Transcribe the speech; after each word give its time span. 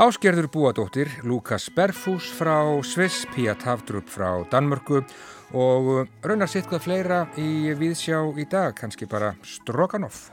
Áskerður 0.00 0.50
búadóttir, 0.52 1.08
Lukas 1.24 1.70
Berfús 1.72 2.28
frá 2.36 2.60
Sviss, 2.84 3.24
Pia 3.32 3.54
Tavdrup 3.56 4.08
frá 4.12 4.44
Danmörku 4.52 5.00
og 5.56 6.08
raunar 6.20 6.50
sitt 6.52 6.68
hvað 6.68 6.84
fleira 6.84 7.22
í 7.40 7.72
viðsjá 7.72 8.20
í 8.36 8.44
dag, 8.44 8.76
kannski 8.76 9.08
bara 9.08 9.32
Stroganov. 9.40 10.28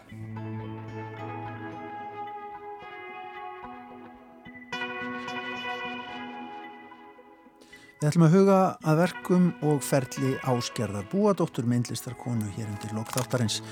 Við 7.98 8.12
ætlum 8.12 8.28
að 8.28 8.36
huga 8.38 8.58
að 8.86 9.00
verkum 9.02 9.46
og 9.66 9.80
ferli 9.82 10.36
áskerðar 10.46 11.08
búadóttur 11.10 11.66
myndlistarkonu 11.66 12.52
hér 12.54 12.68
undir 12.70 12.94
lokþáttarins. 12.94 13.64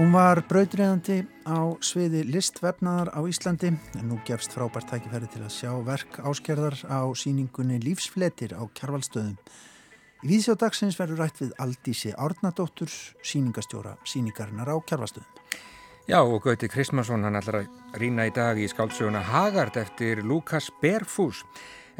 Hún 0.00 0.14
var 0.16 0.38
brautriðandi 0.48 1.26
á 1.44 1.76
sviði 1.84 2.22
listvefnaðar 2.24 3.10
á 3.12 3.20
Íslandi 3.28 3.68
en 3.68 4.06
nú 4.08 4.16
gefst 4.24 4.54
frábært 4.56 4.88
tækifæri 4.88 5.26
til 5.28 5.42
að 5.44 5.52
sjá 5.52 5.74
verk 5.84 6.16
áskerðar 6.24 6.78
á 6.88 7.04
síningunni 7.12 7.76
Lífsfletir 7.84 8.54
á 8.56 8.64
Kjarvalstöðum. 8.72 9.34
Í 10.24 10.30
víðsjádagsins 10.30 10.96
verður 10.96 11.20
rætt 11.20 11.42
við 11.42 11.50
Aldísi 11.60 12.14
Árnadóttur, 12.16 12.88
síningastjóra 13.20 13.98
síningarinnar 14.08 14.72
á 14.72 14.80
Kjarvalstöðum. 14.80 15.28
Já 16.08 16.22
og 16.22 16.48
Gauti 16.48 16.72
Kristmansson 16.72 17.28
hann 17.28 17.36
ætlar 17.36 17.60
að 17.60 18.00
rýna 18.00 18.30
í 18.30 18.32
dag 18.32 18.56
í 18.56 18.70
skáldsöguna 18.72 19.20
Hagard 19.20 19.76
eftir 19.76 20.24
Lukas 20.24 20.70
Berfús 20.80 21.44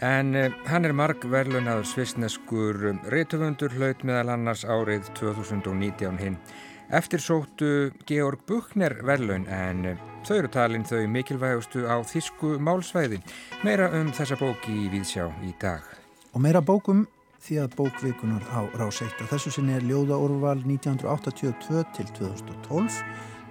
en 0.00 0.32
uh, 0.40 0.48
hann 0.72 0.88
er 0.88 0.96
marg 0.96 1.28
verlunaður 1.28 1.84
svisneskur 1.92 2.80
reytufundur 3.12 3.76
hlaut 3.76 4.08
meðal 4.08 4.38
annars 4.38 4.64
árið 4.64 5.12
2019 5.20 6.16
hinn. 6.24 6.40
Eftir 6.90 7.20
sóttu 7.22 7.92
Georg 8.06 8.40
Buchner 8.48 8.96
verlaun 9.06 9.44
en 9.46 9.84
þau 10.26 10.32
eru 10.40 10.48
talin 10.50 10.82
þau 10.82 11.04
mikilvægustu 11.06 11.84
á 11.86 12.02
þísku 12.02 12.56
málsvæði. 12.58 13.20
Meira 13.62 13.86
um 13.94 14.10
þessa 14.10 14.34
bóki 14.40 14.74
í 14.74 14.88
Víðsjá 14.90 15.28
í 15.46 15.52
dag. 15.62 15.86
Og 16.34 16.42
meira 16.42 16.58
bókum 16.58 17.04
því 17.46 17.60
að 17.62 17.76
bókvikunar 17.78 18.42
á 18.50 18.66
ráseitt. 18.80 19.22
Þessu 19.30 19.54
sinni 19.54 19.76
er 19.78 19.86
ljóðaorval 19.86 20.64
1982 20.64 21.84
til 21.94 22.10
2012. 22.18 22.98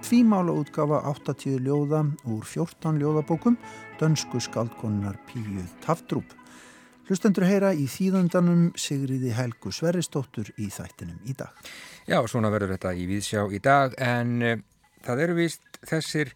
Tvímála 0.04 0.52
útgafa 0.60 1.00
80 1.08 1.64
ljóða 1.64 2.04
úr 2.28 2.44
14 2.44 3.00
ljóðabókum, 3.00 3.56
dönsku 4.00 4.40
skaldkonunar 4.40 5.16
Píu 5.28 5.64
Taftrúp. 5.80 6.39
Hlustendur 7.10 7.42
heyra 7.42 7.72
í 7.74 7.88
þýðandanum 7.90 8.68
Sigriði 8.78 9.32
Helgu 9.34 9.72
Sverristóttur 9.74 10.52
í 10.62 10.68
þættinum 10.70 11.18
í 11.26 11.34
dag. 11.34 11.50
Já, 12.06 12.20
svona 12.30 12.52
verður 12.54 12.76
þetta 12.76 12.92
í 12.94 13.08
viðsjá 13.10 13.42
í 13.50 13.58
dag 13.58 13.96
en 13.98 14.36
uh, 14.46 14.60
það 15.02 15.22
eru 15.24 15.34
vist 15.40 15.80
þessir 15.90 16.30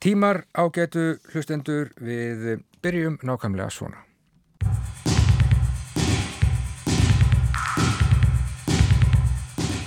tímar 0.00 0.46
ágætu 0.56 1.18
hlustendur 1.34 1.92
við 2.00 2.62
byrjum 2.80 3.20
nákvæmlega 3.20 3.68
svona. 3.76 4.00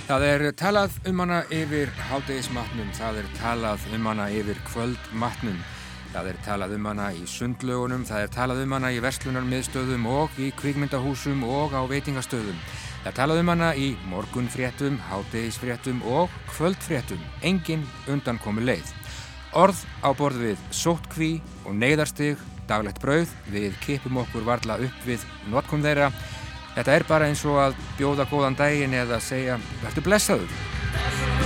Það 0.06 0.30
er 0.30 0.50
talað 0.54 1.00
um 1.10 1.24
hana 1.24 1.42
yfir 1.50 1.90
háldegismatnum, 2.06 2.94
það 2.94 3.24
er 3.24 3.34
talað 3.40 3.90
um 3.98 4.12
hana 4.12 4.30
yfir 4.30 4.62
kvöldmatnum. 4.70 5.58
Það 6.14 6.28
er 6.30 6.36
talað 6.46 6.72
um 6.76 6.84
hana 6.86 7.08
í 7.10 7.24
sundlögunum, 7.26 8.04
það 8.06 8.20
er 8.22 8.28
talað 8.30 8.60
um 8.62 8.72
hana 8.76 8.92
í 8.94 9.00
verslunarmiðstöðum 9.02 10.04
og 10.06 10.36
í 10.38 10.52
kvikmyndahúsum 10.54 11.40
og 11.42 11.74
á 11.74 11.82
veitingastöðum. 11.90 12.60
Það 13.02 13.08
er 13.10 13.16
talað 13.16 13.40
um 13.42 13.50
hana 13.50 13.70
í 13.74 13.88
morgunfréttum, 14.12 15.00
hátegisfréttum 15.08 16.04
og 16.06 16.30
kvöldfréttum. 16.52 17.18
Engin 17.42 17.82
undan 18.06 18.38
komu 18.44 18.62
leið. 18.62 18.92
Orð 19.58 19.80
á 20.06 20.14
borð 20.14 20.38
við 20.44 20.62
sóttkví 20.70 21.32
og 21.66 21.74
neyðarstig, 21.82 22.38
daglegt 22.70 23.02
brauð, 23.02 23.32
við 23.50 23.74
kipum 23.82 24.22
okkur 24.22 24.46
varla 24.46 24.78
upp 24.86 25.08
við 25.08 25.26
notkum 25.50 25.82
þeirra. 25.82 26.12
Þetta 26.76 26.94
er 26.94 27.06
bara 27.10 27.26
eins 27.26 27.42
og 27.42 27.58
að 27.58 27.74
bjóða 27.98 28.30
góðan 28.30 28.60
daginn 28.62 28.94
eða 29.02 29.18
segja, 29.18 29.58
verður 29.82 30.06
blessaður. 30.12 31.43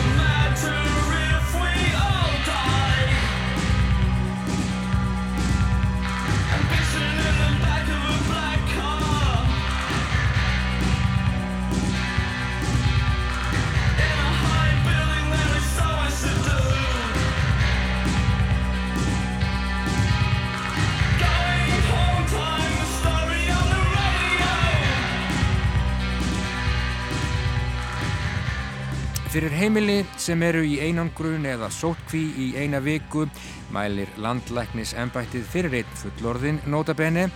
Fyrir 29.28 29.52
heimili 29.52 29.98
sem 30.16 30.40
eru 30.40 30.62
í 30.64 30.78
einangrun 30.80 31.44
eða 31.44 31.68
sótkví 31.68 32.22
í 32.40 32.46
eina 32.56 32.78
viku 32.80 33.26
mælir 33.74 34.08
landlæknis 34.16 34.94
ennbættið 34.96 35.42
fyrir 35.52 35.74
einn 35.82 35.98
fullorðin 36.00 36.60
notabene 36.64 37.26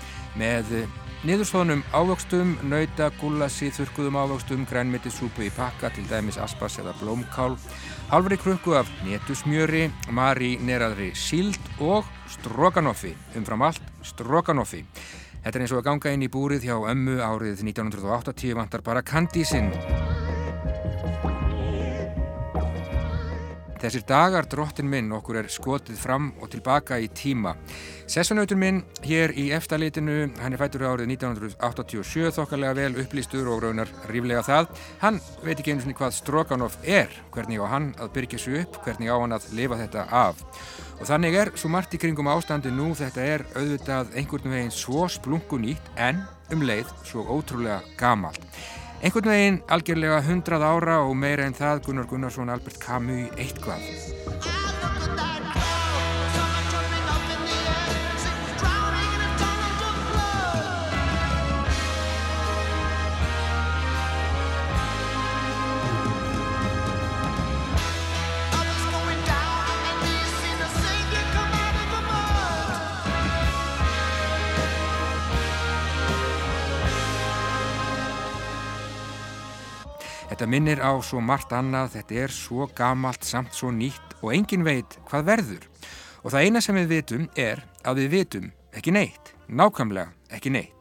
með 0.41 0.71
niðurstóðnum 1.29 1.83
ávöxtum, 1.93 2.55
nauta, 2.65 3.11
gullassi, 3.21 3.69
þurkuðum 3.77 4.17
ávöxtum, 4.23 4.65
grænmittisúpu 4.71 5.45
í 5.45 5.51
pakka 5.53 5.93
til 5.93 6.07
dæmis 6.09 6.41
aspas 6.41 6.79
eða 6.81 6.97
blómkál, 7.03 7.59
halvri 8.09 8.41
krukku 8.41 8.73
af 8.81 8.89
netusmjöri, 9.05 9.91
marineraðri 10.17 11.13
síld 11.13 11.61
og 11.77 12.09
stroganoffi, 12.39 13.13
umfram 13.37 13.69
allt 13.69 13.85
stroganoffi. 14.01 14.81
Þetta 15.45 15.59
er 15.59 15.67
eins 15.67 15.77
og 15.77 15.83
að 15.83 15.91
ganga 15.91 16.17
inn 16.17 16.25
í 16.25 16.33
búrið 16.33 16.71
hjá 16.71 16.79
ömmu 16.81 17.21
árið 17.21 17.67
1980 17.69 18.57
vantar 18.57 18.81
bara 18.87 19.05
kandísinn. 19.05 19.75
Þessir 23.82 24.04
dagar 24.06 24.47
drottin 24.47 24.87
minn 24.87 25.10
okkur 25.10 25.41
er 25.41 25.48
skotið 25.50 25.97
fram 25.98 26.28
og 26.38 26.53
tilbaka 26.53 27.00
í 27.03 27.09
tíma. 27.10 27.56
Sessunautur 28.06 28.59
minn 28.60 28.82
hér 29.03 29.32
í 29.34 29.48
eftirlitinu, 29.56 30.28
hann 30.38 30.54
er 30.54 30.60
fættur 30.60 30.84
árið 30.87 31.10
1987 31.16 32.31
þokkarlega 32.37 32.76
vel 32.78 33.00
upplýstur 33.03 33.48
og 33.50 33.65
raunar 33.65 33.91
ríflega 34.06 34.44
það. 34.47 34.69
Hann 35.03 35.19
veit 35.43 35.56
ekki 35.56 35.75
einu 35.75 35.82
svona 35.82 35.98
hvað 35.98 36.15
Stroganov 36.20 36.76
er, 36.87 37.10
hvernig 37.34 37.59
á 37.59 37.66
hann 37.72 37.88
að 37.98 38.12
byrja 38.15 38.37
þessu 38.37 38.54
upp, 38.60 38.78
hvernig 38.84 39.10
á 39.10 39.16
hann 39.19 39.34
að 39.34 39.48
lifa 39.59 39.81
þetta 39.81 40.04
af. 40.20 40.44
Og 41.00 41.09
þannig 41.10 41.41
er 41.41 41.50
svo 41.59 41.72
margt 41.75 41.97
í 41.97 42.03
kringum 42.04 42.31
ástandi 42.31 42.70
nú, 42.70 42.93
þetta 42.94 43.26
er 43.34 43.47
auðvitað 43.56 44.14
einhvern 44.14 44.54
veginn 44.54 44.76
svo 44.76 45.09
splungunýtt 45.10 45.91
en 45.99 46.22
um 46.54 46.62
leið 46.62 46.94
svo 47.09 47.26
ótrúlega 47.34 47.81
gamalt. 47.99 48.47
Einhvern 49.03 49.33
veginn 49.33 49.57
algjörlega 49.75 50.21
hundrað 50.23 50.63
ára 50.63 51.01
og 51.03 51.17
meira 51.19 51.49
en 51.49 51.57
það 51.59 51.81
Gunnar 51.89 52.07
Gunnarsson 52.07 52.55
Albert 52.55 52.79
Camus 52.79 53.35
eitthvað. 53.35 54.62
Þetta 80.43 80.51
minnir 80.51 80.81
á 80.83 80.91
svo 81.07 81.21
margt 81.23 81.53
annað, 81.55 81.93
þetta 81.93 82.17
er 82.19 82.33
svo 82.35 82.65
gamalt 82.75 83.23
samt 83.23 83.53
svo 83.55 83.69
nýtt 83.71 84.17
og 84.27 84.33
engin 84.35 84.65
veit 84.67 84.97
hvað 85.06 85.27
verður. 85.29 85.67
Og 86.27 86.33
það 86.35 86.47
eina 86.49 86.62
sem 86.67 86.79
við 86.81 86.89
vitum 86.91 87.27
er 87.39 87.61
að 87.87 88.00
við 88.00 88.09
vitum 88.11 88.49
ekki 88.75 88.91
neitt, 88.91 89.29
nákvæmlega 89.47 90.09
ekki 90.35 90.50
neitt. 90.50 90.81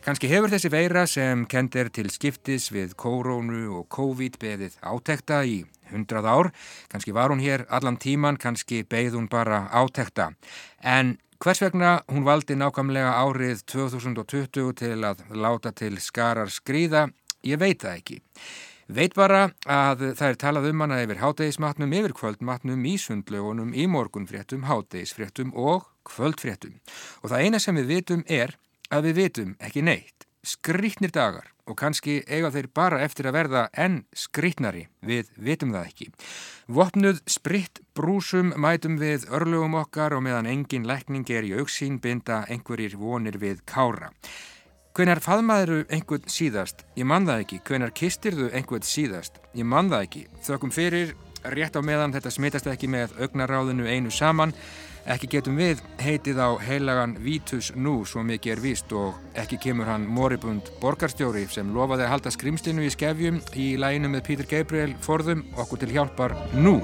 Kanski 0.00 0.30
hefur 0.30 0.48
þessi 0.48 0.70
veira 0.72 1.02
sem 1.12 1.42
kendir 1.44 1.90
til 1.92 2.08
skiptis 2.08 2.70
við 2.72 2.94
kórónu 2.96 3.66
og 3.76 3.84
COVID 3.92 4.38
beðið 4.40 4.78
átekta 4.80 5.42
í 5.44 5.58
hundrað 5.90 6.28
ár. 6.32 6.48
Kanski 6.88 7.12
var 7.12 7.34
hún 7.34 7.42
hér 7.44 7.66
allan 7.68 7.98
tíman, 8.00 8.38
kannski 8.40 8.78
beigð 8.88 9.18
hún 9.18 9.26
bara 9.28 9.66
átekta. 9.76 10.30
En 10.80 11.18
hvers 11.36 11.60
vegna 11.66 11.98
hún 12.08 12.24
valdi 12.24 12.56
nákvæmlega 12.56 13.12
árið 13.12 13.60
2020 13.74 14.72
til 14.80 14.96
að 15.04 15.20
láta 15.36 15.74
til 15.76 16.00
skarar 16.00 16.48
skrýða, 16.48 17.10
ég 17.44 17.60
veit 17.60 17.84
það 17.84 18.00
ekki. 18.00 18.18
Veit 18.86 19.16
bara 19.18 19.48
að 19.66 20.12
það 20.14 20.28
er 20.28 20.36
talað 20.38 20.68
um 20.70 20.84
hana 20.84 21.00
yfir 21.02 21.18
hátegismatnum, 21.18 21.94
yfir 21.98 22.14
kvöldmatnum, 22.14 22.84
í 22.86 22.94
sundlögunum, 23.02 23.72
í 23.74 23.88
morgunfréttum, 23.90 24.68
hátegisfréttum 24.68 25.50
og 25.58 25.88
kvöldfréttum. 26.06 26.78
Og 27.22 27.32
það 27.32 27.42
eina 27.42 27.62
sem 27.62 27.74
við 27.80 27.90
vitum 27.96 28.22
er 28.30 28.54
að 28.94 29.08
við 29.10 29.20
vitum 29.22 29.56
ekki 29.58 29.82
neitt. 29.82 30.26
skrítnir 30.46 31.10
dagar 31.10 31.48
og 31.66 31.74
kannski 31.74 32.20
eiga 32.30 32.52
þeir 32.54 32.68
bara 32.70 33.00
eftir 33.02 33.26
að 33.26 33.34
verða 33.34 33.62
enn 33.74 34.04
skrítnari, 34.14 34.84
við 35.02 35.32
vitum 35.34 35.72
það 35.74 35.88
ekki. 35.88 36.06
Vopnuð 36.70 37.18
spritt 37.26 37.80
brúsum 37.98 38.52
mætum 38.54 39.00
við 39.00 39.26
örlugum 39.34 39.74
okkar 39.82 40.14
og 40.14 40.22
meðan 40.22 40.46
engin 40.46 40.86
lækning 40.86 41.26
er 41.34 41.48
í 41.48 41.56
auksín 41.58 41.98
binda 41.98 42.44
einhverjir 42.46 42.94
vonir 43.00 43.40
við 43.42 43.64
kára. 43.66 44.12
Hvenar 44.96 45.18
faðmaðuru 45.20 45.82
einhvern 45.92 46.30
síðast? 46.32 46.86
Ég 46.96 47.04
man 47.04 47.26
það 47.28 47.42
ekki. 47.42 47.56
Hvenar 47.68 47.90
kistirðu 47.92 48.46
einhvern 48.56 48.84
síðast? 48.88 49.34
Ég 49.52 49.66
man 49.68 49.90
það 49.92 50.04
ekki. 50.06 50.22
Þökkum 50.46 50.72
fyrir, 50.72 51.10
rétt 51.52 51.76
á 51.76 51.84
meðan 51.84 52.14
þetta 52.14 52.32
smitast 52.32 52.70
ekki 52.72 52.88
með 52.88 53.12
augnaráðinu 53.20 53.84
einu 53.92 54.08
saman. 54.08 54.54
Ekki 55.04 55.28
getum 55.34 55.60
við 55.60 55.82
heitið 56.00 56.40
á 56.40 56.56
heilagan 56.64 57.12
Vítus 57.20 57.74
nú 57.76 57.98
svo 58.08 58.24
mikið 58.24 58.54
er 58.54 58.64
víst 58.64 58.96
og 58.96 59.20
ekki 59.36 59.60
kemur 59.66 59.92
hann 59.92 60.08
moribund 60.08 60.72
borgarstjóri 60.80 61.44
sem 61.52 61.76
lofaði 61.76 62.08
að 62.08 62.14
halda 62.14 62.32
skrimstinu 62.32 62.88
í 62.88 62.94
skefjum 62.96 63.44
í 63.52 63.74
læginu 63.76 64.16
með 64.16 64.24
Pítur 64.30 64.48
Gabriel 64.48 64.96
forðum 65.04 65.44
okkur 65.60 65.84
til 65.84 65.92
hjálpar 65.92 66.38
nú. 66.56 66.80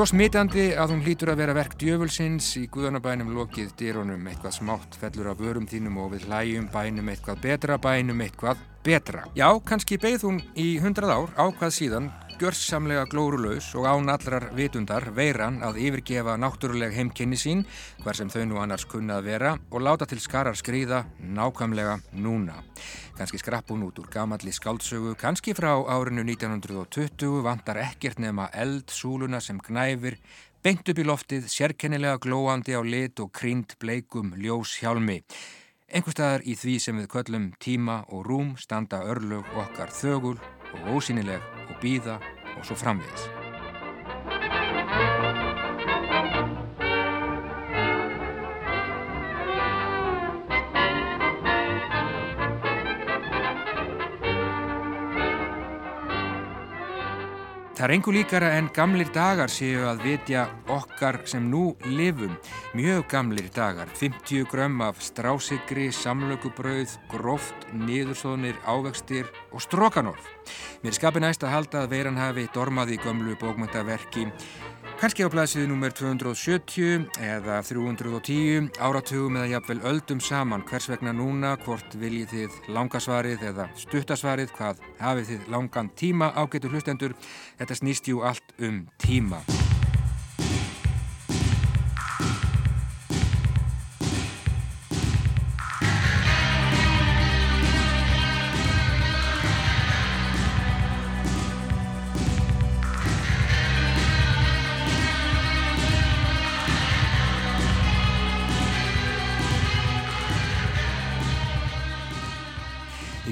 Svo 0.00 0.06
smitandi 0.08 0.62
að 0.80 0.94
hún 0.94 1.02
hlýtur 1.04 1.28
að 1.28 1.40
vera 1.42 1.52
verk 1.52 1.74
djöfulsins 1.76 2.46
í 2.56 2.62
guðanabænum 2.72 3.34
lokið 3.36 3.74
dýrónum 3.76 4.22
eitthvað 4.30 4.54
smátt 4.56 4.96
fellur 4.96 5.28
af 5.28 5.42
vörum 5.44 5.66
þínum 5.68 5.98
og 6.00 6.14
við 6.14 6.24
hlæjum 6.30 6.70
bænum 6.72 7.10
eitthvað 7.12 7.42
betra 7.42 7.76
bænum 7.76 8.22
eitthvað 8.24 8.62
betra. 8.80 9.26
Já, 9.36 9.50
kannski 9.60 10.00
beigð 10.00 10.24
hún 10.24 10.40
í 10.56 10.70
hundrað 10.80 11.12
ár 11.12 11.36
ákvað 11.36 11.76
síðan 11.76 12.08
gjörsamlega 12.40 13.04
glórulaus 13.04 13.66
og 13.76 13.84
án 13.84 14.08
allrar 14.08 14.46
vitundar 14.56 15.10
veiran 15.12 15.58
að 15.66 15.76
yfirgefa 15.82 16.38
náttúruleg 16.40 16.94
heimkynni 16.96 17.36
sín, 17.36 17.66
hver 18.00 18.16
sem 18.16 18.30
þau 18.32 18.46
nú 18.48 18.60
annars 18.62 18.86
kunna 18.88 19.18
að 19.20 19.28
vera, 19.28 19.52
og 19.68 19.84
láta 19.84 20.08
til 20.08 20.22
skarar 20.24 20.56
skrýða 20.56 21.02
nákvæmlega 21.20 21.98
núna. 22.16 22.56
Kanski 23.18 23.42
skrapp 23.42 23.68
hún 23.68 23.84
út 23.90 24.00
úr 24.00 24.08
gamalli 24.08 24.54
skáldsögu, 24.56 25.12
kannski 25.20 25.52
frá 25.52 25.74
árinu 25.76 26.24
1920 26.24 27.44
vantar 27.44 27.82
ekkert 27.84 28.18
nema 28.24 28.48
eldsúluna 28.56 29.40
sem 29.44 29.60
knæfir, 29.60 30.16
beint 30.64 30.88
upp 30.88 30.98
í 30.98 31.04
loftið, 31.04 31.44
sérkennilega 31.44 32.16
glóandi 32.24 32.72
á 32.72 32.80
lit 32.80 33.20
og 33.20 33.34
krynd 33.36 33.76
bleikum 33.80 34.32
ljós 34.40 34.78
hjálmi. 34.80 35.20
Einhverstaðar 35.92 36.46
í 36.48 36.56
því 36.56 36.80
sem 36.80 37.00
við 37.02 37.12
köllum 37.12 37.52
tíma 37.60 38.04
og 38.08 38.24
rúm 38.30 38.54
standa 38.56 39.04
örlög 39.04 39.44
okkar 39.58 39.92
þögul 39.92 40.38
og 40.38 40.94
ósynileg 40.96 41.59
býða 41.82 42.20
og 42.56 42.64
svo 42.64 42.76
framvegis. 42.76 43.39
Það 57.80 57.86
er 57.86 57.92
engu 57.94 58.12
líkara 58.12 58.48
en 58.58 58.66
gamlir 58.76 59.08
dagar 59.08 59.48
séu 59.48 59.86
að 59.88 60.02
vitja 60.04 60.42
okkar 60.68 61.16
sem 61.24 61.46
nú 61.48 61.70
lifum. 61.88 62.34
Mjög 62.76 63.06
gamlir 63.08 63.46
dagar, 63.56 63.88
50 63.96 64.44
grömm 64.52 64.82
af 64.84 65.00
strásigri, 65.00 65.86
samlökubrauð, 65.88 66.98
gróft, 67.08 67.64
niðursóðnir, 67.72 68.60
ávegstir 68.68 69.32
og 69.48 69.64
strókanorð. 69.64 70.28
Mér 70.84 70.98
skapi 70.98 71.24
næst 71.24 71.46
að 71.48 71.54
halda 71.54 71.86
að 71.86 71.94
veiran 71.94 72.20
hafi 72.20 72.50
dormað 72.52 72.98
í 72.98 73.00
gömlu 73.00 73.40
bókmyndaverki 73.40 74.28
Kanski 75.00 75.24
á 75.24 75.32
blæsiði 75.32 75.70
nummer 75.70 75.94
270 75.96 77.06
eða 77.24 77.62
310 77.64 78.66
áratugum 78.84 79.38
eða 79.40 79.54
jafnvel 79.54 79.78
öldum 79.88 80.20
saman. 80.20 80.60
Hvers 80.68 80.90
vegna 80.92 81.14
núna, 81.16 81.54
hvort 81.64 81.96
viljið 81.96 82.34
þið 82.34 82.60
langasvarið 82.76 83.48
eða 83.54 83.70
stuttasvarið, 83.80 84.52
hvað 84.58 84.84
hafið 85.00 85.32
þið 85.32 85.50
langan 85.56 85.92
tíma? 85.96 86.34
Ágetur 86.36 86.76
hlustendur, 86.76 87.16
þetta 87.56 87.80
snýst 87.80 88.12
jú 88.12 88.20
allt 88.28 88.56
um 88.60 88.84
tíma. 89.00 89.40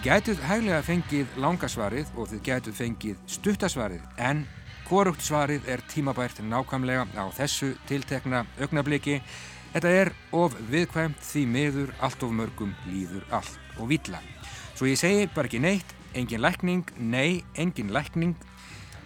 Gætuð 0.09 0.39
hæglega 0.41 0.79
fengið 0.87 1.35
langasvarið 1.37 2.15
og 2.17 2.31
þið 2.31 2.39
gætuð 2.47 2.77
fengið 2.79 3.17
stuttasvarið 3.29 4.23
en 4.25 4.39
korugt 4.89 5.21
svarið 5.21 5.67
er 5.69 5.83
tímabært 5.91 6.39
nákvæmlega 6.41 7.05
á 7.13 7.29
þessu 7.37 7.75
tiltekna 7.91 8.47
augnabliki. 8.57 9.19
Þetta 9.75 9.93
er 9.93 10.13
of 10.33 10.57
viðkvæmt 10.73 11.21
því 11.21 11.45
miður 11.53 11.93
allt 12.01 12.25
of 12.25 12.33
mörgum 12.33 12.73
líður 12.89 13.27
allt 13.37 13.61
og 13.77 13.91
vila. 13.93 14.23
Svo 14.79 14.89
ég 14.89 14.97
segi 14.97 15.29
bara 15.35 15.51
ekki 15.51 15.61
neitt, 15.61 15.93
engin 16.17 16.41
lækning, 16.41 16.89
nei, 16.97 17.45
engin 17.61 17.93
lækning. 17.93 18.33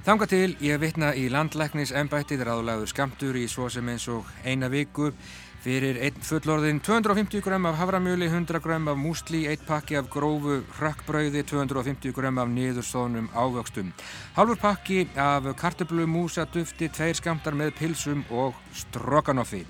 Þanga 0.06 0.30
til 0.30 0.54
ég 0.62 0.78
vitna 0.84 1.16
í 1.18 1.26
landlæknis 1.34 1.90
ennbættið 1.98 2.46
ráðlagur 2.46 2.94
skamtur 2.94 3.42
í 3.42 3.48
svo 3.50 3.66
sem 3.66 3.90
eins 3.90 4.06
og 4.06 4.30
eina 4.46 4.70
viku 4.70 5.10
Fyrir 5.62 5.94
einn 6.02 6.24
fullorðin 6.26 6.80
250 6.82 7.38
gram 7.44 7.68
af 7.70 7.76
havramjöli, 7.78 8.26
100 8.26 8.58
gram 8.64 8.88
af 8.90 8.96
músli, 8.98 9.44
eitt 9.46 9.62
pakki 9.62 9.94
af 9.94 10.08
grófu 10.10 10.56
rökkbrauði, 10.80 11.44
250 11.46 12.10
gram 12.16 12.40
af 12.42 12.50
niðurstónum 12.50 13.28
ávöxtum. 13.30 13.92
Halvur 14.34 14.58
pakki 14.58 15.04
af 15.14 15.46
kartöflu, 15.60 16.08
músa, 16.10 16.48
dufti, 16.50 16.90
tveir 16.90 17.14
skamtar 17.14 17.54
með 17.54 17.76
pilsum 17.78 18.24
og 18.34 18.58
stroganofi. 18.74 19.62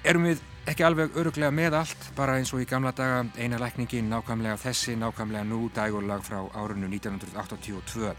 Erum 0.00 0.30
við 0.30 0.40
ekki 0.64 0.88
alveg 0.88 1.12
öruglega 1.20 1.52
með 1.52 1.76
allt, 1.82 2.08
bara 2.16 2.38
eins 2.40 2.54
og 2.56 2.64
í 2.64 2.68
gamla 2.68 2.94
daga 2.96 3.26
eina 3.36 3.60
lækningin 3.60 4.08
nákvæmlega 4.08 4.56
þessi, 4.64 4.96
nákvæmlega 4.96 5.44
nú 5.44 5.68
dægurlag 5.76 6.24
frá 6.24 6.40
árunnu 6.56 6.88
1982. 6.88 8.16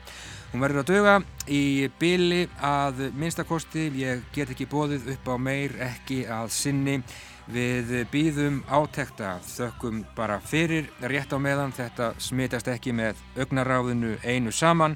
Hún 0.56 0.62
verður 0.64 0.86
að 0.86 0.92
döga 0.94 1.14
í 1.52 1.90
byli 2.00 2.46
að 2.64 3.02
minnstakosti, 3.20 3.90
ég 4.00 4.22
get 4.32 4.54
ekki 4.54 4.70
bóðið 4.72 5.10
upp 5.12 5.28
á 5.28 5.36
meir, 5.36 5.76
ekki 5.84 6.22
að 6.32 6.54
sinni. 6.56 6.94
Við 7.52 7.92
býðum 8.08 8.62
átekta, 8.72 9.34
þökkum 9.44 10.06
bara 10.16 10.40
fyrir 10.40 10.88
rétt 11.12 11.36
á 11.36 11.44
meðan, 11.44 11.76
þetta 11.76 12.14
smitast 12.24 12.72
ekki 12.72 12.96
með 12.96 13.20
augnaráðinu 13.36 14.16
einu 14.24 14.56
saman. 14.56 14.96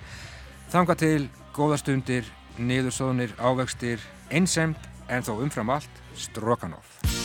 Þanga 0.71 0.95
til 1.03 1.27
góðastundir, 1.51 2.31
niðursóðnir, 2.55 3.35
ávextir, 3.35 3.99
einsemt 4.31 4.87
en 5.11 5.27
þó 5.27 5.41
umfram 5.41 5.75
allt 5.75 6.05
Strokanov. 6.15 7.18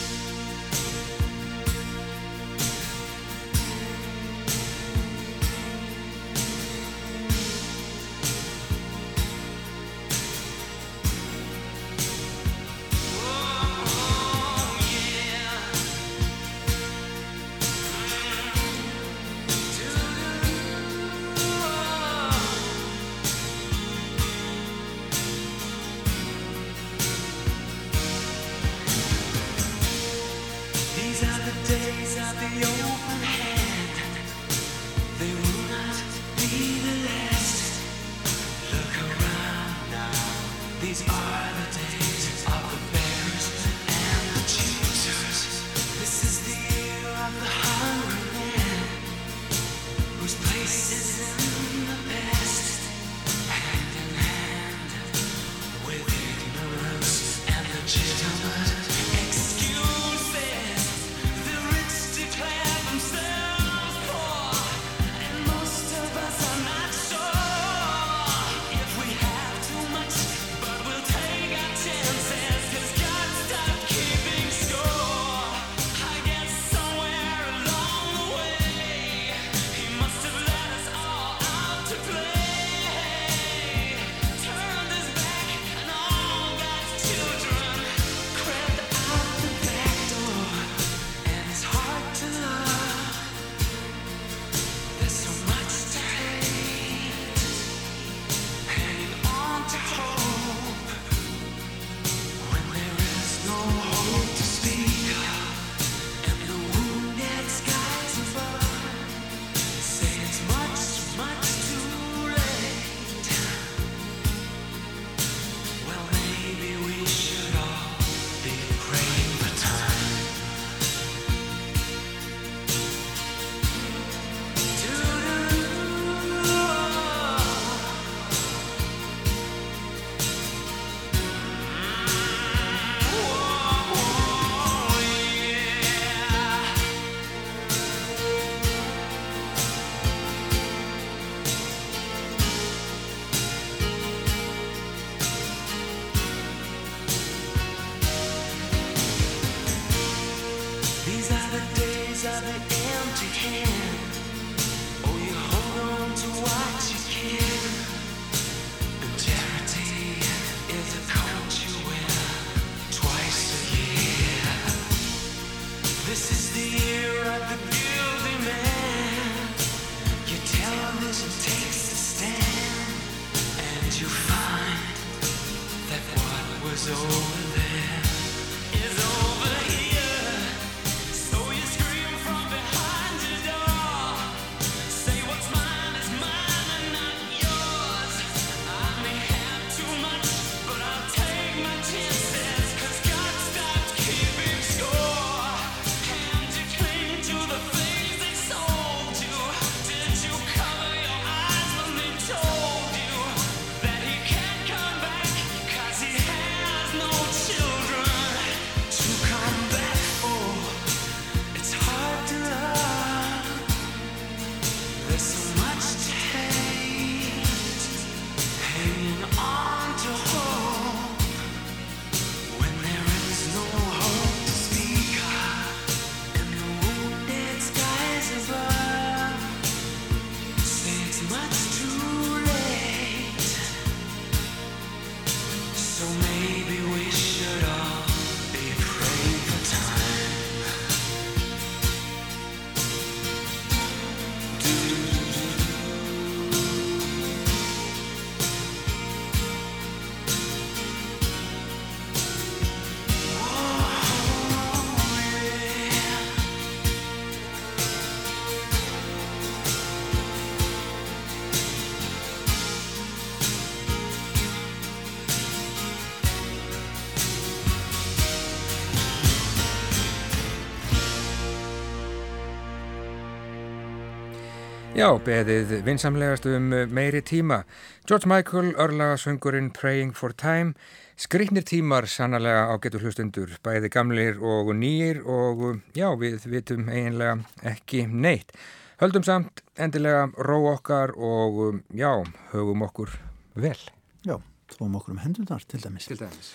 Já, 274.94 275.08
beðið 275.26 275.72
vinsamlegast 275.82 276.44
um 276.46 276.68
meiri 276.94 277.18
tíma. 277.26 277.64
George 278.06 278.28
Michael, 278.30 278.68
örlagasöngurinn 278.78 279.72
Praying 279.74 280.12
for 280.14 280.30
Time, 280.38 280.76
skriknir 281.18 281.64
tímar 281.66 282.06
sannarlega 282.06 282.68
á 282.70 282.78
getur 282.78 283.02
hlustundur, 283.02 283.56
bæði 283.66 283.90
gamlir 283.90 284.38
og 284.38 284.70
nýjir 284.78 285.18
og 285.26 285.64
já, 285.98 286.06
við 286.14 286.46
vitum 286.46 286.86
eiginlega 286.86 287.40
ekki 287.74 288.04
neitt. 288.06 288.54
Höldum 289.02 289.26
samt 289.26 289.64
endilega 289.74 290.28
ró 290.38 290.60
okkar 290.76 291.16
og 291.18 291.82
já, 291.90 292.12
högum 292.54 292.86
okkur 292.86 293.16
vel. 293.58 293.80
Já, 294.22 294.38
þóum 294.78 295.00
okkur 295.00 295.16
um 295.16 295.24
hendunar 295.26 295.66
til 295.66 295.82
dæmis. 295.82 296.06
Til 296.06 296.22
dæmis. 296.22 296.54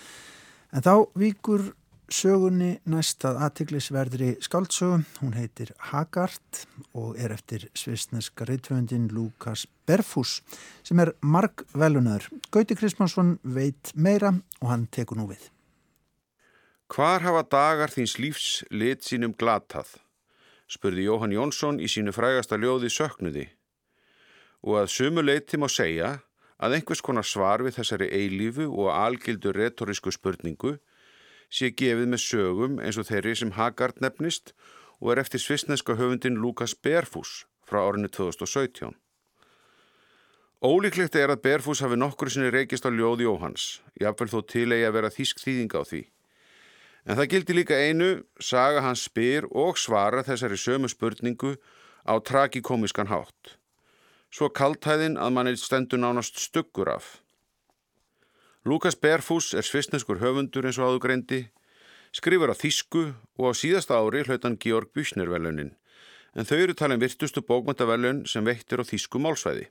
En 0.72 0.80
þá 0.80 0.94
vikur 1.12 1.74
sögunni 2.10 2.74
næstað 2.90 3.38
aðtiklisverðri 3.46 4.30
skáldsögum. 4.42 5.04
Hún 5.20 5.36
heitir 5.38 5.70
Hagart 5.90 6.64
og 6.96 7.18
er 7.18 7.32
eftir 7.34 7.68
svisneska 7.78 8.46
reytvöndin 8.48 9.08
Lukas 9.14 9.66
Berfús 9.86 10.40
sem 10.86 11.00
er 11.02 11.14
marg 11.22 11.64
velunar. 11.74 12.26
Gauti 12.50 12.76
Kristmansson 12.76 13.38
veit 13.42 13.92
meira 13.94 14.34
og 14.60 14.68
hann 14.72 14.86
tekur 14.90 15.20
nú 15.20 15.28
við. 15.30 15.48
Hvar 16.90 17.22
hafa 17.22 17.44
dagar 17.46 17.92
þíns 17.94 18.18
lífs 18.18 18.48
lit 18.70 19.06
sínum 19.06 19.34
glatað? 19.38 19.94
spurði 20.70 21.06
Jóhann 21.06 21.34
Jónsson 21.34 21.80
í 21.82 21.88
sínu 21.90 22.14
frægasta 22.14 22.58
ljóði 22.58 22.90
Söknuði. 22.90 23.46
Og 24.66 24.82
að 24.82 24.92
sumu 24.94 25.22
leiti 25.22 25.58
má 25.58 25.66
segja 25.70 26.18
að 26.60 26.76
einhvers 26.76 27.02
konar 27.02 27.26
svar 27.26 27.64
við 27.64 27.78
þessari 27.78 28.10
eilífu 28.14 28.68
og 28.68 28.90
algildu 28.92 29.54
retorísku 29.56 30.12
spurningu 30.14 30.76
sé 31.50 31.72
gefið 31.74 32.12
með 32.12 32.22
sögum 32.24 32.78
eins 32.80 32.98
og 33.00 33.08
þeirri 33.10 33.34
sem 33.36 33.54
Haggard 33.58 33.98
nefnist 34.00 34.54
og 35.00 35.12
er 35.12 35.22
eftir 35.24 35.42
svisneska 35.42 35.96
höfundin 35.98 36.38
Lukas 36.38 36.74
Berfús 36.74 37.44
frá 37.66 37.82
árinu 37.82 38.08
2017. 38.08 38.94
Ólíklegt 40.60 41.16
er 41.16 41.32
að 41.32 41.40
Berfús 41.46 41.80
hafi 41.80 41.96
nokkur 41.96 42.28
sinni 42.28 42.50
reykist 42.52 42.84
á 42.84 42.92
ljóði 42.92 43.24
Jóhans, 43.24 43.80
jáfnvel 43.96 44.28
þó 44.28 44.40
tilegi 44.44 44.84
að 44.84 44.96
vera 44.98 45.12
þýsk 45.14 45.40
þýðinga 45.40 45.80
á 45.80 45.84
því. 45.88 46.02
En 47.08 47.16
það 47.16 47.30
gildi 47.32 47.56
líka 47.56 47.78
einu, 47.80 48.10
saga 48.36 48.82
hans 48.84 49.06
spyr 49.08 49.46
og 49.56 49.80
svara 49.80 50.20
þessari 50.26 50.58
sömu 50.60 50.90
spurningu 50.92 51.54
á 52.04 52.14
tragikomiskan 52.20 53.08
hátt. 53.08 53.56
Svo 54.28 54.50
kaltæðin 54.52 55.16
að 55.16 55.32
mann 55.32 55.48
er 55.48 55.56
stendur 55.56 55.98
nánast 55.98 56.36
stuggur 56.38 56.92
af. 56.92 57.22
Lukas 58.64 58.92
Berfús 58.92 59.54
er 59.56 59.64
svisneskur 59.64 60.18
höfundur 60.20 60.66
eins 60.68 60.76
og 60.76 60.90
áðugreindi, 60.90 61.46
skrifur 62.12 62.52
á 62.52 62.56
Þísku 62.60 63.06
og 63.40 63.46
á 63.48 63.52
síðasta 63.56 63.96
ári 63.96 64.20
hlautan 64.26 64.58
Georg 64.60 64.92
Büchner 64.92 65.32
velunin, 65.32 65.70
en 66.36 66.44
þau 66.44 66.58
eru 66.58 66.76
talin 66.76 67.00
virtustu 67.00 67.40
bókmöntavelun 67.40 68.26
sem 68.28 68.44
veittir 68.44 68.84
á 68.84 68.84
Þísku 68.84 69.16
málsvæði. 69.16 69.70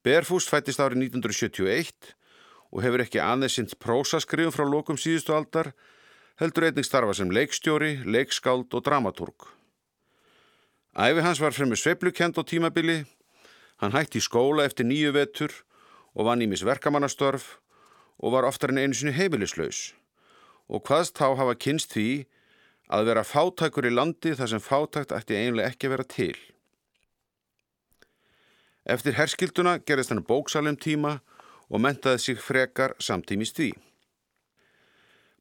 Berfús 0.00 0.48
fættist 0.48 0.80
árið 0.80 1.10
1971 1.12 2.16
og 2.72 2.84
hefur 2.86 3.04
ekki 3.04 3.20
aðeins 3.20 3.60
sint 3.60 3.76
prósaskrifum 3.76 4.56
frá 4.56 4.64
lokum 4.64 4.96
síðustu 4.96 5.36
aldar, 5.36 5.74
heldur 6.40 6.70
einnig 6.70 6.88
starfa 6.88 7.12
sem 7.20 7.28
leikstjóri, 7.28 7.98
leikskáld 8.08 8.72
og 8.72 8.86
dramatúrk. 8.86 9.50
Æfi 10.96 11.20
hans 11.20 11.44
var 11.44 11.52
fremur 11.52 11.76
sveiplukend 11.76 12.40
á 12.40 12.42
tímabili, 12.48 13.02
hann 13.84 13.92
hætti 13.92 14.24
í 14.24 14.24
skóla 14.24 14.64
eftir 14.64 14.88
nýju 14.88 15.12
vetur 15.12 15.52
og 16.14 16.26
vann 16.26 16.42
ímis 16.44 16.64
verkamannastörf 16.66 17.56
og 18.20 18.34
var 18.34 18.48
oftar 18.48 18.72
en 18.72 18.82
einu 18.82 18.96
sinni 18.96 19.14
heimilislaus 19.16 19.90
og 20.70 20.84
hvaðst 20.86 21.18
þá 21.18 21.34
hafa 21.40 21.56
kynst 21.58 21.94
því 21.96 22.10
að 22.90 23.10
vera 23.10 23.26
fátækur 23.26 23.86
í 23.86 23.94
landi 23.94 24.34
þar 24.38 24.52
sem 24.52 24.62
fátækt 24.62 25.14
ætti 25.14 25.38
einlega 25.38 25.70
ekki 25.70 25.88
að 25.88 25.94
vera 25.94 26.06
til. 26.10 26.36
Eftir 28.90 29.14
herskilduna 29.18 29.78
gerðist 29.86 30.10
hann 30.14 30.26
bóksalum 30.26 30.78
tíma 30.80 31.20
og 31.70 31.82
mentaði 31.84 32.22
sig 32.24 32.42
frekar 32.42 32.96
samtímist 32.98 33.58
því. 33.58 33.70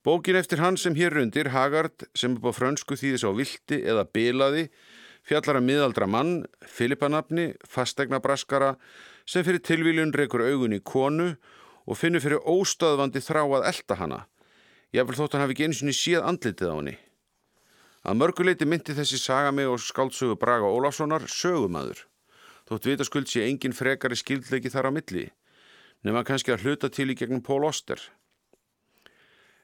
Bókin 0.05 0.37
eftir 0.39 0.61
hann 0.63 0.77
sem 0.79 0.95
hér 0.95 1.17
undir, 1.19 1.49
Hagard, 1.51 2.05
sem 2.15 2.37
upp 2.37 2.45
á 2.47 2.51
frönsku 2.55 2.95
þýðis 2.95 3.25
á 3.25 3.31
vilti 3.35 3.81
eða 3.83 4.05
bilaði, 4.07 4.69
fjallar 5.27 5.59
að 5.59 5.63
um 5.63 5.67
miðaldra 5.67 6.07
mann, 6.07 6.31
Filipanabni, 6.63 7.49
fastegnabraskara, 7.67 8.75
sem 9.29 9.45
fyrir 9.45 9.61
tilvíljun 9.61 10.13
reykur 10.15 10.41
augun 10.47 10.73
í 10.73 10.81
konu 10.81 11.35
og 11.85 11.97
finnur 11.97 12.23
fyrir 12.23 12.41
óstöðvandi 12.49 13.21
þrá 13.21 13.43
að 13.45 13.67
elda 13.69 13.97
hana. 13.99 14.19
Jáfnvel 14.95 15.19
þótt 15.19 15.35
hann 15.35 15.43
hafi 15.45 15.55
ekki 15.55 15.67
eins 15.67 15.83
og 15.85 15.93
séð 15.93 16.25
andlitið 16.25 16.73
á 16.73 16.75
henni. 16.79 16.95
Að 18.09 18.17
mörguleiti 18.17 18.65
myndi 18.65 18.95
þessi 18.97 19.19
saga 19.21 19.51
mig 19.53 19.69
og 19.69 19.81
skáldsögu 19.83 20.39
Braga 20.39 20.65
Ólafssonar 20.65 21.27
sögumæður. 21.29 22.05
Þótt 22.69 22.87
vitaskuld 22.89 23.29
sé 23.29 23.45
engin 23.45 23.75
frekari 23.75 24.17
skildleiki 24.17 24.71
þar 24.73 24.89
á 24.89 24.91
milli, 24.95 25.27
nema 26.05 26.23
kannski 26.25 26.53
að 26.53 26.65
hluta 26.65 26.89
til 26.89 27.09
í 27.11 27.17
gegnum 27.17 27.43
Pól 27.45 27.67
Oster. 27.69 27.99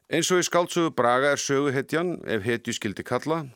Eins 0.06 0.30
og 0.30 0.42
í 0.42 0.46
skáldsögu 0.46 0.92
Braga 0.94 1.32
er 1.34 1.42
söguhetjan, 1.42 2.20
ef 2.22 2.44
hetju 2.46 2.76
skildi 2.76 3.06
kalla, 3.06 3.46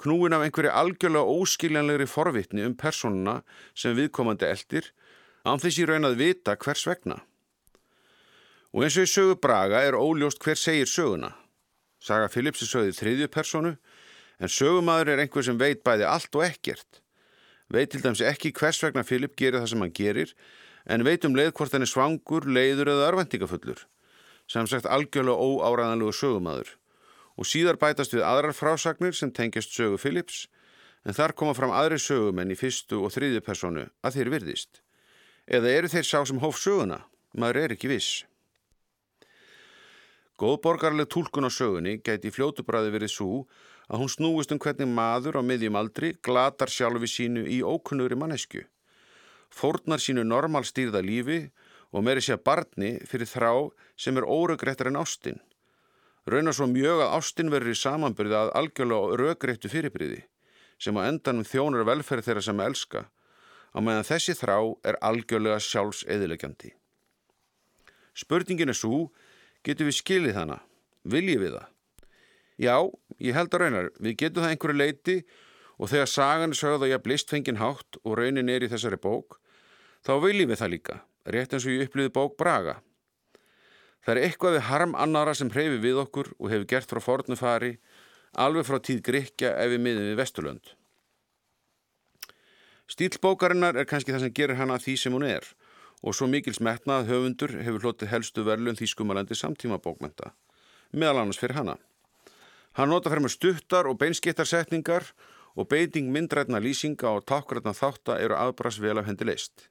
knúin 0.00 0.36
af 0.36 0.44
einhverju 0.46 0.72
algjörlega 0.72 1.40
óskiljanlegri 1.40 2.06
forvitni 2.08 2.64
um 2.64 2.76
personuna 2.76 3.42
sem 3.74 3.96
viðkomandi 3.96 4.48
eldir 4.48 4.92
án 5.46 5.62
þess 5.62 5.78
í 5.78 5.86
raun 5.86 6.08
að 6.08 6.18
vita 6.20 6.56
hvers 6.58 6.84
vegna. 6.88 7.20
Og 8.74 8.84
eins 8.84 8.98
og 8.98 9.06
í 9.06 9.10
sögu 9.10 9.38
Braga 9.40 9.80
er 9.86 9.96
óljóst 9.96 10.42
hver 10.42 10.58
segir 10.58 10.90
söguna. 10.90 11.32
Saga 12.02 12.28
Phillips 12.28 12.64
er 12.66 12.70
sögðið 12.72 12.98
þriðju 13.00 13.28
personu, 13.32 13.74
en 14.42 14.52
sögumadur 14.52 15.14
er 15.14 15.22
einhver 15.22 15.46
sem 15.46 15.58
veit 15.58 15.84
bæði 15.86 16.08
allt 16.10 16.34
og 16.36 16.44
ekkert. 16.44 17.00
Veit 17.72 17.90
til 17.94 18.02
dæms 18.02 18.20
ekki 18.22 18.52
hvers 18.54 18.82
vegna 18.84 19.06
Philip 19.06 19.36
gerir 19.38 19.62
það 19.62 19.70
sem 19.72 19.84
hann 19.86 19.94
gerir, 19.96 20.34
en 20.84 21.06
veit 21.06 21.24
um 21.24 21.38
leið 21.38 21.54
hvort 21.56 21.72
hann 21.72 21.86
er 21.86 21.90
svangur, 21.90 22.46
leiður 22.46 22.92
eða 22.92 23.08
örvendingafullur. 23.12 23.86
Samsagt 24.50 24.86
algjörlega 24.86 25.40
óáræðanlegu 25.40 26.12
sögumadur. 26.14 26.76
og 27.36 27.44
síðar 27.44 27.76
bætast 27.76 28.14
við 28.16 28.24
aðrar 28.24 28.56
frásagnir 28.56 29.12
sem 29.16 29.32
tengjast 29.32 29.74
sögu 29.76 29.98
Philips 30.00 30.46
en 31.04 31.16
þar 31.16 31.36
koma 31.36 31.54
fram 31.54 31.74
aðri 31.74 31.98
sögumenn 32.00 32.52
í 32.52 32.58
fyrstu 32.58 33.02
og 33.04 33.12
þriðju 33.14 33.42
personu 33.44 33.84
að 34.02 34.16
þeir 34.16 34.32
virðist. 34.32 34.80
Eða 35.46 35.70
eru 35.70 35.88
þeir 35.90 36.06
sá 36.06 36.24
sem 36.26 36.40
hóf 36.42 36.58
söguna? 36.58 37.04
Maður 37.38 37.60
er 37.60 37.74
ekki 37.76 37.90
viss. 37.90 38.24
Góðborgarleg 40.42 41.06
tólkun 41.06 41.46
á 41.46 41.50
sögunni 41.54 42.00
gæti 42.02 42.28
í 42.28 42.34
fljótubræði 42.34 42.90
verið 42.92 43.12
svo 43.14 43.44
að 43.86 44.02
hún 44.02 44.10
snúist 44.10 44.50
um 44.50 44.58
hvernig 44.58 44.90
maður 44.90 45.38
á 45.38 45.42
miðjum 45.46 45.78
aldri 45.78 46.10
glatar 46.18 46.72
sjálfi 46.72 47.08
sínu 47.08 47.46
í 47.46 47.62
ókunnugri 47.62 48.18
mannesku. 48.18 48.64
Fórnar 49.54 50.02
sínu 50.02 50.26
normal 50.26 50.66
stýrða 50.66 51.04
lífi 51.06 51.38
og 51.94 52.02
meiri 52.02 52.24
sé 52.26 52.34
að 52.34 52.44
barni 52.50 52.92
fyrir 53.06 53.30
þrá 53.30 53.52
sem 53.94 54.18
er 54.18 54.26
óröggrættar 54.26 54.90
en 54.90 54.98
ástinn. 54.98 55.38
Raunar 56.26 56.58
svo 56.58 56.66
mjög 56.66 57.06
að 57.06 57.18
ástinn 57.20 57.54
verður 57.54 57.76
í 57.76 57.78
samanbyrði 57.78 58.40
að 58.42 58.56
algjörlega 58.58 59.20
röggrættu 59.22 59.70
fyrirbríði 59.70 60.24
sem 60.82 60.98
á 60.98 61.06
endanum 61.06 61.46
þjónur 61.46 61.86
velferð 61.86 62.26
þeirra 62.26 62.42
sem 62.44 62.66
elska 62.66 63.06
á 63.76 63.78
meðan 63.84 64.08
þessi 64.08 64.34
þrá 64.38 64.56
er 64.88 64.98
algjörlega 65.04 65.60
sjálfs 65.60 66.02
eðilegjandi. 66.08 66.72
Spurningin 68.16 68.72
er 68.72 68.78
svo 68.78 69.10
Getur 69.66 69.88
við 69.88 69.96
skilið 69.98 70.36
hana? 70.38 70.60
Viljið 71.10 71.40
við 71.42 71.54
það? 71.56 71.70
Já, 72.62 72.76
ég 73.18 73.34
held 73.34 73.54
að 73.54 73.62
raunar. 73.62 73.88
Við 73.98 74.14
getum 74.22 74.44
það 74.44 74.52
einhverju 74.54 74.78
leiti 74.78 75.16
og 75.76 75.90
þegar 75.90 76.10
sagan 76.12 76.54
sögð 76.54 76.86
að 76.86 76.92
ég 76.92 77.02
blist 77.02 77.32
fengin 77.32 77.58
hátt 77.58 77.98
og 78.04 78.14
raunin 78.20 78.52
er 78.52 78.62
í 78.62 78.70
þessari 78.70 79.00
bók, 79.02 79.40
þá 80.06 80.12
viljið 80.22 80.52
við 80.52 80.60
það 80.62 80.72
líka, 80.76 81.00
rétt 81.34 81.56
eins 81.56 81.66
og 81.66 81.74
ég 81.74 81.88
upplýði 81.88 82.14
bók 82.14 82.38
Braga. 82.38 82.78
Það 84.06 84.14
er 84.14 84.22
eitthvað 84.22 84.56
við 84.56 84.66
harm 84.70 84.94
annara 84.94 85.34
sem 85.34 85.50
hreyfi 85.50 85.82
við 85.82 85.98
okkur 86.04 86.30
og 86.38 86.50
hefur 86.52 86.70
gert 86.70 86.94
frá 86.94 87.02
fornu 87.02 87.36
fari, 87.36 87.74
alveg 88.38 88.68
frá 88.70 88.78
tíð 88.78 89.02
Gríkja 89.10 89.50
ef 89.58 89.74
við 89.74 89.82
miðum 89.82 90.10
við 90.12 90.20
Vesturlönd. 90.22 90.76
Stílbókarinnar 92.86 93.76
er 93.80 93.88
kannski 93.88 94.14
það 94.14 94.26
sem 94.26 94.34
gerir 94.34 94.60
hana 94.60 94.78
því 94.78 94.94
sem 95.00 95.14
hún 95.14 95.26
er 95.26 95.46
og 96.06 96.14
svo 96.14 96.28
mikils 96.30 96.60
metnað 96.62 97.08
höfundur 97.10 97.56
hefur 97.64 97.82
hlotið 97.82 98.12
helstu 98.12 98.44
verlun 98.46 98.76
þýskumalandi 98.78 99.34
samtíma 99.34 99.78
bókmenta, 99.82 100.34
meðal 100.92 101.22
annars 101.22 101.40
fyrir 101.40 101.56
hana. 101.56 101.76
Hann 102.76 102.92
nota 102.92 103.10
með 103.16 103.32
stuttar 103.32 103.88
og 103.88 103.98
beinskittarsetningar 103.98 105.08
og 105.56 105.68
beiting 105.72 106.12
myndrætna 106.12 106.60
lýsinga 106.60 107.08
og 107.08 107.24
takkrætna 107.26 107.72
þátta 107.72 108.20
eru 108.20 108.36
aðbrast 108.36 108.82
vel 108.84 108.98
af 109.00 109.08
hendi 109.08 109.24
leist. 109.24 109.70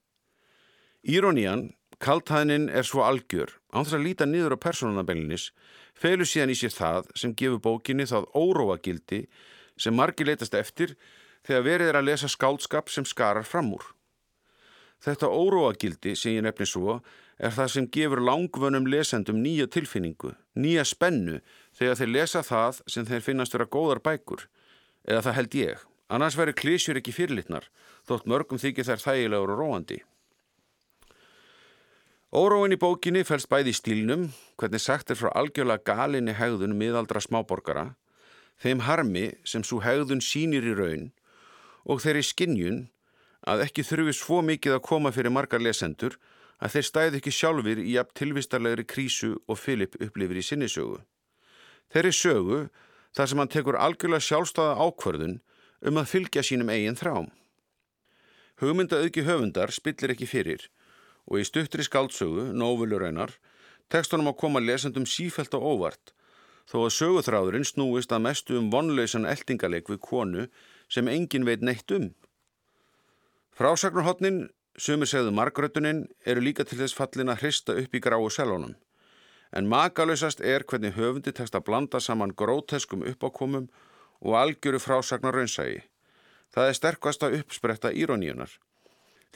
Íronían, 1.05 1.75
kaltæðnin 2.01 2.67
er 2.73 2.83
svo 2.83 3.05
algjör, 3.05 3.53
án 3.69 3.85
þess 3.85 3.99
að 3.99 4.05
líta 4.07 4.25
niður 4.25 4.57
á 4.57 4.63
personunabellinis, 4.65 5.51
felur 5.93 6.25
síðan 6.25 6.51
í 6.51 6.57
sér 6.57 6.73
það 6.73 7.11
sem 7.13 7.35
gefur 7.37 7.61
bókinni 7.61 8.09
það 8.09 8.25
óróagildi 8.33 9.27
sem 9.77 9.93
margi 9.93 10.25
leytast 10.25 10.57
eftir 10.57 10.95
þegar 11.45 11.67
verið 11.67 11.91
er 11.91 11.99
að 11.99 12.09
lesa 12.09 12.29
skáldskap 12.31 12.89
sem 12.89 13.05
skarar 13.05 13.45
fram 13.45 13.73
úr. 13.77 13.85
Þetta 15.05 15.29
óróagildi 15.29 16.15
sem 16.17 16.37
ég 16.37 16.45
nefni 16.45 16.65
svo 16.65 16.99
er 17.37 17.53
það 17.53 17.71
sem 17.73 17.87
gefur 17.91 18.21
langvönum 18.23 18.87
lesendum 18.89 19.41
nýja 19.43 19.67
tilfinningu, 19.69 20.31
nýja 20.55 20.85
spennu 20.87 21.41
þegar 21.75 21.99
þeir 21.99 22.11
lesa 22.13 22.41
það 22.45 22.79
sem 22.89 23.05
þeir 23.05 23.25
finnast 23.25 23.53
vera 23.53 23.67
góðar 23.69 24.01
bækur. 24.01 24.47
Eða 25.05 25.27
það 25.27 25.37
held 25.39 25.57
ég. 25.59 25.83
Annars 26.09 26.37
veri 26.37 26.53
klísjur 26.53 26.97
ekki 26.99 27.13
fyrirlitnar, 27.13 27.67
þótt 28.07 28.27
mörgum 28.29 28.61
þykir 28.61 28.87
þær 28.87 29.03
þægilegur 29.03 29.53
og 29.53 29.61
róandi. 29.61 29.99
Óróin 32.35 32.75
í 32.75 32.79
bókinni 32.79 33.23
fælst 33.25 33.49
bæði 33.49 33.71
í 33.71 33.77
stílnum, 33.77 34.25
hvernig 34.59 34.81
sagt 34.81 35.11
er 35.11 35.19
frá 35.19 35.29
algjörlega 35.37 35.85
galinni 35.87 36.33
hegðun 36.35 36.75
miðaldra 36.77 37.21
smáborgara, 37.23 37.93
þeim 38.61 38.83
harmi 38.85 39.27
sem 39.47 39.63
svo 39.63 39.79
hegðun 39.85 40.23
sínir 40.23 40.65
í 40.67 40.73
raun 40.77 41.05
og 41.85 42.01
þeirri 42.03 42.23
skinnjun 42.25 42.79
að 43.45 43.65
ekki 43.67 43.85
þurfi 43.85 44.15
svo 44.17 44.41
mikið 44.45 44.77
að 44.77 44.85
koma 44.87 45.11
fyrir 45.13 45.33
margar 45.33 45.61
lesendur 45.61 46.17
að 46.59 46.75
þeir 46.75 46.87
stæði 46.89 47.19
ekki 47.19 47.33
sjálfur 47.35 47.81
í 47.81 47.95
jafn 47.95 48.15
tilvistarlegri 48.17 48.85
krísu 48.89 49.35
og 49.45 49.59
Filip 49.59 49.97
upplifir 50.01 50.39
í 50.39 50.45
sinni 50.45 50.69
sögu. 50.71 51.01
Þeirri 51.93 52.13
sögu 52.15 52.59
þar 53.15 53.29
sem 53.29 53.41
hann 53.41 53.51
tekur 53.53 53.79
algjörlega 53.79 54.27
sjálfstáða 54.27 54.77
ákvörðun 54.81 55.39
um 55.85 55.99
að 56.01 56.09
fylgja 56.11 56.43
sínum 56.43 56.71
eigin 56.73 56.97
þrám. 56.97 57.29
Hugmynda 58.61 59.01
auki 59.03 59.25
höfundar 59.27 59.73
spillir 59.75 60.15
ekki 60.15 60.29
fyrir 60.29 60.69
og 61.25 61.41
í 61.41 61.45
stuttri 61.47 61.83
skaldsögu, 61.83 62.51
nóvulurreinar, 62.53 63.33
tekstunum 63.91 64.29
að 64.31 64.39
koma 64.41 64.61
lesendum 64.63 65.05
sífælt 65.09 65.53
á 65.57 65.59
óvart 65.59 66.13
þó 66.69 66.85
að 66.85 66.95
söguþráðurinn 66.97 67.67
snúist 67.67 68.13
að 68.15 68.23
mestu 68.25 68.55
um 68.57 68.71
vonlausan 68.73 69.27
eldingaleik 69.29 69.89
við 69.91 69.99
konu 70.01 70.47
sem 70.95 71.11
engin 71.11 71.45
veit 71.47 71.63
neitt 71.65 71.91
um. 71.91 72.09
Frásagnarhotnin, 73.55 74.45
sumir 74.79 75.09
segðu 75.11 75.31
margrötunin, 75.35 76.05
eru 76.27 76.43
líka 76.43 76.65
til 76.67 76.79
þess 76.79 76.95
fallin 76.95 77.31
að 77.31 77.43
hrista 77.43 77.75
upp 77.79 77.95
í 77.95 78.03
gráu 78.03 78.27
selónum. 78.31 78.75
En 79.55 79.69
makalösast 79.71 80.41
er 80.43 80.65
hvernig 80.67 80.95
höfundi 80.97 81.31
tekst 81.35 81.55
að 81.55 81.67
blanda 81.69 82.01
saman 82.03 82.35
gróteskum 82.35 83.05
uppákomum 83.07 83.69
og 84.19 84.37
algjöru 84.39 84.81
frásagnar 84.83 85.35
raunsægi. 85.37 85.83
Það 86.51 86.69
er 86.69 86.79
sterkast 86.79 87.23
að 87.23 87.37
uppspretta 87.39 87.91
íroníunar. 87.91 88.51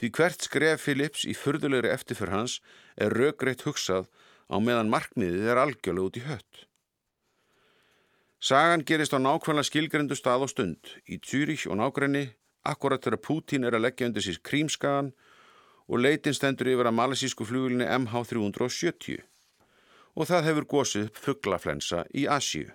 Því 0.00 0.10
hvert 0.16 0.44
skref 0.44 0.84
Philips 0.84 1.26
í 1.28 1.36
fyrðulegri 1.36 1.92
eftirför 1.92 2.32
hans 2.32 2.58
er 2.96 3.12
raugreitt 3.12 3.64
hugsað 3.68 4.08
á 4.48 4.56
meðan 4.60 4.92
markmiðið 4.92 5.48
er 5.52 5.60
algjörlega 5.60 6.08
út 6.08 6.20
í 6.20 6.24
hött. 6.24 6.64
Sagan 8.40 8.80
gerist 8.88 9.12
á 9.12 9.20
nákvæmlega 9.20 9.68
skilgrendu 9.68 10.16
stað 10.16 10.46
og 10.46 10.50
stund 10.50 10.94
í 11.04 11.18
Zürich 11.20 11.66
og 11.68 11.76
nákrenni 11.76 12.30
akkurat 12.64 13.04
þegar 13.04 13.20
Pútín 13.20 13.66
er 13.68 13.76
að 13.76 13.84
leggja 13.84 14.08
undir 14.08 14.24
sér 14.24 14.38
krímskagan 14.40 15.10
og 15.90 16.00
leitin 16.00 16.32
stendur 16.32 16.70
yfir 16.72 16.88
að 16.88 16.96
malasísku 16.96 17.44
flugulinni 17.44 17.84
MH370 17.84 19.20
og 20.16 20.30
það 20.32 20.48
hefur 20.48 20.68
gósið 20.72 21.12
fugglaflensa 21.20 22.06
í 22.16 22.24
Asíu. 22.32 22.72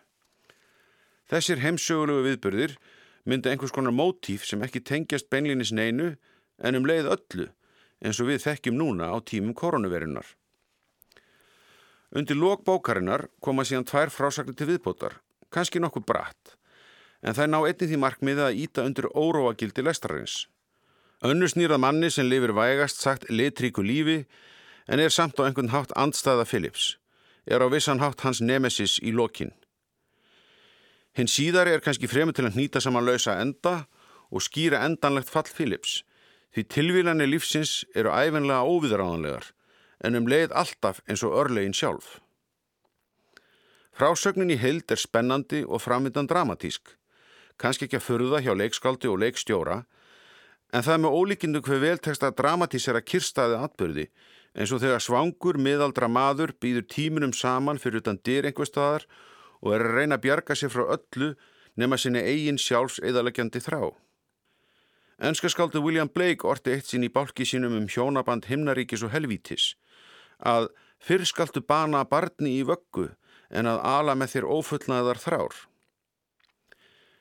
Þessir 1.33 1.63
heimsögulegu 1.65 2.27
viðbörðir 2.29 2.77
mynda 3.25 3.49
einhvers 3.49 3.73
konar 3.73 3.95
mótíf 3.95 4.45
sem 4.45 4.61
ekki 4.61 4.85
tengjast 4.85 5.31
beinlinis 5.33 5.73
neinu 5.73 6.13
en 6.61 6.77
um 6.77 6.85
leið 6.85 7.09
öllu 7.17 7.49
eins 8.05 8.21
og 8.21 8.29
við 8.29 8.43
þekkjum 8.45 8.77
núna 8.77 9.09
á 9.09 9.17
tímum 9.17 9.57
koronavirunar. 9.57 10.27
Undir 12.13 12.37
lókbókarinnar 12.37 13.31
koma 13.41 13.65
síðan 13.65 13.89
tvær 13.89 14.13
frásagnar 14.13 14.55
til 14.55 14.69
viðbótar, 14.69 15.17
kannski 15.55 15.81
nokkuð 15.81 16.07
bratt 16.11 16.55
en 17.25 17.33
það 17.33 17.51
ná 17.51 17.57
einnig 17.63 17.89
því 17.89 17.99
markmiði 18.01 18.43
að 18.45 18.59
íta 18.61 18.85
undir 18.85 19.07
óróagildi 19.17 19.83
lestrarins. 19.85 20.45
Önnu 21.25 21.47
snýrað 21.49 21.81
manni 21.81 22.11
sem 22.13 22.27
lifir 22.29 22.53
vægast 22.53 23.01
sagt 23.01 23.29
litríku 23.31 23.81
lífi 23.81 24.25
en 24.85 25.01
er 25.01 25.13
samt 25.13 25.39
á 25.41 25.47
einhvern 25.47 25.73
hátt 25.73 25.95
andstæða 25.97 26.45
Philips, 26.45 26.97
er 27.49 27.65
á 27.65 27.67
vissan 27.71 28.01
hátt 28.03 28.21
hans 28.21 28.41
nemesis 28.41 28.99
í 29.01 29.13
lokin. 29.15 29.53
Hinn 31.15 31.31
síðari 31.31 31.73
er 31.73 31.81
kannski 31.81 32.09
fremur 32.11 32.35
til 32.35 32.45
að 32.45 32.59
nýta 32.59 32.81
saman 32.83 33.07
lausa 33.07 33.39
enda 33.41 33.87
og 34.29 34.43
skýra 34.43 34.83
endanlegt 34.85 35.31
fall 35.31 35.47
Philips, 35.47 36.03
því 36.53 36.67
tilvílanir 36.69 37.31
lífsins 37.31 37.85
eru 37.95 38.11
æfinlega 38.13 38.67
óviðráðanlegar 38.67 39.49
en 40.05 40.19
um 40.19 40.27
leið 40.27 40.53
alltaf 40.53 41.01
eins 41.07 41.23
og 41.23 41.33
örlegin 41.39 41.73
sjálf. 41.73 42.19
Frásögnin 43.95 44.51
í 44.51 44.59
heild 44.59 44.91
er 44.91 44.99
spennandi 44.99 45.63
og 45.63 45.81
framvindan 45.81 46.27
dramatísk 46.27 46.95
kannski 47.61 47.87
ekki 47.87 47.99
að 47.99 48.05
förða 48.05 48.41
hjá 48.43 48.53
leikskáldi 48.57 49.09
og 49.09 49.19
leikstjóra, 49.23 49.83
en 50.73 50.83
það 50.83 50.93
er 50.93 51.03
með 51.03 51.17
ólíkindu 51.19 51.61
hver 51.63 51.83
veltekst 51.83 52.25
að 52.25 52.37
dramatísera 52.41 53.01
kirstaði 53.01 53.59
atbyrði, 53.63 54.07
eins 54.55 54.73
og 54.75 54.81
þegar 54.83 55.03
svangur 55.03 55.59
miðaldra 55.59 56.09
maður 56.11 56.55
býður 56.61 56.87
tímunum 56.91 57.33
saman 57.35 57.79
fyrir 57.79 58.03
utan 58.03 58.19
dyr 58.23 58.49
einhverstaðar 58.49 59.05
og 59.61 59.75
er 59.75 59.85
að 59.85 59.99
reyna 59.99 60.17
að 60.19 60.25
bjarga 60.27 60.55
sér 60.55 60.73
frá 60.73 60.85
öllu 60.97 61.33
nema 61.75 61.99
sinni 61.99 62.23
eigin 62.23 62.59
sjálfs 62.59 63.01
eðalegjandi 63.03 63.61
þrá. 63.63 63.91
Ennskaskáldu 65.15 65.79
William 65.83 66.11
Blake 66.11 66.47
orti 66.47 66.73
eitt 66.75 66.89
sín 66.91 67.07
í 67.07 67.11
bálki 67.11 67.47
sínum 67.47 67.75
um 67.77 67.87
hjónaband 67.87 68.49
himnaríkis 68.51 69.03
og 69.07 69.13
helvítis, 69.15 69.75
að 70.39 70.67
fyrr 70.99 71.23
skaldu 71.27 71.63
bana 71.63 72.03
barni 72.03 72.57
í 72.59 72.65
vöggu 72.67 73.13
en 73.49 73.69
að 73.69 73.81
ala 73.85 74.15
með 74.15 74.35
þér 74.35 74.49
ófullnaðar 74.57 75.21
þrár. 75.21 75.57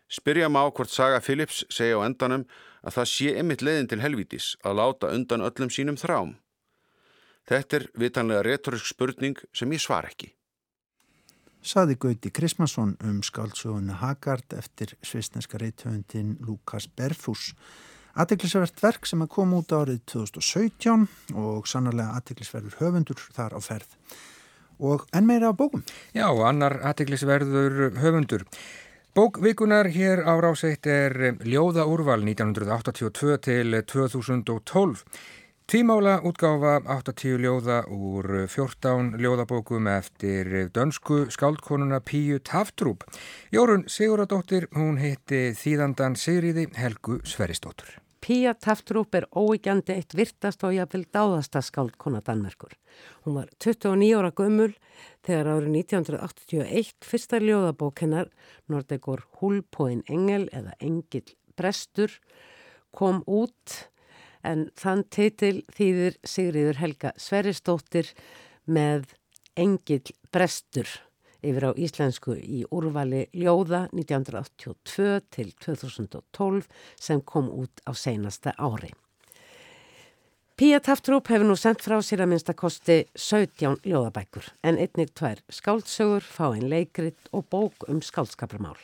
Spyrja 0.09 0.49
má 0.53 0.63
hvort 0.71 0.93
saga 0.93 1.21
Philips 1.25 1.65
segja 1.73 1.99
á 1.99 2.07
endanum 2.07 2.45
að 2.85 2.99
það 2.99 3.11
sé 3.11 3.35
ymitt 3.41 3.65
leiðin 3.65 3.91
til 3.91 4.01
helvítis 4.05 4.55
að 4.63 4.79
láta 4.81 5.13
undan 5.17 5.45
öllum 5.47 5.73
sínum 5.73 5.99
þrám. 5.99 6.37
Þetta 7.49 7.77
er 7.77 7.87
vitanlega 8.01 8.45
retorisk 8.45 8.89
spurning 8.93 9.41
sem 9.53 9.73
ég 9.73 9.83
svar 9.83 10.09
ekki. 10.09 10.31
Saði 11.65 11.97
Gauti 11.97 12.29
Krismansson 12.29 12.93
um 13.09 13.23
skáldsögunni 13.25 13.97
Hagard 13.97 14.53
eftir 14.53 14.93
svisneska 15.01 15.57
reythöfundin 15.61 16.37
Lukas 16.45 16.87
Berfús. 16.89 17.55
Aðtiklisverðt 18.15 18.83
verk 18.85 19.09
sem 19.09 19.25
að 19.25 19.33
koma 19.33 19.63
út 19.63 19.73
árið 19.73 20.03
2017 20.13 21.09
og 21.41 21.65
sannarlega 21.67 22.21
aðtiklisverður 22.21 22.77
höfundur 22.83 23.25
þar 23.33 23.57
á 23.57 23.61
ferð. 23.65 23.97
Og 24.85 25.07
enn 25.17 25.29
meira 25.29 25.53
af 25.53 25.59
bókum. 25.61 25.85
Já, 26.15 26.29
annar 26.49 26.81
aðteglisverður 26.85 27.95
höfundur. 28.03 28.45
Bókvikunar 29.15 29.87
hér 29.95 30.25
á 30.27 30.35
ráseitt 30.43 30.89
er 30.91 31.39
Ljóða 31.47 31.87
úrval 31.87 32.25
1982 32.27 33.39
til 33.47 33.81
2012. 33.87 35.05
Tvímála 35.65 36.19
útgáfa 36.21 36.83
80 36.85 37.39
ljóða 37.41 37.79
úr 37.89 38.27
14 38.53 39.15
ljóðabókum 39.17 39.89
eftir 39.89 40.69
dönsku 40.75 41.31
skáldkonuna 41.33 42.03
Píu 42.05 42.39
Taftrúp. 42.39 43.09
Jórun 43.51 43.89
Siguradóttir, 43.89 44.69
hún 44.77 45.01
heiti 45.01 45.55
Þýðandan 45.57 46.21
Sigriði 46.21 46.69
Helgu 46.77 47.23
Sveristóttur. 47.25 48.04
Píu 48.25 48.55
Taftrúp 48.57 49.13
er 49.19 49.27
óígjandi 49.37 49.93
eitt 49.99 50.15
virtast 50.17 50.63
og 50.65 50.73
jáfnvel 50.73 51.03
dáðasta 51.13 51.61
skáldkona 51.61 52.23
Danmerkur. 52.25 52.73
Hún 53.27 53.35
var 53.37 53.51
29 53.61 54.15
ára 54.17 54.31
gömul 54.33 54.71
þegar 55.27 55.51
árið 55.53 55.75
1981 55.83 57.05
fyrsta 57.05 57.43
ljóðabók 57.43 58.01
hennar 58.01 58.31
Nordegur 58.73 59.27
Húlpóin 59.43 60.01
Engel 60.09 60.49
eða 60.57 60.73
Engil 60.81 61.35
Brestur 61.53 62.17
kom 62.97 63.21
út 63.29 63.91
en 64.41 64.71
þann 64.73 65.05
titil 65.13 65.59
þýðir 65.77 66.17
Sigriður 66.25 66.81
Helga 66.81 67.13
Sveristóttir 67.21 68.09
með 68.65 69.13
Engil 69.53 70.01
Brestur 70.33 70.89
yfir 71.45 71.69
á 71.69 71.71
íslensku 71.77 72.35
í 72.41 72.65
úrvali 72.73 73.27
Ljóða 73.37 73.85
1982 73.93 75.21
til 75.31 75.53
2012 75.61 76.67
sem 77.01 77.23
kom 77.23 77.53
út 77.53 77.85
á 77.85 77.93
seinasta 77.93 78.57
ári. 78.59 78.95
Pía 80.55 80.79
Taftrúp 80.79 81.27
hefur 81.33 81.49
nú 81.49 81.57
sendt 81.59 81.83
frá 81.83 81.97
sér 81.99 82.21
að 82.23 82.29
minnstakosti 82.31 82.99
17 83.19 83.81
ljóðabækur 83.83 84.53
en 84.63 84.77
einnig 84.79 85.11
tvær 85.19 85.41
skáldsögur, 85.51 86.23
fáinn 86.23 86.69
leikrit 86.71 87.19
og 87.35 87.49
bók 87.51 87.89
um 87.91 87.99
skáldskapramál. 87.99 88.79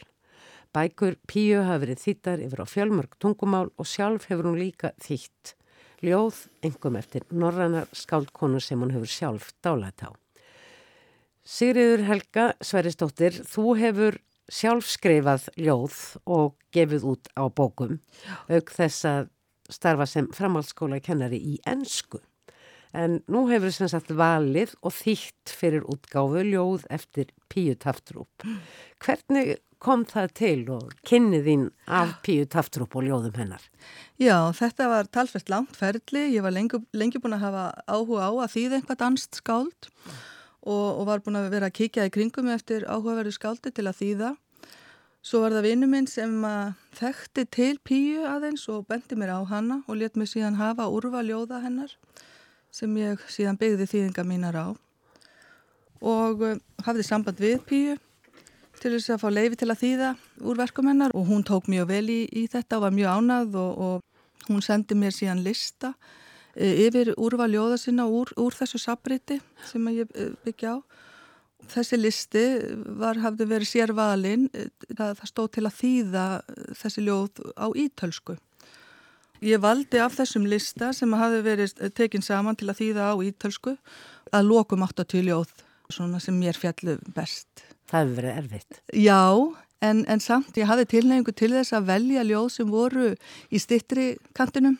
Bækur 0.74 1.14
Píu 1.30 1.62
hafa 1.62 1.84
verið 1.84 2.02
þýttar 2.02 2.42
yfir 2.42 2.60
á 2.62 2.66
fjölmörg 2.66 3.14
tungumál 3.22 3.70
og 3.78 3.86
sjálf 3.86 4.26
hefur 4.30 4.50
hún 4.50 4.58
líka 4.58 4.90
þýtt. 4.98 5.54
Ljóð, 6.02 6.44
engum 6.66 6.98
eftir 6.98 7.26
norrannar 7.30 7.86
skáldkonu 7.94 8.58
sem 8.58 8.82
hún 8.82 8.90
hefur 8.94 9.10
sjálf 9.10 9.50
dálætt 9.62 10.06
á. 10.06 10.10
Sigriður 11.46 12.04
Helga 12.04 12.46
Sveristóttir, 12.60 13.36
þú 13.48 13.74
hefur 13.80 14.18
sjálf 14.50 14.88
skrifað 14.90 15.46
ljóð 15.56 15.98
og 16.28 16.56
gefið 16.74 17.06
út 17.12 17.30
á 17.38 17.46
bókum 17.48 18.00
auk 18.50 18.72
þess 18.74 19.06
að 19.08 19.30
starfa 19.70 20.06
sem 20.10 20.28
framhaldsskóla 20.34 20.98
kennari 21.02 21.38
í 21.38 21.56
ennsku. 21.70 22.20
En 22.90 23.20
nú 23.30 23.44
hefur 23.46 23.70
þess 23.70 23.94
að 23.94 24.12
valið 24.18 24.74
og 24.82 24.94
þýtt 24.96 25.52
fyrir 25.54 25.86
útgáfu 25.86 26.42
ljóð 26.42 26.88
eftir 26.90 27.30
Píu 27.50 27.76
Taftrúp. 27.78 28.46
Hvernig 28.98 29.60
kom 29.80 30.02
það 30.04 30.32
til 30.36 30.58
og 30.74 30.90
kynnið 31.06 31.46
þín 31.46 31.62
af 31.86 32.16
Píu 32.26 32.48
Taftrúp 32.50 32.98
og 32.98 33.06
ljóðum 33.06 33.38
hennar? 33.38 33.62
Já, 34.18 34.50
þetta 34.58 34.90
var 34.90 35.08
talfært 35.14 35.54
langt 35.54 35.78
ferli. 35.78 36.26
Ég 36.34 36.42
var 36.44 36.52
lengi, 36.52 36.82
lengi 36.90 37.22
búin 37.22 37.38
að 37.38 37.46
hafa 37.46 37.64
áhuga 37.86 38.26
á 38.26 38.32
að 38.42 38.52
þýða 38.56 38.80
einhvað 38.80 39.02
danst 39.06 39.38
skáld 39.38 39.86
og, 39.86 40.18
og 40.72 41.06
var 41.08 41.22
búin 41.24 41.38
að 41.40 41.50
vera 41.54 41.70
að 41.70 41.76
kíkja 41.80 42.06
í 42.08 42.12
kringum 42.14 42.50
eftir 42.52 42.86
áhugaverðu 42.86 43.34
skáldi 43.34 43.72
til 43.74 43.86
að 43.88 43.98
þýða. 44.00 44.30
Svo 45.20 45.42
var 45.42 45.52
það 45.52 45.66
vinnu 45.68 45.88
minn 45.90 46.06
sem 46.08 46.36
þekkti 46.96 47.44
til 47.52 47.74
Píu 47.84 48.22
aðeins 48.24 48.64
og 48.72 48.86
bendi 48.88 49.18
mér 49.20 49.34
á 49.36 49.40
hana 49.50 49.82
og 49.86 49.98
let 50.00 50.16
mér 50.16 50.30
síðan 50.30 50.56
hafa 50.56 50.88
úrva 50.88 51.20
ljóða 51.26 51.60
hennar 51.64 51.92
sem 52.72 52.94
ég 52.96 53.20
síðan 53.28 53.58
byggði 53.60 53.88
þýðinga 53.90 54.24
mínar 54.24 54.56
á 54.56 54.66
og 56.00 56.44
uh, 56.44 56.56
hafði 56.86 57.04
samband 57.04 57.42
við 57.42 57.58
Píu 57.68 57.98
til 58.80 58.94
þess 58.94 59.12
að 59.12 59.22
fá 59.24 59.28
leifi 59.28 59.58
til 59.60 59.68
að 59.68 59.82
þýða 59.82 60.10
úr 60.48 60.60
verkum 60.62 60.88
hennar 60.88 61.12
og 61.12 61.26
hún 61.28 61.44
tók 61.44 61.68
mjög 61.68 61.90
vel 61.90 62.06
í, 62.08 62.20
í 62.32 62.46
þetta 62.48 62.78
og 62.78 62.86
var 62.86 62.96
mjög 62.96 63.18
ánað 63.18 63.58
og, 63.60 63.82
og 63.84 64.48
hún 64.48 64.64
sendi 64.64 64.96
mér 64.96 65.12
síðan 65.12 65.42
lista 65.44 65.92
yfir 66.56 67.12
úrval 67.20 67.50
ljóða 67.52 67.78
sinna 67.78 68.06
úr, 68.10 68.32
úr 68.40 68.56
þessu 68.56 68.80
sabriti 68.80 69.38
sem 69.70 69.86
ég 69.94 70.10
e, 70.14 70.30
byggja 70.44 70.74
á. 70.74 70.78
Þessi 71.70 71.98
listi 72.00 72.44
var, 72.98 73.20
hafði 73.20 73.46
verið 73.50 73.70
sérvalinn, 73.70 74.48
e, 74.54 74.68
það, 74.96 75.16
það 75.20 75.30
stóð 75.30 75.50
til 75.56 75.66
að 75.68 75.78
þýða 75.78 76.26
þessi 76.80 77.06
ljóð 77.06 77.42
á 77.54 77.66
ítölsku. 77.84 78.36
Ég 79.40 79.62
valdi 79.62 80.00
af 80.02 80.18
þessum 80.18 80.44
lista 80.50 80.90
sem 80.92 81.12
hafði 81.16 81.40
verið 81.46 81.74
tekinn 81.96 82.24
saman 82.24 82.58
til 82.60 82.68
að 82.68 82.82
þýða 82.82 83.08
á 83.08 83.14
ítölsku 83.24 83.76
að 84.36 84.50
lokum 84.50 84.84
80 84.84 85.24
ljóð, 85.30 85.54
svona 85.88 86.20
sem 86.20 86.36
mér 86.36 86.58
fjallu 86.58 86.98
best. 87.14 87.64
Það 87.88 88.02
hefur 88.02 88.18
verið 88.18 88.36
erfitt. 88.42 88.82
Já, 88.92 89.22
en, 89.80 90.04
en 90.10 90.20
samt 90.20 90.58
ég 90.60 90.68
hafði 90.68 90.90
tilnefningu 90.92 91.32
til 91.34 91.54
þess 91.54 91.74
að 91.78 91.88
velja 91.88 92.26
ljóð 92.28 92.52
sem 92.58 92.70
voru 92.70 93.14
í 93.48 93.62
stittri 93.62 94.12
kantinum 94.36 94.76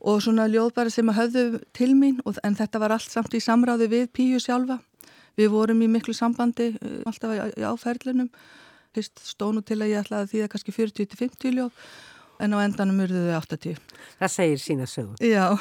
og 0.00 0.22
svona 0.24 0.46
ljóð 0.48 0.72
bara 0.76 0.92
sem 0.92 1.08
höfðu 1.12 1.60
til 1.76 1.92
mín 1.96 2.20
og, 2.24 2.38
en 2.44 2.56
þetta 2.56 2.80
var 2.80 2.94
allt 2.96 3.10
samt 3.10 3.34
í 3.36 3.42
samráði 3.44 3.90
við 3.92 4.06
Píu 4.16 4.40
sjálfa. 4.40 4.80
Við 5.38 5.52
vorum 5.52 5.82
í 5.84 5.88
miklu 5.90 6.14
sambandi 6.16 6.72
uh, 6.74 7.02
alltaf 7.08 7.36
í 7.54 7.64
áferðlunum. 7.64 8.30
Fyrst 8.96 9.22
stónu 9.22 9.62
til 9.62 9.78
að 9.80 9.92
ég 9.92 10.02
ætlaði 10.02 10.26
að 10.26 10.32
þýða 10.32 10.50
kannski 10.54 10.74
40-50 10.74 11.56
ljóð 11.58 11.84
en 12.40 12.56
á 12.56 12.58
endanum 12.64 13.04
urðuðu 13.04 13.36
80. 13.36 13.80
Það 14.18 14.34
segir 14.34 14.62
sína 14.62 14.88
sögum. 14.88 15.16
Já. 15.20 15.52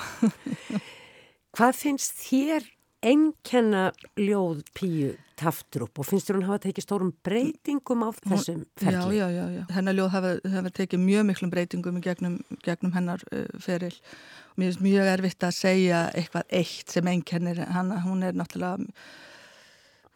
Hvað 1.57 1.75
finnst 1.75 2.21
þér 2.23 2.65
enkenna 3.05 3.89
ljóð 4.19 4.63
Píu 4.75 5.15
Taftrup 5.39 6.01
og 6.01 6.07
finnst 6.07 6.27
þér 6.27 6.39
hún 6.39 6.47
hafa 6.49 6.61
tekið 6.65 6.83
stórum 6.83 7.11
breytingum 7.23 8.03
á 8.03 8.09
þessum 8.17 8.65
ferli? 8.79 9.19
Já, 9.19 9.29
já, 9.31 9.37
já, 9.37 9.45
já. 9.55 9.63
hennar 9.77 9.95
ljóð 9.95 10.11
hafa, 10.15 10.33
hafa 10.55 10.71
tekið 10.81 11.03
mjög 11.05 11.25
miklum 11.29 11.53
breytingum 11.53 12.01
gegnum, 12.03 12.35
gegnum 12.65 12.93
hennar 12.97 13.23
uh, 13.31 13.45
feril 13.63 13.95
og 13.95 14.59
mér 14.59 14.73
finnst 14.73 14.83
mjög 14.83 15.11
erfitt 15.13 15.47
að 15.47 15.55
segja 15.55 16.03
eitthvað 16.11 16.55
eitt 16.59 16.91
sem 16.91 17.11
enkennir 17.13 17.63
hann, 17.71 17.95
hún 18.03 18.25
er 18.27 18.35
náttúrulega 18.35 18.83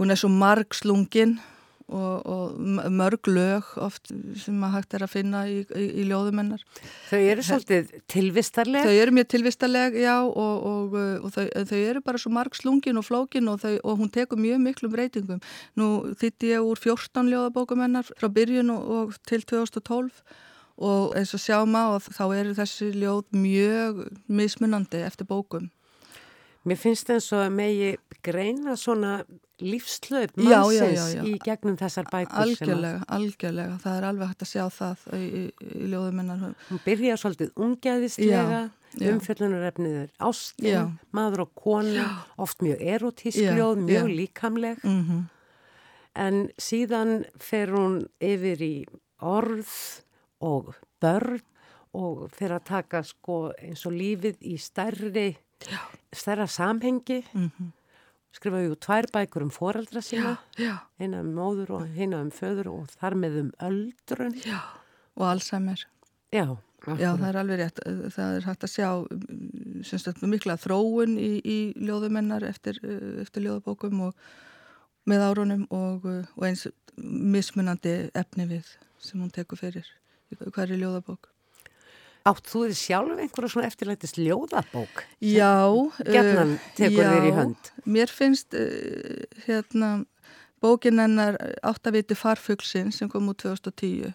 hún 0.02 0.12
er 0.12 0.20
svo 0.20 0.32
margslungin 0.34 1.38
og, 1.88 2.26
og 2.26 2.92
mörg 2.94 3.28
lög 3.28 3.74
oft 3.82 4.12
sem 4.40 4.56
maður 4.60 4.78
hægt 4.78 4.96
er 4.98 5.06
að 5.06 5.12
finna 5.12 5.44
í, 5.50 5.58
í, 5.64 5.88
í 6.02 6.06
ljóðumennar. 6.10 6.64
Þau 7.10 7.20
eru 7.20 7.46
svolítið 7.46 7.92
tilvistarleg? 8.12 8.88
Þau 8.88 9.02
eru 9.02 9.16
mjög 9.18 9.30
tilvistarleg, 9.34 10.00
já 10.04 10.16
og, 10.22 10.70
og, 10.70 10.96
og 11.26 11.36
þau, 11.36 11.44
þau 11.74 11.82
eru 11.82 12.06
bara 12.06 12.24
svo 12.24 12.34
marg 12.36 12.58
slungin 12.58 13.02
og 13.02 13.08
flókin 13.10 13.52
og 13.52 13.92
hún 14.00 14.14
tekur 14.14 14.42
mjög 14.42 14.64
miklum 14.64 14.96
breytingum. 14.96 15.44
Nú 15.80 15.92
þýtti 16.20 16.56
ég 16.56 16.66
úr 16.66 16.80
14 16.80 17.30
ljóðabókumennar 17.34 18.10
frá 18.16 18.32
byrjun 18.32 18.74
og 18.74 19.14
til 19.28 19.44
2012 19.44 20.24
og 20.84 21.14
eins 21.18 21.34
og 21.36 21.42
sjáum 21.42 21.76
á 21.78 22.00
þá 22.02 22.26
eru 22.34 22.58
þessi 22.58 22.90
ljóð 22.98 23.28
mjög 23.38 24.04
mismunandi 24.28 25.04
eftir 25.06 25.30
bókum. 25.30 25.70
Mér 26.64 26.80
finnst 26.80 27.10
það 27.10 27.20
eins 27.20 27.32
og 27.36 27.42
að 27.44 27.56
megi 27.58 27.90
greina 28.24 28.76
svona 28.80 29.18
lífslöp 29.64 30.38
mannsins 30.38 31.14
í 31.24 31.34
gegnum 31.44 31.76
þessar 31.80 32.08
bækur. 32.12 32.40
Algjörlega, 32.44 33.04
algjörlega. 33.18 33.78
Það 33.84 33.98
er 34.00 34.08
alveg 34.10 34.32
hægt 34.32 34.46
að 34.46 34.52
sjá 34.52 34.64
það 34.78 35.06
í, 35.18 35.24
í, 35.24 35.44
í 35.68 35.92
ljóðuminnar. 35.94 36.42
Hún 36.70 36.82
byrja 36.86 37.20
svolítið 37.22 37.54
ungeðistlega, 37.66 38.64
umfjöldunarefnið 39.14 40.00
er 40.02 40.10
ástin, 40.30 40.70
já. 40.70 40.82
maður 41.16 41.46
og 41.48 41.54
kona, 41.64 42.10
oft 42.42 42.62
mjög 42.66 42.84
erotísk 42.96 43.42
ljóð, 43.42 43.86
mjög 43.88 44.12
já. 44.12 44.18
líkamleg. 44.22 44.84
Mm 44.84 45.02
-hmm. 45.08 45.24
En 46.14 46.50
síðan 46.62 47.26
fer 47.40 47.72
hún 47.74 48.04
yfir 48.22 48.62
í 48.62 48.86
orð 49.18 49.72
og 50.40 50.76
börn 51.02 51.42
og 51.94 52.30
fer 52.34 52.54
að 52.56 52.66
taka 52.66 53.04
sko 53.04 53.52
eins 53.62 53.86
og 53.86 53.94
lífið 53.94 54.38
í 54.42 54.58
stærri 54.58 55.38
stærra 56.14 56.48
samhengi 56.48 57.24
mm 57.34 57.52
-hmm. 57.52 57.72
Skrifaði 58.34 58.70
ju 58.70 58.78
tvær 58.82 59.08
bækur 59.14 59.46
um 59.46 59.52
foreldra 59.54 60.02
sína 60.02 60.36
eina 61.00 61.22
um 61.22 61.34
móður 61.38 61.76
og 61.78 61.98
eina 61.98 62.22
um 62.24 62.32
föður 62.34 62.72
og 62.74 62.94
þar 62.98 63.18
með 63.20 63.40
um 63.44 63.50
öldrun. 63.70 64.38
Já. 64.42 64.62
og 65.16 65.28
Alzheimer. 65.30 65.84
Já, 66.34 66.48
já, 66.98 67.10
það 67.14 67.28
er 67.30 67.38
alveg 67.38 67.60
rétt. 67.62 67.82
Það 68.16 68.38
er 68.38 68.48
hægt 68.48 68.66
að 68.66 68.72
sjá 68.74 68.90
sagt, 70.02 70.24
mikla 70.26 70.58
þróun 70.58 71.20
í, 71.22 71.34
í 71.46 71.58
ljóðumennar 71.78 72.46
eftir, 72.48 72.80
eftir 73.22 73.46
ljóðabókum 73.46 74.08
og 74.10 74.26
með 75.10 75.28
árunum 75.28 75.68
og, 75.74 76.08
og 76.08 76.48
eins 76.48 76.66
mismunandi 76.98 78.10
efni 78.18 78.48
við 78.50 78.74
sem 79.02 79.22
hún 79.22 79.34
tekur 79.34 79.60
fyrir 79.60 79.88
hverju 80.54 80.80
ljóðabók 80.80 81.33
Átt 82.24 82.48
þú 82.48 82.62
þið 82.70 82.78
sjálf 82.80 83.20
einhverja 83.20 83.52
svona 83.52 83.68
eftirlætist 83.68 84.18
ljóðabók? 84.22 85.02
Já. 85.20 85.68
Gjarnan 86.08 86.54
tekur 86.78 87.10
þér 87.10 87.26
í 87.28 87.32
hönd. 87.36 87.72
Já, 87.74 87.88
mér 87.98 88.14
finnst 88.16 88.56
uh, 88.56 89.26
hérna 89.44 89.90
bókin 90.64 91.02
hennar 91.04 91.36
Áttaviti 91.68 92.16
farfuglsinn 92.16 92.94
sem 92.96 93.10
kom 93.12 93.28
út 93.28 93.42
2010 93.44 94.14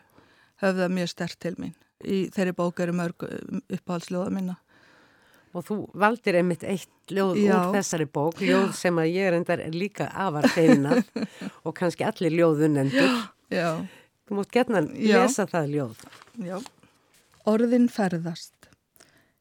höfða 0.62 0.88
mjög 0.88 1.12
stert 1.12 1.36
til 1.42 1.52
mín. 1.60 1.74
Í 2.00 2.28
þeirri 2.32 2.54
bók 2.56 2.80
eru 2.80 2.94
mörg 2.96 3.26
uppáhaldsljóða 3.26 4.32
minna. 4.32 4.56
Og 5.56 5.64
þú 5.66 5.76
valdir 5.98 6.38
einmitt 6.40 6.64
eitt 6.64 7.12
ljóð 7.12 7.42
Já. 7.42 7.52
úr 7.58 7.76
þessari 7.76 8.08
bók, 8.08 8.40
ljóð 8.44 8.72
sem 8.78 8.98
að 9.00 9.12
ég 9.12 9.28
er 9.28 9.36
endar 9.36 9.62
líka 9.74 10.08
afar 10.12 10.48
feina 10.54 10.96
og 11.66 11.76
kannski 11.76 12.08
allir 12.08 12.36
ljóðunendur. 12.40 13.14
Já. 13.52 13.70
Þú 14.28 14.40
mútt 14.40 14.52
getna 14.52 14.84
lesa 14.84 15.48
það 15.48 15.72
ljóð. 15.76 16.04
Já. 16.48 16.58
Orðin 17.48 17.86
ferðast. 17.88 18.66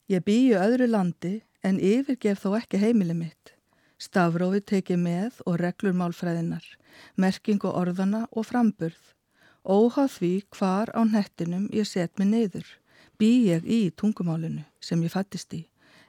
Ég 0.07 0.21
býju 0.23 0.55
öðru 0.61 0.85
landi 0.87 1.31
en 1.65 1.79
yfirgef 1.83 2.39
þó 2.39 2.53
ekki 2.61 2.79
heimili 2.79 3.11
mitt. 3.17 3.49
Stafrófi 3.99 4.61
tekið 4.63 4.99
með 5.01 5.39
og 5.43 5.57
reglur 5.59 5.95
málfræðinar, 5.97 6.63
merkingu 7.19 7.67
orðana 7.67 8.21
og 8.31 8.45
framburð. 8.47 9.01
Óhað 9.67 10.13
því 10.13 10.29
hvar 10.55 10.93
á 10.95 11.03
nettinum 11.03 11.65
ég 11.75 11.89
set 11.89 12.13
mig 12.21 12.29
neyður. 12.31 12.69
Bý 13.19 13.31
ég 13.49 13.67
í 13.67 13.79
tungumálinu 13.91 14.63
sem 14.79 15.03
ég 15.03 15.11
fættist 15.11 15.51
í. 15.57 15.65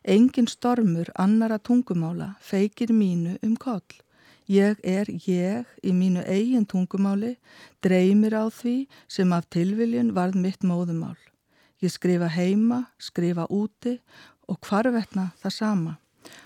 Engin 0.06 0.46
stormur 0.46 1.11
annara 1.18 1.58
tungumála 1.58 2.37
feikir 2.38 2.92
mínu 2.94 3.40
um 3.42 3.56
koll. 3.58 3.96
Ég 4.46 4.78
er 4.84 5.11
ég 5.26 5.66
í 5.82 5.96
mínu 5.96 6.22
eigin 6.30 6.68
tungumáli, 6.68 7.34
dreymir 7.82 8.38
á 8.38 8.46
því 8.46 8.84
sem 9.08 9.34
af 9.34 9.50
tilviljun 9.50 10.14
varð 10.14 10.38
mitt 10.38 10.62
móðumál. 10.62 11.18
Ég 11.79 11.93
skrifa 11.95 12.27
heima, 12.27 12.88
skrifa 12.99 13.47
úti 13.51 13.99
og 14.49 14.59
hvarvetna 14.67 15.31
það 15.38 15.55
sama. 15.55 15.99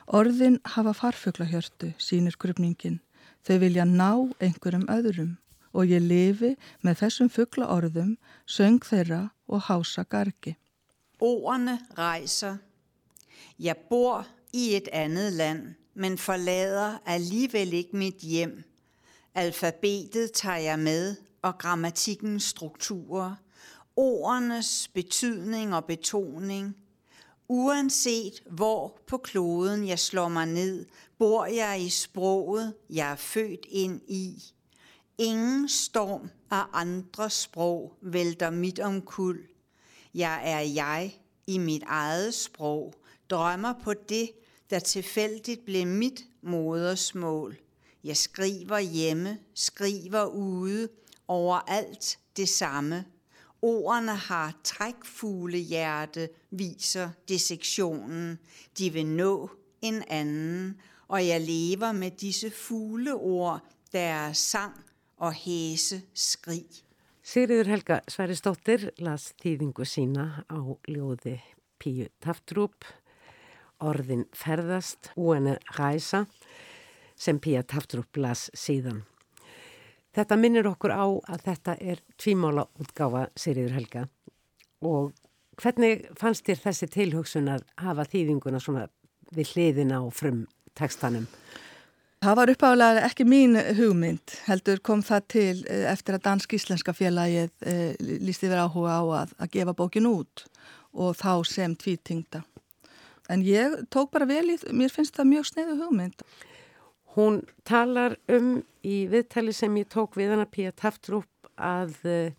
Orðin 0.07 0.59
hafa 0.75 0.93
farfuglahjörtu, 0.93 1.95
sínir 1.99 2.37
grupningin. 2.39 3.01
Þau 3.43 3.57
vilja 3.63 3.87
ná 3.89 4.11
einhverjum 4.45 4.85
öðrum 4.93 5.39
og 5.73 5.89
ég 5.89 6.05
lifi 6.05 6.53
með 6.85 6.99
þessum 7.01 7.31
fuglaorðum, 7.33 8.17
söng 8.47 8.85
þeirra 8.85 9.31
og 9.49 9.65
hása 9.69 10.05
gargi. 10.05 10.57
Ordene 11.19 11.79
rejser 11.97 12.61
Jeg 13.59 13.77
bor 13.89 14.27
i 14.53 14.75
et 14.77 14.89
andet 14.93 15.33
land, 15.33 15.75
men 15.95 16.19
forlader 16.19 16.99
alligevel 17.07 17.73
ikke 17.73 17.97
mit 17.97 18.21
hjem. 18.21 18.65
Alfabetet 19.35 20.33
tager 20.33 20.73
jeg 20.73 20.79
med, 20.79 21.17
og 21.43 21.59
grammatikkens 21.59 22.45
strukturer, 22.53 23.37
ordenes 23.97 24.89
betydning 24.95 25.75
og 25.75 25.85
betoning. 25.85 26.77
Uanset 27.49 28.43
hvor 28.51 28.99
på 29.07 29.19
kloden 29.19 29.89
jeg 29.89 29.99
slår 29.99 30.29
mig 30.29 30.47
ned, 30.47 30.87
bor 31.19 31.47
jeg 31.47 31.83
i 31.83 31.89
sproget, 31.89 32.75
jeg 32.91 33.13
er 33.13 33.17
født 33.17 33.67
ind 33.69 34.01
i. 34.09 34.43
Ingen 35.19 35.69
storm 35.69 36.31
af 36.51 36.65
andre 36.73 37.31
sprog 37.31 37.93
vælter 38.01 38.51
mit 38.51 38.81
omkuld. 38.81 39.45
Jeg 40.15 40.43
er 40.45 40.61
jeg 40.61 41.19
i 41.47 41.59
mit 41.59 41.83
eget 41.87 42.35
sprog, 42.35 42.95
drømmer 43.31 43.75
på 43.85 43.95
det, 43.95 44.31
der 44.71 44.79
tilfældigt 44.79 45.65
blev 45.65 45.87
mit 45.87 46.25
modersmål. 46.43 47.57
Jeg 48.05 48.17
skriver 48.17 48.79
hjemme, 48.79 49.39
skriver 49.55 50.25
ude, 50.25 50.89
overalt 51.29 52.19
det 52.37 52.49
samme. 52.49 53.05
Ordene 53.63 54.17
har 54.17 54.55
trækfuglehjerte, 54.65 56.29
viser 56.51 57.11
dissektionen. 57.29 58.39
De 58.79 58.91
vil 58.91 59.07
nå 59.07 59.51
en 59.83 60.03
anden, 60.09 60.81
og 61.09 61.27
jeg 61.27 61.41
lever 61.41 61.93
med 61.93 62.11
disse 62.11 62.51
fugleord, 62.51 63.61
deres 63.93 64.39
sang 64.39 64.75
og 65.17 65.33
hæse 65.33 66.03
skrig. 66.15 66.67
Sigriður 67.23 67.69
Helga 67.71 68.01
Sværistóttir 68.11 68.89
las 68.99 69.29
þýðingu 69.39 69.87
sína 69.87 70.43
á 70.51 70.59
ljóði 70.91 71.37
Píu 71.79 72.09
Taftrúp 72.19 72.89
orðin 73.83 74.25
ferðast, 74.35 75.13
úene 75.15 75.59
ræsa 75.77 76.25
sem 77.15 77.39
Píu 77.39 77.63
Taftrúp 77.63 78.19
las 78.19 78.49
síðan. 78.59 79.05
Þetta 80.13 80.37
minnir 80.37 80.69
okkur 80.69 80.93
á 80.93 81.05
að 81.09 81.45
þetta 81.47 81.77
er 81.81 82.01
tvímála 82.21 82.67
útgáfa 82.81 83.27
Sýriður 83.39 83.77
Helga 83.79 84.07
og 84.83 85.13
hvernig 85.61 86.07
fannst 86.19 86.45
þér 86.47 86.65
þessi 86.67 86.89
tilhugsun 86.93 87.51
að 87.53 87.65
hafa 87.81 88.05
þýðinguna 88.13 88.61
svona 88.61 88.89
við 89.33 89.55
hliðina 89.55 90.03
og 90.05 90.13
frum 90.17 90.45
tekstanum? 90.79 91.29
Það 92.23 92.37
var 92.39 92.53
uppáðulega 92.53 93.07
ekki 93.09 93.25
mín 93.27 93.59
hugmynd, 93.79 94.37
heldur 94.47 94.79
kom 94.87 95.01
það 95.03 95.25
til 95.35 95.65
eh, 95.67 95.89
eftir 95.91 96.15
að 96.15 96.25
Dansk-Íslenska 96.29 96.95
félagið 96.95 97.51
e, 97.67 97.75
lísti 98.23 98.47
verið 98.47 98.69
áhuga 98.69 98.95
á 98.95 99.03
að, 99.25 99.33
að 99.43 99.51
gefa 99.57 99.75
bókin 99.81 100.07
út 100.07 100.45
og 100.93 101.17
þá 101.19 101.33
sem 101.51 101.75
tvítingda. 101.75 102.45
En 103.33 103.43
ég 103.43 103.75
tók 103.91 104.13
bara 104.15 104.29
vel 104.29 104.53
í, 104.55 104.57
mér 104.71 104.95
finnst 104.95 105.17
það 105.19 105.33
mjög 105.33 105.49
sneiðu 105.51 105.77
hugmynd. 105.81 106.23
Hún 107.17 107.43
talar 107.69 108.17
um 108.33 108.63
í 108.83 109.03
viðtali 109.11 109.53
sem 109.53 109.75
ég 109.77 109.91
tók 109.93 110.17
við 110.17 110.33
hana 110.33 110.47
Pía 110.49 110.73
Taftrup 110.73 111.51
að 111.61 111.99
eh, 112.09 112.33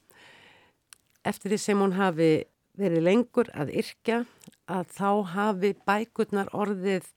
eftir 1.24 1.54
því 1.54 1.60
sem 1.62 1.84
hún 1.84 1.94
hafi 1.98 2.32
verið 2.80 3.06
lengur 3.06 3.52
að 3.54 3.74
yrkja 3.84 4.24
að 4.72 4.96
þá 4.96 5.10
hafi 5.36 5.74
bækurnar 5.86 6.50
orðið 6.58 7.12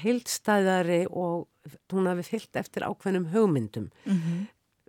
heildstæðari 0.00 1.02
og 1.10 1.48
hún 1.92 2.08
hafi 2.08 2.24
fyllt 2.24 2.56
eftir 2.56 2.86
ákveðnum 2.86 3.28
hugmyndum. 3.34 3.90
Mm 4.06 4.20
-hmm. 4.22 4.46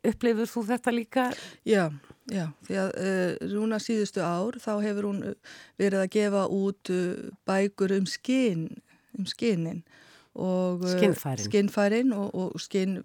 Upplifur 0.08 0.48
þú 0.50 0.62
þetta 0.66 0.92
líka? 0.92 1.24
Já, 1.66 1.92
já, 2.26 2.48
því 2.66 2.76
að 2.84 2.90
uh, 2.98 3.50
rúna 3.54 3.78
síðustu 3.80 4.22
ár 4.22 4.58
þá 4.58 4.82
hefur 4.82 5.04
hún 5.04 5.36
verið 5.78 6.00
að 6.00 6.14
gefa 6.16 6.48
út 6.48 6.90
uh, 6.90 7.30
bækur 7.46 7.92
um 8.00 8.06
skinn, 8.06 8.82
um 9.18 9.26
skinnin 9.26 9.84
og 10.36 10.84
skinnfærin, 10.88 11.46
skinnfærin 11.46 12.14
og, 12.16 12.36
og 12.36 12.60
skinn, 12.62 13.02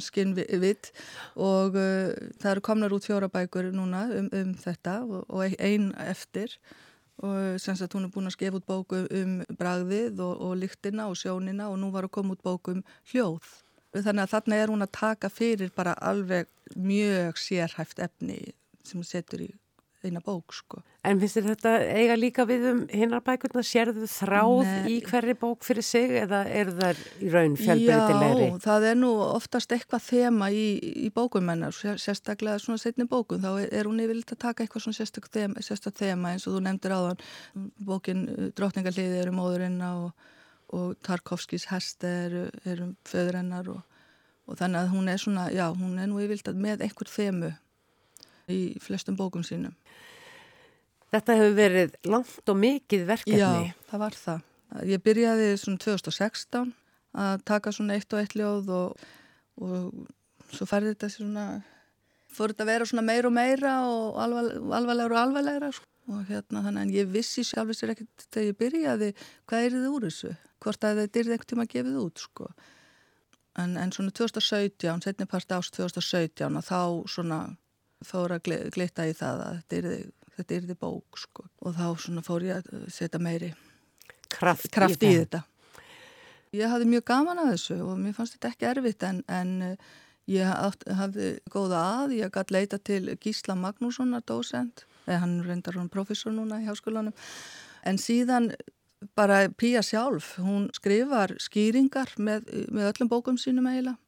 skinnvitt 0.00 0.92
og 1.36 1.76
uh, 1.76 2.12
það 2.40 2.52
eru 2.54 2.62
komnar 2.64 2.94
út 2.96 3.04
fjóra 3.04 3.28
bækur 3.28 3.68
núna 3.74 4.06
um, 4.16 4.30
um 4.32 4.54
þetta 4.56 5.00
og, 5.04 5.26
og 5.28 5.58
einn 5.58 5.92
eftir. 6.08 6.56
Og 7.20 7.60
sem 7.60 7.76
sagt 7.76 7.92
hún 7.92 8.06
er 8.06 8.12
búin 8.14 8.30
að 8.30 8.38
skefa 8.38 8.56
út 8.56 8.64
bóku 8.64 9.02
um 9.04 9.40
bragðið 9.60 10.22
og, 10.24 10.38
og 10.40 10.54
lyktina 10.56 11.10
og 11.10 11.18
sjónina 11.20 11.68
og 11.68 11.76
nú 11.82 11.90
var 11.92 12.08
að 12.08 12.14
koma 12.16 12.32
út 12.32 12.40
bókum 12.46 12.80
hljóð. 13.12 13.44
Þannig 13.92 14.22
að 14.24 14.32
þarna 14.32 14.60
er 14.62 14.72
hún 14.72 14.86
að 14.86 14.94
taka 14.96 15.28
fyrir 15.28 15.72
bara 15.76 15.92
alveg 16.00 16.48
mjög 16.78 17.36
sérhæft 17.42 18.00
efni 18.00 18.54
sem 18.86 19.02
hún 19.02 19.08
setur 19.08 19.44
í 19.44 19.50
eina 20.08 20.22
bók 20.24 20.54
sko. 20.56 20.80
En 21.04 21.20
finnst 21.20 21.38
þér 21.38 21.46
þetta 21.50 21.72
eiga 21.96 22.16
líka 22.18 22.46
við 22.48 22.66
um 22.70 22.80
hinnar 22.92 23.22
bækurna, 23.26 23.64
sérðu 23.66 24.08
þráð 24.10 24.64
Nei. 24.68 24.88
í 24.94 24.96
hverri 25.04 25.36
bók 25.40 25.66
fyrir 25.66 25.86
sig 25.86 26.16
eða 26.22 26.42
eru 26.48 26.74
það 26.78 27.04
í 27.20 27.30
raun 27.34 27.56
fjölbreytilegri? 27.60 28.48
Já, 28.48 28.58
það 28.66 28.88
er 28.90 28.98
nú 29.00 29.12
oftast 29.26 29.76
eitthvað 29.76 30.06
þema 30.08 30.50
í, 30.52 30.66
í 31.06 31.12
bókumennar, 31.14 31.76
sérstaklega 31.76 32.60
svona 32.62 32.82
setni 32.82 33.08
bókun, 33.10 33.44
þá 33.44 33.52
er, 33.54 33.70
er 33.80 33.88
hún 33.88 34.02
yfirleitt 34.02 34.34
að 34.36 34.42
taka 34.48 34.66
eitthvað 34.66 34.86
svona 34.86 35.00
sérstak 35.00 35.30
þema, 35.32 35.64
sérstak 35.64 35.96
þema 36.00 36.34
eins 36.34 36.48
og 36.48 36.56
þú 36.58 36.66
nefndir 36.66 36.96
áðan, 36.98 37.24
bókin 37.80 38.28
Drottningarliði 38.58 39.24
eru 39.24 39.36
móðurinna 39.36 39.94
og 40.02 40.28
og 40.76 40.94
Tarkovskis 41.06 41.66
hest 41.70 42.04
eru, 42.06 42.46
eru 42.68 42.92
föðurennar 43.08 43.70
og, 43.72 43.80
og 44.46 44.58
þannig 44.60 44.84
að 44.84 44.92
hún 44.94 45.10
er 45.10 45.22
svona, 45.22 45.48
já, 45.54 45.66
hún 45.74 45.98
er 45.98 46.10
nú 46.10 46.20
yfirvilt 46.22 46.52
með 46.54 46.86
einhver 46.86 47.10
þemu 47.10 47.50
í 48.52 48.62
flestum 48.82 49.16
bókum 49.18 49.44
sínum. 49.46 49.74
Þetta 51.10 51.36
hefur 51.40 51.56
verið 51.56 51.96
langt 52.06 52.52
og 52.52 52.58
mikið 52.60 53.08
verkefni. 53.08 53.40
Já, 53.40 53.74
það 53.90 54.04
var 54.04 54.18
það. 54.18 54.46
Ég 54.86 55.02
byrjaði 55.02 55.48
svona 55.58 55.82
2016 55.82 56.70
að 57.18 57.44
taka 57.50 57.72
svona 57.74 57.96
eitt 57.98 58.14
og 58.14 58.22
eitt 58.22 58.36
ljóð 58.38 58.70
og, 58.74 59.04
og 59.58 60.54
svo 60.54 60.66
færði 60.68 60.94
þetta 60.94 61.10
svona, 61.12 61.46
fór 62.30 62.52
þetta 62.52 62.66
að 62.66 62.72
vera 62.72 62.90
svona 62.90 63.06
meir 63.06 63.28
og 63.28 63.34
meira 63.34 63.76
og 63.88 64.20
alvarlegra 64.22 65.08
og 65.16 65.22
alvarlegra 65.24 65.72
sko. 65.74 65.86
og 66.10 66.26
hérna 66.30 66.62
þannig 66.64 66.86
að 66.86 66.98
ég 66.98 67.10
vissi 67.10 67.44
sjálf 67.46 67.70
þessir 67.70 67.94
ekkert 67.94 68.26
þegar 68.28 68.46
ég 68.46 68.60
byrjaði 68.62 69.10
hvað 69.50 69.64
er 69.64 69.74
þið 69.76 69.88
úr 69.90 70.06
þessu 70.08 70.34
hvort 70.60 70.84
að 70.84 71.02
þetta 71.02 71.20
er 71.20 71.32
eitthvað 71.34 71.50
tíma 71.52 71.66
að 71.66 71.74
gefið 71.74 71.98
út 72.04 72.22
sko. 72.22 72.48
en, 73.58 73.76
en 73.76 73.92
svona 73.94 74.14
2017 74.14 75.04
setni 75.04 75.26
part 75.30 75.56
ást 75.58 75.74
2017 75.76 76.56
og 76.56 76.66
þá 76.66 76.80
svona 77.10 77.40
fór 78.06 78.36
að 78.36 78.50
glita 78.74 79.06
í 79.08 79.14
það 79.16 79.44
að 79.46 79.60
þetta 80.40 80.56
er 80.56 80.66
þið 80.68 80.76
bók 80.80 81.20
sko. 81.20 81.46
og 81.60 81.76
þá 81.76 82.20
fór 82.24 82.46
ég 82.46 82.60
að 82.60 82.84
setja 82.92 83.20
meiri 83.20 83.52
kraft, 84.32 84.70
kraft 84.72 85.02
í, 85.04 85.12
í 85.12 85.22
þetta. 85.22 85.42
Ég 86.56 86.72
hafði 86.72 86.90
mjög 86.90 87.06
gaman 87.06 87.42
að 87.42 87.52
þessu 87.54 87.78
og 87.84 87.98
mér 88.00 88.16
fannst 88.16 88.36
þetta 88.36 88.52
ekki 88.54 88.68
erfitt 88.72 89.06
en, 89.06 89.22
en 89.30 89.52
eh, 89.68 89.88
ég 90.30 90.50
átt, 90.50 90.84
hafði 90.98 91.30
góða 91.52 91.84
að 92.00 92.16
ég 92.18 92.34
gæti 92.34 92.56
leita 92.56 92.80
til 92.82 93.02
Gísla 93.22 93.56
Magnússonar 93.58 94.24
dósend, 94.26 94.84
eða 95.06 95.22
hann 95.24 95.38
reyndar 95.46 95.78
hann 95.78 95.92
professor 95.92 96.34
núna 96.34 96.60
í 96.62 96.66
háskólanum. 96.66 97.14
En 97.86 98.00
síðan 98.00 98.50
bara 99.16 99.46
Pía 99.56 99.80
sjálf, 99.86 100.34
hún 100.42 100.68
skrifar 100.76 101.36
skýringar 101.40 102.12
með, 102.18 102.50
með 102.68 102.90
öllum 102.90 103.12
bókum 103.12 103.38
sínum 103.40 103.70
eiginlega 103.70 103.98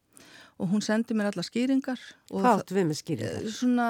og 0.63 0.71
hún 0.71 0.83
sendi 0.85 1.17
mér 1.17 1.31
alla 1.31 1.43
skýringar 1.45 1.99
Hvað 2.31 2.63
áttu 2.63 2.77
við 2.77 2.89
með 2.89 2.99
skýringar? 3.01 3.43
Eh, 3.43 3.53
svona, 3.53 3.87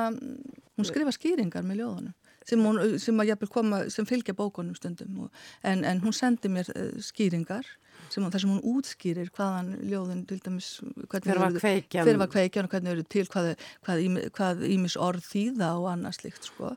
hún 0.77 0.89
skrifa 0.89 1.13
skýringar 1.13 1.65
með 1.67 1.83
ljóðunum 1.83 2.17
sem, 2.43 2.59
hún, 2.65 2.97
sem 2.99 3.23
að 3.23 3.45
koma, 3.51 3.85
sem 3.93 4.07
fylgja 4.09 4.35
bókunum 4.35 4.75
stundum 4.75 5.27
en, 5.63 5.85
en 5.87 6.01
hún 6.03 6.15
sendi 6.15 6.51
mér 6.51 6.69
uh, 6.73 6.89
skýringar 7.03 7.67
sem, 8.09 8.25
þar 8.25 8.43
sem 8.43 8.51
hún 8.51 8.65
útskýrir 8.73 9.31
hvaðan 9.35 9.73
ljóðin 9.87 10.25
til 10.29 10.39
dæmis 10.43 10.73
hver 11.07 11.39
var 11.39 11.55
kveikjan? 11.55 12.07
hver 12.07 12.19
var 12.21 12.31
kveikjan 12.33 12.67
og 12.67 12.75
hvernig 12.75 12.95
eru 12.95 13.05
til 13.07 13.25
hvað, 13.31 13.53
hvað, 13.85 14.03
hvað 14.35 14.65
ímis 14.69 14.97
orð 14.99 15.25
þýða 15.29 15.71
og 15.79 15.89
annað 15.93 16.19
slikt 16.19 16.49
sko. 16.49 16.73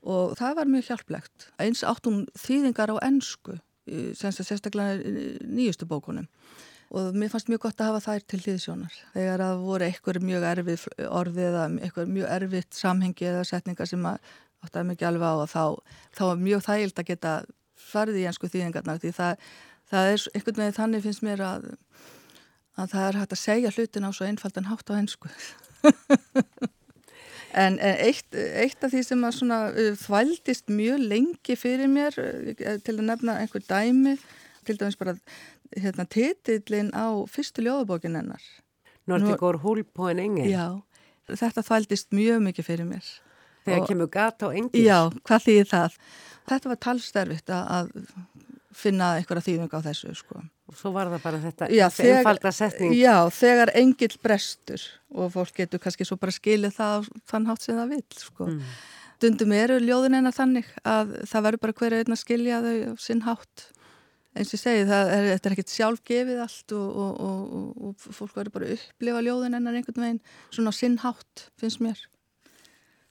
Og 0.00 0.36
það 0.38 0.54
var 0.56 0.70
mjög 0.72 0.86
hjálplegt. 0.88 1.50
Eins 1.60 1.82
átt 1.84 2.06
hún 2.08 2.22
þýðingar 2.38 2.94
á 2.94 2.96
ennsku 3.04 3.58
sem 4.16 4.32
sérstaklega 4.32 5.00
nýjustu 5.44 5.88
bókunum 5.88 6.28
og 6.90 7.14
mér 7.14 7.30
fannst 7.30 7.50
mjög 7.50 7.64
gott 7.68 7.80
að 7.80 7.92
hafa 7.92 8.04
þær 8.06 8.24
til 8.26 8.40
hlýðsjónar 8.44 8.94
þegar 9.14 9.44
að 9.46 9.64
voru 9.64 9.86
eitthvað 9.86 10.24
mjög 10.26 10.46
erfið 10.50 10.86
orði 11.06 11.44
eða 11.46 11.64
eitthvað 11.78 12.14
mjög 12.16 12.32
erfitt 12.36 12.78
samhengi 12.78 13.28
eða 13.30 13.44
setningar 13.46 13.90
sem 13.90 14.06
að 14.10 14.18
áttaði 14.64 14.90
mikið 14.90 15.08
alveg 15.08 15.30
á 15.30 15.34
og 15.40 15.50
þá, 15.50 15.64
þá 16.16 16.22
var 16.26 16.40
mjög 16.44 16.64
þægild 16.66 17.00
að 17.00 17.10
geta 17.10 17.34
farið 17.90 18.20
í 18.20 18.26
ennsku 18.28 18.50
þýðingarnar. 18.50 19.00
Því 19.00 19.12
það, 19.16 19.46
það 19.90 20.10
er 20.10 20.26
einhvern 20.34 20.60
veginn 20.62 20.76
þannig 20.76 21.06
finnst 21.06 21.24
mér 21.26 21.44
að, 21.46 21.70
að 22.76 22.92
það 22.92 23.06
er 23.06 23.20
hægt 23.20 23.36
að 23.36 23.42
segja 23.44 23.72
hlutin 23.76 24.08
á 24.08 24.10
svo 24.12 24.28
einfaldan 24.28 24.68
hátt 24.70 24.92
á 24.92 24.94
ennsku 24.98 25.30
en, 27.62 27.78
en 27.78 27.96
eitt, 28.04 28.28
eitt 28.34 28.84
af 28.84 28.92
því 28.92 29.02
sem 29.06 29.24
að 29.26 29.38
svona 29.38 29.60
þvældist 30.02 30.70
mjög 30.72 31.06
lengi 31.12 31.56
fyrir 31.58 31.90
mér 31.90 32.18
til 32.84 32.96
að 32.98 33.06
nefna 33.08 33.40
einhver 33.40 33.64
dæmi 33.64 34.18
til 34.68 34.76
dæmis 34.76 34.98
bara 35.00 35.16
hérna, 35.76 36.06
titillin 36.10 36.90
á 36.96 37.06
fyrstu 37.30 37.64
ljóðabókin 37.64 38.18
hennar. 38.18 38.44
Nordigur 39.10 39.60
húl 39.64 39.82
på 39.84 40.10
en 40.10 40.22
engel. 40.22 40.50
Já, 40.50 40.66
þetta 41.30 41.64
þvældist 41.66 42.14
mjög 42.14 42.44
mikið 42.46 42.68
fyrir 42.68 42.88
mér. 42.88 43.08
Þegar 43.66 43.82
og, 43.82 43.88
kemur 43.90 44.10
gata 44.12 44.48
á 44.48 44.54
engil. 44.56 44.84
Já, 44.84 44.98
hvað 45.26 45.46
þýðir 45.46 45.70
það? 45.70 45.98
Þetta 46.50 46.70
var 46.70 46.80
talsterfitt 46.86 47.52
að 47.54 47.90
finna 48.80 49.14
einhverja 49.18 49.46
þýðung 49.48 49.74
á 49.74 49.80
þessu 49.84 50.14
sko. 50.18 50.44
Og 50.70 50.78
svo 50.78 50.92
var 50.94 51.10
það 51.10 51.24
bara 51.24 51.40
þetta 51.42 51.68
einfalda 51.74 52.52
setning. 52.54 52.94
Já, 52.94 53.16
þegar 53.34 53.72
engil 53.78 54.12
brestur 54.22 54.84
og 55.10 55.32
fólk 55.34 55.56
getur 55.58 55.82
kannski 55.82 56.06
svo 56.06 56.16
bara 56.20 56.34
skilið 56.34 56.76
það 56.78 57.10
þann 57.30 57.48
hátt 57.50 57.66
sem 57.66 57.78
það 57.78 57.94
vil 57.96 58.04
sko. 58.14 58.46
Mm. 58.46 58.62
Dundum 59.20 59.52
eru 59.52 59.80
ljóðin 59.82 60.16
en 60.20 60.30
að 60.30 60.38
þannig 60.38 60.70
að 60.88 61.16
það 61.28 61.46
verður 61.46 61.62
bara 61.64 61.78
hverja 61.82 62.04
einn 62.04 62.14
að 62.14 62.22
skilja 62.22 62.60
þau 62.64 63.02
sinn 63.02 63.24
hátt 63.26 63.66
eins 64.36 64.52
og 64.52 64.56
ég 64.56 64.62
segi, 64.62 64.84
er, 64.86 65.26
er 65.34 65.54
ekkert 65.54 65.72
sjálfgefið 65.72 66.44
allt 66.44 66.74
og, 66.76 67.00
og, 67.02 67.24
og, 67.26 67.88
og 67.88 68.06
fólk 68.14 68.36
verður 68.36 68.54
bara 68.54 68.68
að 68.68 68.76
upplifa 68.78 69.24
ljóðin 69.26 69.58
ennar 69.58 69.78
einhvern 69.78 70.04
veginn 70.04 70.22
svona 70.54 70.74
sinnhátt, 70.74 71.48
finnst 71.60 71.82
mér. 71.82 71.98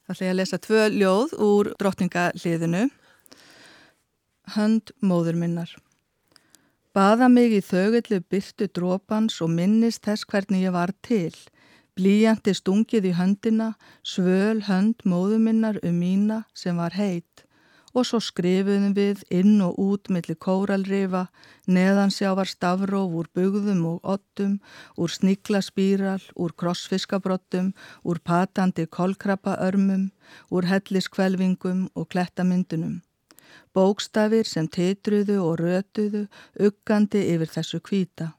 Það 0.08 0.16
ætla 0.16 0.28
ég 0.28 0.34
að 0.34 0.40
lesa 0.40 0.62
tvö 0.64 0.88
ljóð 0.96 1.36
úr 1.46 1.72
drottningaliðinu 1.82 2.88
Hönd 4.56 4.90
móður 5.06 5.36
minnar. 5.38 5.70
Baða 6.98 7.28
mig 7.30 7.52
í 7.54 7.60
þögullu 7.62 8.18
byrtu 8.34 8.66
drópans 8.74 9.36
og 9.46 9.52
minnist 9.54 10.08
þess 10.08 10.26
hvernig 10.26 10.64
ég 10.66 10.74
var 10.74 10.96
til. 11.06 11.36
Blíjandi 11.94 12.56
stungið 12.58 13.12
í 13.12 13.14
höndina, 13.20 13.76
svöl 14.02 14.64
hönd 14.66 15.06
móður 15.06 15.44
minnar 15.44 15.78
um 15.86 16.02
mína 16.02 16.40
sem 16.58 16.80
var 16.82 16.98
heit 16.98 17.46
og 17.94 18.06
svo 18.08 18.20
skrifuðum 18.24 18.94
við 18.98 19.24
inn 19.34 19.60
og 19.66 19.78
út 19.82 20.10
millir 20.14 20.38
kóralrifa, 20.38 21.28
neðansjávar 21.68 22.50
stafróf 22.50 23.16
úr 23.22 23.30
bugðum 23.36 23.84
og 23.94 24.00
ottum, 24.16 24.60
úr 24.98 25.14
sniklaspíral, 25.14 26.22
úr 26.36 26.56
krossfiskabrottum, 26.56 27.74
úr 28.06 28.22
patandi 28.24 28.88
kolkrabbaörmum, 28.88 30.10
úr 30.54 30.70
helliskvelvingum 30.70 31.88
og 31.96 32.10
klettamyndunum. 32.14 33.00
Bókstafir 33.74 34.48
sem 34.50 34.68
teitruðu 34.68 35.38
og 35.46 35.62
rötuðu, 35.62 36.26
uggandi 36.58 37.22
yfir 37.36 37.54
þessu 37.54 37.82
kvíta. 37.86 38.34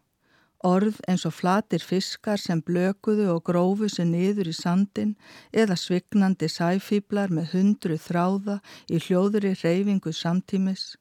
Orð 0.60 0.98
eins 1.08 1.22
og 1.24 1.32
flatir 1.32 1.80
fiskar 1.80 2.36
sem 2.36 2.60
blökuðu 2.60 3.30
og 3.32 3.46
grófu 3.48 3.86
sér 3.88 4.10
niður 4.10 4.50
í 4.50 4.52
sandin 4.52 5.14
eða 5.56 5.76
svignandi 5.80 6.50
sæfíblar 6.52 7.32
með 7.32 7.54
hundru 7.54 7.96
þráða 7.96 8.58
í 8.92 9.00
hljóðuri 9.00 9.54
reyfingu 9.56 10.12
samtímis. 10.12 10.98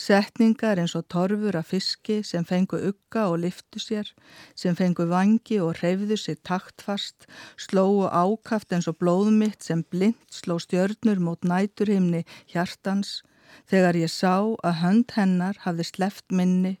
Setningar 0.00 0.80
eins 0.80 0.94
og 0.96 1.04
torfur 1.12 1.58
af 1.60 1.68
fiski 1.74 2.22
sem 2.24 2.46
fengu 2.48 2.80
ugga 2.88 3.26
og 3.28 3.42
liftu 3.44 3.82
sér, 3.84 4.08
sem 4.56 4.72
fengu 4.80 5.04
vangi 5.10 5.60
og 5.60 5.76
hreyfðu 5.82 6.16
sér 6.16 6.40
taktfast, 6.40 7.28
slóu 7.60 8.08
ákaft 8.08 8.72
eins 8.72 8.88
og 8.88 8.96
blóðmitt 8.96 9.60
sem 9.60 9.84
blind 9.92 10.24
sló 10.32 10.56
stjörnur 10.56 11.20
mót 11.20 11.44
næturhimni 11.44 12.24
hjartans, 12.48 13.20
þegar 13.68 14.00
ég 14.00 14.08
sá 14.08 14.40
að 14.64 14.80
hönd 14.80 15.12
hennar 15.20 15.60
hafði 15.66 15.90
sleft 15.92 16.32
minni 16.32 16.78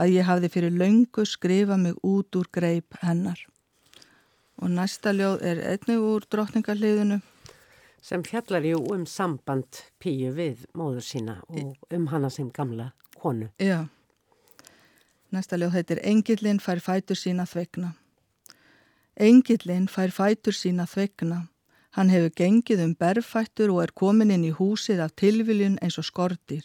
að 0.00 0.14
ég 0.16 0.26
hafði 0.28 0.50
fyrir 0.50 0.74
laungu 0.78 1.24
skrifa 1.28 1.76
mig 1.78 1.98
út 2.02 2.36
úr 2.38 2.48
greip 2.52 2.96
hennar. 3.02 3.38
Og 4.62 4.70
næsta 4.70 5.12
ljóð 5.14 5.42
er 5.42 5.62
einnig 5.72 6.02
úr 6.02 6.26
drotningarliðinu. 6.30 7.20
Sem 8.04 8.22
fjallar 8.22 8.66
jú 8.68 8.82
um 8.92 9.06
samband 9.08 9.80
píu 10.02 10.34
við 10.36 10.66
móður 10.76 11.06
sína 11.06 11.38
og 11.48 11.94
um 11.94 12.06
hana 12.12 12.30
sem 12.30 12.50
gamla 12.52 12.92
konu. 13.16 13.48
Já. 13.58 13.88
Næsta 15.32 15.58
ljóð 15.58 15.78
heitir 15.78 16.02
Engillin 16.04 16.60
fær 16.62 16.82
fætur 16.84 17.18
sína 17.18 17.46
þvegna. 17.48 17.94
Engillin 19.16 19.88
fær 19.88 20.12
fætur 20.14 20.54
sína 20.54 20.86
þvegna. 20.90 21.46
Hann 21.94 22.10
hefur 22.10 22.32
gengið 22.34 22.80
um 22.82 22.94
berfættur 22.98 23.70
og 23.70 23.84
er 23.84 23.92
komin 23.94 24.32
inn 24.34 24.46
í 24.46 24.54
húsið 24.54 25.02
af 25.04 25.14
tilviljun 25.14 25.78
eins 25.82 25.98
og 26.02 26.06
skortir. 26.08 26.64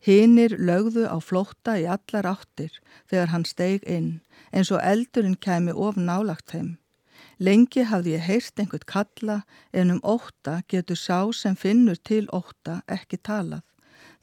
Hinnir 0.00 0.54
lögðu 0.56 1.04
á 1.04 1.20
flótta 1.20 1.76
í 1.76 1.84
allar 1.84 2.28
áttir 2.30 2.78
þegar 3.10 3.32
hann 3.34 3.44
steig 3.44 3.82
inn 3.84 4.20
eins 4.50 4.70
og 4.72 4.80
eldurinn 4.80 5.36
kæmi 5.36 5.74
of 5.76 5.98
nálagt 6.00 6.54
þeim. 6.54 6.78
Lengi 7.40 7.84
hafði 7.88 8.14
ég 8.16 8.24
heyrst 8.24 8.60
einhvert 8.60 8.86
kalla 8.88 9.42
en 9.72 9.92
um 9.94 10.00
ótta 10.04 10.62
getur 10.72 10.96
sá 10.96 11.18
sem 11.36 11.56
finnur 11.56 12.00
til 12.00 12.26
ótta 12.32 12.80
ekki 12.88 13.20
talað. 13.28 13.64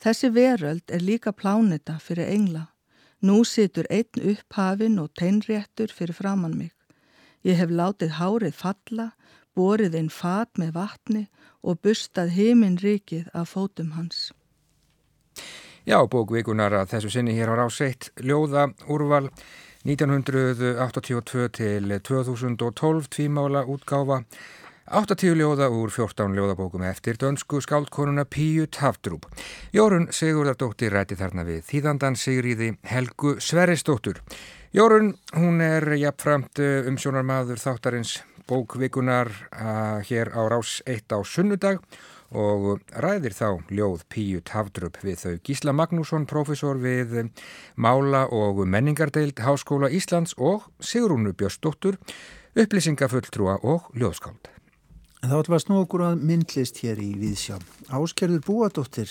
Þessi 0.01 0.29
veröld 0.33 0.93
er 0.93 1.05
líka 1.05 1.33
plánita 1.33 1.97
fyrir 2.01 2.29
engla. 2.33 2.67
Nú 3.21 3.43
situr 3.45 3.89
einn 3.89 4.21
upphafin 4.33 4.99
og 5.01 5.13
teinréttur 5.17 5.93
fyrir 5.93 6.17
framann 6.17 6.57
mig. 6.57 6.73
Ég 7.45 7.57
hef 7.57 7.69
látið 7.69 8.17
hárið 8.17 8.53
falla, 8.53 9.11
borið 9.57 9.97
inn 9.97 10.09
fat 10.13 10.49
með 10.57 10.73
vatni 10.77 11.23
og 11.61 11.81
bustað 11.81 12.33
heiminn 12.37 12.77
rikið 12.81 13.29
af 13.33 13.53
fótum 13.53 13.93
hans. 13.97 14.29
Já, 15.87 16.01
bókvikunar 16.03 16.73
að 16.75 16.89
þessu 16.91 17.09
sinni 17.13 17.31
hér 17.37 17.53
á 17.55 17.63
ráseitt 17.63 18.09
ljóða 18.19 18.65
úrval 18.91 19.29
1982 19.87 21.45
til 21.55 21.93
2012 22.03 23.07
tvímála 23.15 23.61
útgáfa 23.63 24.17
80 24.91 25.39
ljóða 25.39 25.69
úr 25.71 25.87
14 25.95 26.35
ljóðabókum 26.35 26.83
eftir 26.89 27.15
dönsku 27.15 27.61
skáldkonuna 27.63 28.27
Píu 28.27 28.67
Taftrúb. 28.67 29.29
Jórun 29.71 30.09
Sigurðardóttir 30.11 30.91
ræti 30.91 31.15
þarna 31.15 31.47
við 31.47 31.63
þýðandan 31.71 32.19
Sigriði 32.19 32.73
Helgu 32.83 33.37
Sveristóttur. 33.39 34.19
Jórun, 34.75 35.13
hún 35.39 35.63
er 35.63 35.87
jafnframt 35.95 36.59
eh, 36.59 36.83
umsjónarmadur 36.91 37.63
þáttarins 37.63 38.17
bókvikunar 38.47 39.31
uh, 39.51 40.03
hér 40.07 40.31
á 40.35 40.41
rás 40.51 40.81
1 40.87 41.15
á 41.15 41.19
sunnudag 41.23 41.79
og 41.79 42.07
ræðir 42.31 43.31
þá 43.31 43.47
ljóð 43.71 44.03
Píu 44.11 44.41
Tafdrup 44.43 44.99
við 45.03 45.21
þau 45.21 45.33
Gísla 45.47 45.71
Magnússon, 45.71 46.27
profesor 46.27 46.77
við 46.77 47.31
Mála 47.75 48.27
og 48.27 48.65
Menningardeild 48.67 49.39
Háskóla 49.39 49.89
Íslands 49.89 50.35
og 50.37 50.67
Sigrúnu 50.83 51.31
Björnsdóttur, 51.33 51.95
upplýsingafulltrúa 52.57 53.59
og 53.63 53.87
ljóðskáld. 53.95 54.51
Þá 55.23 55.33
ætlum 55.39 55.53
við 55.53 55.57
að 55.57 55.63
snú 55.63 55.79
okkur 55.81 56.03
að 56.05 56.23
myndlist 56.29 56.83
hér 56.83 56.99
í 57.01 57.13
Víðsjá. 57.17 57.57
Áskerður 57.89 58.43
Búadóttir 58.45 59.09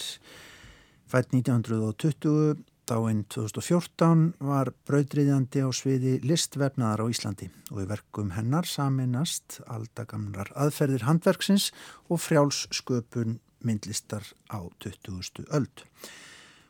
fætt 1.11 1.33
1920 1.33 2.61
Dáinn 2.87 3.25
2014 3.27 4.37
var 4.47 4.69
brautriðjandi 4.87 5.65
á 5.67 5.75
sviði 5.75 6.21
listvefnaðar 6.23 7.03
á 7.03 7.07
Íslandi 7.11 7.49
og 7.73 7.81
í 7.83 7.87
verkum 7.91 8.29
hennar 8.37 8.69
saminast 8.71 9.57
aldagamnar 9.67 10.53
aðferðir 10.55 11.03
handverksins 11.09 11.73
og 12.07 12.23
frjálssköpun 12.23 13.41
myndlistar 13.67 14.23
á 14.55 14.63
20. 14.87 15.51
öld. 15.51 15.85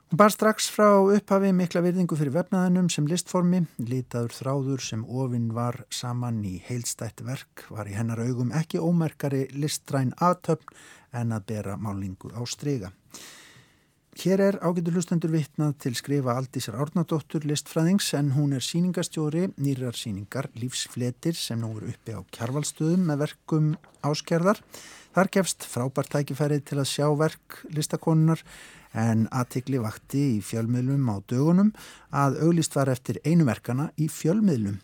Hún 0.08 0.22
bar 0.24 0.32
strax 0.32 0.70
frá 0.72 0.88
upphafi 1.04 1.52
mikla 1.52 1.84
virðingu 1.84 2.16
fyrir 2.16 2.32
vefnaðinum 2.38 2.88
sem 2.88 3.04
listformi, 3.12 3.66
lítaður 3.76 4.40
þráður 4.40 4.88
sem 4.88 5.04
ofinn 5.04 5.52
var 5.52 5.82
saman 5.92 6.40
í 6.48 6.56
heilstætt 6.64 7.26
verk 7.28 7.68
var 7.68 7.92
í 7.92 7.96
hennar 7.98 8.24
augum 8.24 8.56
ekki 8.56 8.80
ómerkari 8.80 9.50
listræn 9.52 10.16
aðtöfn 10.16 10.72
en 11.12 11.36
að 11.36 11.50
bera 11.52 11.76
málingu 11.76 12.32
á 12.32 12.40
strega. 12.48 12.94
Hér 14.16 14.40
er 14.40 14.56
ágættur 14.64 14.94
hlustendur 14.96 15.28
vitnað 15.28 15.74
til 15.84 15.96
skrifa 15.98 16.32
Aldísar 16.40 16.78
Árnadóttur 16.80 17.44
listfræðings 17.44 18.06
en 18.16 18.30
hún 18.32 18.54
er 18.56 18.64
síningastjóri 18.64 19.50
nýrar 19.60 19.92
síningar 19.92 20.48
Lífsfletir 20.56 21.36
sem 21.36 21.60
nú 21.60 21.74
eru 21.76 21.90
uppi 21.92 22.14
á 22.16 22.24
kjarvalstöðum 22.32 23.04
með 23.10 23.20
verkum 23.26 23.66
áskerðar. 24.00 24.62
Þar 25.12 25.30
gefst 25.36 25.68
frábært 25.68 26.14
tækifærið 26.14 26.64
til 26.64 26.80
að 26.80 26.88
sjá 26.94 27.10
verk 27.12 27.60
listakonunar 27.76 28.40
en 28.96 29.28
aðtikli 29.28 29.84
vakti 29.84 30.24
í 30.38 30.40
fjölmiðlum 30.40 31.12
á 31.12 31.16
dögunum 31.28 31.74
að 32.08 32.40
auglist 32.48 32.72
var 32.72 32.88
eftir 32.88 33.20
einu 33.20 33.44
verkana 33.44 33.90
í 34.00 34.08
fjölmiðlum. 34.08 34.80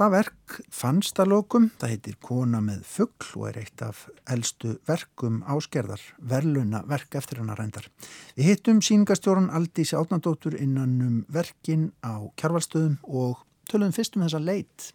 Það 0.00 0.14
verk 0.14 0.54
fannst 0.72 1.18
að 1.20 1.28
lokum, 1.28 1.64
það 1.76 1.90
heitir 1.92 2.14
Kona 2.24 2.62
með 2.64 2.86
fuggl 2.88 3.34
og 3.36 3.42
er 3.50 3.58
eitt 3.60 3.82
af 3.84 3.98
eldstu 4.32 4.78
verkum 4.88 5.42
áskerðar, 5.44 6.00
verluna 6.24 6.80
verk 6.88 7.18
eftir 7.20 7.42
hana 7.42 7.52
reyndar. 7.58 7.84
Við 8.32 8.48
hittum 8.48 8.80
síningastjórun 8.80 9.50
Aldísi 9.52 9.98
Átnandóttur 10.00 10.56
innan 10.56 10.94
um 11.04 11.18
verkin 11.28 11.90
á 12.00 12.16
kjarvalstöðum 12.40 12.96
og 13.04 13.44
tölum 13.68 13.92
fyrst 13.92 14.16
um 14.16 14.24
þessa 14.24 14.40
leit. 14.40 14.88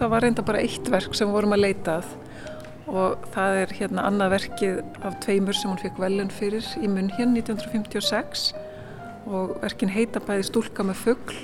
Það 0.00 0.16
var 0.16 0.24
reynda 0.24 0.48
bara 0.48 0.64
eitt 0.64 0.88
verk 0.88 1.12
sem 1.12 1.28
vorum 1.28 1.52
að 1.52 1.66
leita 1.68 2.00
að 2.00 2.20
og 2.90 3.22
það 3.34 3.56
er 3.62 3.72
hérna 3.78 4.04
annað 4.08 4.32
verkið 4.36 4.80
af 5.06 5.16
tveimur 5.22 5.54
sem 5.56 5.70
hún 5.70 5.80
fekk 5.80 6.00
velun 6.02 6.32
fyrir 6.34 6.66
í 6.82 6.88
munn 6.90 7.10
hérna 7.14 7.38
1956 7.42 8.52
og 9.30 9.52
verkin 9.62 9.92
heita 9.94 10.20
bæði 10.24 10.48
Stúlka 10.48 10.82
með 10.86 10.98
fuggl 11.04 11.36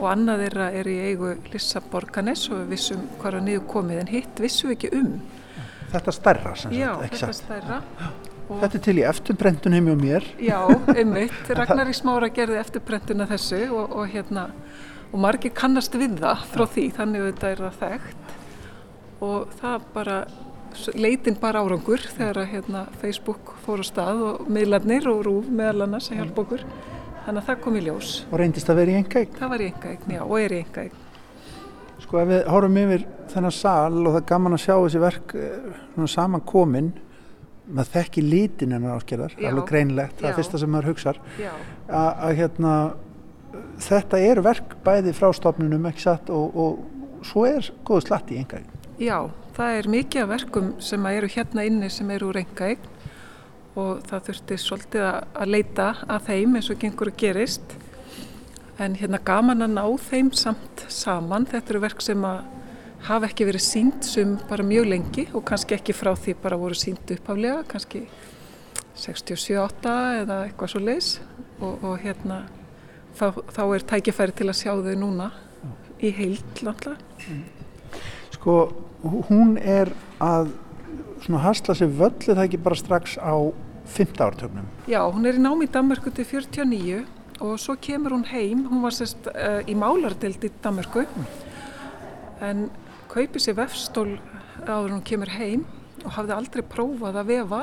og 0.00 0.06
annað 0.12 0.42
þeirra 0.44 0.66
er 0.80 0.88
í 0.88 0.96
eigu 1.10 1.30
Lissa 1.52 1.80
Borganes 1.92 2.46
og 2.52 2.60
við 2.62 2.74
vissum 2.74 3.06
hvað 3.20 3.38
er 3.40 3.46
niður 3.48 3.64
komið 3.72 4.02
en 4.02 4.12
hitt 4.14 4.40
vissum 4.44 4.70
við 4.70 4.76
ekki 4.78 4.90
um. 5.00 5.14
Þetta 5.90 6.14
stærra 6.14 6.52
sem 6.56 6.74
Já, 6.76 6.90
sagt, 6.92 7.06
ekki 7.08 7.16
þetta 7.16 7.32
satt. 7.32 7.40
stærra. 7.44 7.80
Og, 8.50 8.60
Þetta 8.64 8.78
er 8.78 8.82
til 8.84 8.94
í 8.98 9.02
eftirbrentun 9.06 9.74
heim 9.76 9.88
og 9.92 9.98
mér. 10.00 10.24
já, 10.42 10.58
einmitt. 10.96 11.50
Ragnar 11.54 11.86
í 11.90 11.94
smára 11.94 12.28
gerði 12.34 12.58
eftirprentuna 12.58 13.26
þessu 13.30 13.60
og, 13.70 13.92
og 13.94 14.08
hérna 14.10 14.48
og 15.10 15.18
margir 15.22 15.52
kannast 15.54 15.94
við 15.98 16.16
það 16.22 16.44
frá 16.52 16.64
því 16.70 16.84
þannig 16.96 17.20
að 17.24 17.28
þetta 17.32 17.50
er 17.50 17.62
það 17.64 17.78
þekkt 17.84 18.34
og 19.26 19.54
það 19.60 19.86
bara 19.94 20.16
leitin 20.94 21.36
bara 21.40 21.62
árangur 21.64 22.02
þegar 22.04 22.42
að 22.42 22.50
hérna, 22.54 22.86
Facebook 23.02 23.54
fór 23.64 23.82
á 23.82 23.86
stað 23.86 24.24
og 24.28 24.48
miðlarnir 24.52 25.08
og 25.10 25.22
rúf 25.26 25.50
meðal 25.50 25.86
annars 25.86 26.10
að 26.10 26.22
hjálpa 26.22 26.44
okkur. 26.44 26.64
Þannig 27.26 27.42
að 27.42 27.46
það 27.50 27.60
kom 27.66 27.76
í 27.76 27.84
ljós. 27.84 28.14
Og 28.30 28.40
reyndist 28.40 28.72
að 28.72 28.80
vera 28.80 28.94
í 28.94 28.98
enga 29.02 29.24
það 29.36 29.52
var 29.52 29.62
í 29.62 29.68
engaegn, 29.70 30.16
já, 30.16 30.22
og 30.24 30.36
er 30.40 30.56
í 30.56 30.60
engaegn 30.64 31.06
Sko 32.00 32.18
ef 32.22 32.30
við 32.30 32.46
horfum 32.48 32.78
yfir 32.80 33.04
þennan 33.30 33.54
sal 33.54 33.98
og 34.00 34.08
það 34.08 34.20
er 34.22 34.28
gaman 34.30 34.56
að 34.56 34.62
sjá 34.64 34.72
þessi 34.74 35.02
verk 35.02 35.34
eh, 35.36 36.06
saman 36.10 36.42
komin 36.48 36.88
maður 37.70 37.92
þekki 37.92 38.24
lítin 38.24 38.74
hennar 38.74 38.98
áskerðar 38.98 39.36
Já. 39.36 39.50
alveg 39.50 39.68
greinlegt, 39.68 40.16
það 40.18 40.30
er 40.30 40.38
fyrsta 40.40 40.58
sem 40.58 40.72
maður 40.72 40.90
hugsar. 40.90 41.20
Já, 41.38 41.52
að, 41.86 42.32
hérna 42.40 42.72
þetta 43.84 44.20
eru 44.30 44.44
verk 44.46 44.74
bæði 44.84 45.14
frá 45.16 45.30
stofnunum 45.36 45.86
ekki 45.90 46.04
satt 46.04 46.32
og, 46.34 46.56
og 46.56 47.26
svo 47.26 47.46
er 47.48 47.70
góðu 47.86 48.06
slatti 48.06 48.36
í 48.36 48.42
enga 48.42 48.62
já, 49.00 49.16
það 49.60 49.76
er 49.76 49.88
mikið 49.92 50.22
af 50.22 50.30
verkum 50.30 50.68
sem 50.80 51.06
eru 51.10 51.28
hérna 51.28 51.64
inni 51.68 51.90
sem 51.92 52.10
eru 52.14 52.30
úr 52.30 52.40
engaegn 52.40 52.86
og 53.78 54.00
það 54.08 54.22
þurfti 54.28 54.56
svolítið 54.60 55.04
að, 55.06 55.50
leita 55.52 55.88
að 56.08 56.30
þeim 56.30 56.56
eins 56.58 56.70
og 56.72 56.80
gengur 56.80 57.10
að 57.12 57.18
gerist. 57.20 57.74
En 58.80 58.96
hérna 58.96 59.20
gaman 59.24 59.66
að 59.66 59.74
ná 59.76 59.84
þeim 60.08 60.30
samt 60.36 60.86
saman, 60.88 61.46
þetta 61.48 61.74
eru 61.74 61.82
verk 61.84 62.00
sem 62.04 62.24
að 62.24 62.40
hafa 63.10 63.28
ekki 63.28 63.46
verið 63.48 63.64
sínt 63.64 64.08
sem 64.08 64.34
bara 64.48 64.64
mjög 64.66 64.90
lengi 64.90 65.26
og 65.36 65.44
kannski 65.48 65.76
ekki 65.76 65.96
frá 65.96 66.14
því 66.16 66.36
bara 66.40 66.58
voru 66.60 66.76
sínt 66.76 67.12
uppháflega, 67.12 67.62
kannski 67.68 68.06
67-8 69.00 69.94
eða 70.24 70.42
eitthvað 70.48 70.72
svo 70.72 70.82
leis 70.84 71.14
og, 71.60 71.84
og 71.84 71.94
hérna 72.02 72.42
þá, 73.16 73.40
þá 73.52 73.62
er 73.68 73.88
tækifæri 73.92 74.36
til 74.40 74.50
að 74.50 74.60
sjá 74.60 74.72
þau 74.72 74.94
núna 75.04 75.30
í 76.00 76.12
heild 76.16 76.64
náttúrulega. 76.64 76.96
Sko 78.40 78.72
hún 79.04 79.58
er 79.60 79.92
að 80.16 80.54
svona 81.20 81.42
hasla 81.44 81.74
sér 81.76 81.90
völl 81.92 82.14
er 82.24 82.38
það 82.38 82.46
ekki 82.46 82.60
bara 82.64 82.78
strax 82.78 83.18
á 83.20 83.36
5. 83.90 84.14
ártögnum 84.24 84.68
Já, 84.88 85.02
hún 85.12 85.28
er 85.28 85.36
í 85.36 85.42
námi 85.42 85.68
í 85.68 85.72
Danmarku 85.72 86.12
til 86.14 86.24
49 86.24 87.02
og 87.40 87.60
svo 87.60 87.76
kemur 87.80 88.14
hún 88.16 88.24
heim, 88.28 88.66
hún 88.68 88.80
var 88.84 88.96
sérst 88.96 89.28
uh, 89.28 89.60
í 89.68 89.76
málardeld 89.76 90.44
í 90.44 90.52
Danmarku 90.64 91.04
en 92.40 92.68
kaupir 93.12 93.44
sér 93.44 93.58
vefstól 93.60 94.16
áður 94.64 94.96
hún 94.96 95.04
kemur 95.04 95.36
heim 95.36 95.66
og 96.04 96.14
hafði 96.16 96.36
aldrei 96.36 96.64
prófað 96.64 97.20
að 97.20 97.32
vefa 97.34 97.62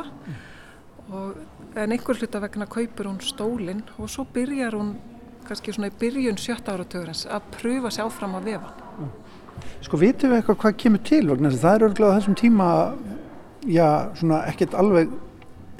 og 1.07 1.77
en 1.77 1.93
einhver 1.93 2.21
hluta 2.21 2.41
vegna 2.43 2.69
kaupir 2.69 3.09
hún 3.09 3.21
stólinn 3.25 3.85
og 3.97 4.09
svo 4.13 4.27
byrjar 4.33 4.77
hún 4.77 4.97
kannski 5.47 5.73
svona 5.73 5.89
í 5.89 5.97
byrjun 5.97 6.37
sjötta 6.41 6.75
áratugurins 6.75 7.25
að 7.25 7.49
pröfa 7.57 7.93
sér 7.93 8.09
áfram 8.09 8.37
að 8.37 8.51
vefa. 8.51 8.86
Sko 9.85 9.99
vitum 10.01 10.31
við 10.31 10.41
eitthvað 10.41 10.59
hvað 10.63 10.77
kemur 10.83 11.03
til 11.07 11.23
vegna 11.29 11.51
þess 11.51 11.63
að 11.63 11.67
það 11.67 11.77
er 11.77 11.87
örglega 11.87 12.11
á 12.11 12.17
þessum 12.17 12.37
tíma 12.41 12.69
já, 13.67 13.87
svona 14.19 14.43
ekkert 14.51 14.77
alveg 14.77 15.13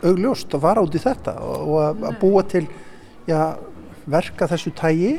augljóst 0.05 0.53
að 0.53 0.65
vara 0.67 0.83
út 0.85 0.95
í 0.95 1.01
þetta 1.01 1.37
og, 1.41 1.77
að, 1.81 2.03
að 2.09 2.19
búa 2.21 2.43
til 2.47 2.65
já, 3.27 3.39
verka 4.07 4.47
þessu 4.51 4.73
tægi 4.77 5.15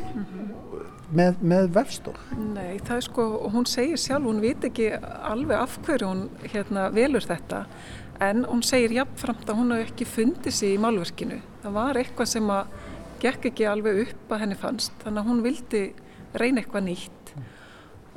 með, 1.15 1.39
með 1.41 1.71
vefstól 1.75 2.15
Nei, 2.37 2.79
það 2.85 2.95
er 2.95 3.05
sko, 3.07 3.25
hún 3.53 3.67
segir 3.69 3.99
sjálf, 4.01 4.27
hún 4.29 4.41
veit 4.43 4.65
ekki 4.69 4.91
alveg 4.99 5.57
af 5.57 5.79
hverju 5.85 6.11
hún 6.11 6.23
hérna 6.53 6.87
velur 6.95 7.25
þetta, 7.25 7.65
en 8.23 8.45
hún 8.47 8.63
segir 8.65 8.95
jafnframt 8.99 9.49
að 9.49 9.61
hún 9.61 9.73
hafi 9.75 9.87
ekki 9.87 10.07
fundið 10.09 10.55
sig 10.55 10.75
í 10.75 10.81
málverkinu. 10.81 11.39
Það 11.63 11.77
var 11.77 11.99
eitthvað 11.99 12.31
sem 12.33 12.51
að 12.53 12.73
gekk 13.23 13.49
ekki 13.51 13.67
alveg 13.67 14.03
upp 14.05 14.33
að 14.33 14.43
henni 14.43 14.59
fannst, 14.59 14.95
þannig 15.03 15.21
að 15.23 15.31
hún 15.31 15.41
vildi 15.45 15.83
reyna 16.39 16.61
eitthvað 16.61 16.85
nýtt 16.87 17.18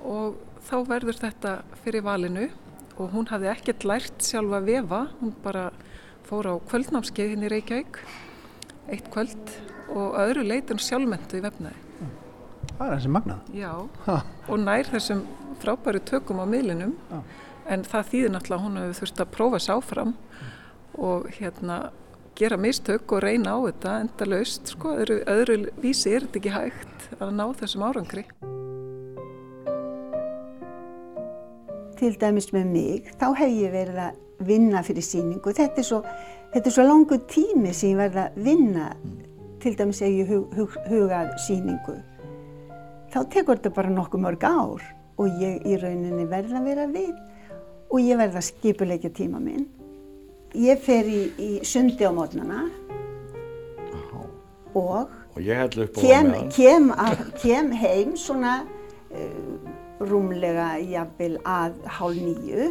og 0.05 0.37
þá 0.69 0.77
verður 0.89 1.19
þetta 1.21 1.53
fyrir 1.85 2.05
valinu 2.07 2.49
og 3.01 3.13
hún 3.15 3.29
hafði 3.31 3.51
ekkert 3.53 3.87
lært 3.89 4.25
sjálf 4.27 4.53
að 4.59 4.69
vefa, 4.69 5.01
hún 5.21 5.33
bara 5.45 5.71
fór 6.29 6.49
á 6.49 6.55
kvöldnámskeið 6.71 7.33
hinn 7.35 7.47
í 7.47 7.51
Reykjavík, 7.53 7.99
eitt 8.93 9.09
kvöld 9.15 9.55
og 9.93 10.19
öðru 10.23 10.45
leitin 10.47 10.81
sjálfmentu 10.81 11.41
í 11.41 11.45
vefnaði. 11.45 11.79
Það 12.79 12.85
er 12.87 12.93
hansi 12.95 13.11
magnað 13.13 13.55
Já, 13.57 13.73
Ha. 14.07 14.19
og 14.49 14.59
nær 14.63 14.89
þessum 14.91 15.25
frábæru 15.63 16.01
tökum 16.05 16.41
á 16.43 16.47
miðlinum 16.47 16.95
Já. 17.11 17.19
en 17.67 17.85
það 17.85 18.09
þýðir 18.13 18.33
náttúrulega 18.35 18.65
hún 18.65 18.79
hefur 18.81 19.01
þurft 19.01 19.21
að 19.25 19.33
prófa 19.37 19.61
sér 19.63 19.77
áfram 19.77 20.15
og 20.95 21.29
hérna 21.39 21.91
gera 22.39 22.57
mistök 22.57 23.13
og 23.13 23.23
reyna 23.23 23.55
á 23.55 23.59
þetta 23.69 24.01
enda 24.01 24.27
laust, 24.27 24.73
sko, 24.75 24.97
öðru, 24.97 25.21
öðru 25.27 25.59
vísi 25.83 26.15
er 26.15 26.27
þetta 26.27 26.41
ekki 26.41 26.57
hægt 26.57 27.09
að 27.21 27.37
ná 27.37 27.47
þessum 27.61 27.87
árangri. 27.87 28.25
Til 32.03 32.17
dæmis 32.19 32.51
með 32.51 32.71
mig, 32.73 33.11
þá 33.21 33.29
hef 33.39 33.53
ég 33.55 33.75
verið 33.75 33.99
að 34.03 34.47
vinna 34.49 34.83
fyrir 34.83 35.05
síningu. 35.07 35.53
Þetta 35.55 35.79
er 35.79 35.87
svo, 35.87 36.01
þetta 36.51 36.69
er 36.69 36.75
svo 36.75 36.87
langu 36.89 37.19
tími 37.31 37.75
sem 37.75 37.93
ég 37.93 38.01
verið 38.01 38.23
að 38.25 38.41
vinna, 38.49 38.89
til 39.63 39.77
dæmis 39.79 40.03
ef 40.03 40.11
ég 40.11 40.33
hug, 40.33 40.57
hug, 40.59 40.75
hugað 40.91 41.31
síningu. 41.45 41.95
Þá 43.13 43.21
tekur 43.31 43.61
þetta 43.61 43.75
bara 43.77 43.93
nokkuð 43.93 44.25
mörg 44.25 44.47
ár 44.49 44.83
og 45.21 45.39
ég 45.39 45.63
í 45.69 45.79
rauninni 45.79 46.27
verð 46.27 46.57
að 46.59 46.69
vera 46.73 46.89
við 46.91 47.15
og 47.93 47.99
ég 48.01 48.19
verð 48.19 48.41
að 48.41 48.49
skipuleikja 48.49 49.13
tíma 49.15 49.39
minn. 49.43 49.69
Ég 50.59 50.81
fer 50.83 51.07
í, 51.07 51.23
í 51.39 51.51
sundi 51.65 52.03
á 52.03 52.11
mótnana 52.13 52.67
og 54.73 55.11
Og 55.33 55.41
kem, 55.97 56.35
kem, 56.53 56.91
að, 56.93 57.23
kem 57.41 57.71
heim 57.73 58.11
svona 58.21 58.59
uh, 59.09 59.71
rúmlega 60.09 60.75
jafnvel 60.83 61.37
að 61.49 61.79
hálf 61.99 62.19
nýju 62.19 62.69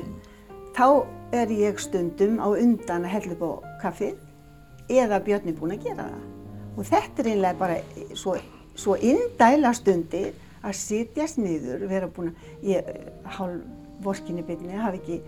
þá 0.76 0.88
er 1.36 1.52
ég 1.56 1.80
stundum 1.80 2.40
á 2.44 2.48
undan 2.52 3.08
að 3.08 3.14
hella 3.16 3.36
upp 3.38 3.44
á 3.44 3.52
kaffið 3.86 4.92
eða 4.92 5.22
Björn 5.24 5.52
er 5.52 5.58
búinn 5.58 5.76
að 5.78 5.86
gera 5.88 6.08
það. 6.08 6.24
Og 6.72 6.88
þetta 6.88 7.24
er 7.24 7.30
einlega 7.34 7.60
bara 7.60 7.78
svo, 8.16 8.36
svo 8.76 8.96
indæla 8.96 9.74
stundir 9.76 10.32
að 10.62 10.78
sitjast 10.80 11.40
niður 11.42 11.86
vera 11.90 12.10
búinn 12.12 12.34
að 12.34 12.68
ég 12.72 12.92
hálf 13.38 13.64
vorkinni 14.02 14.44
byrni 14.46 14.80
hafi 14.82 15.02
ekki 15.02 15.20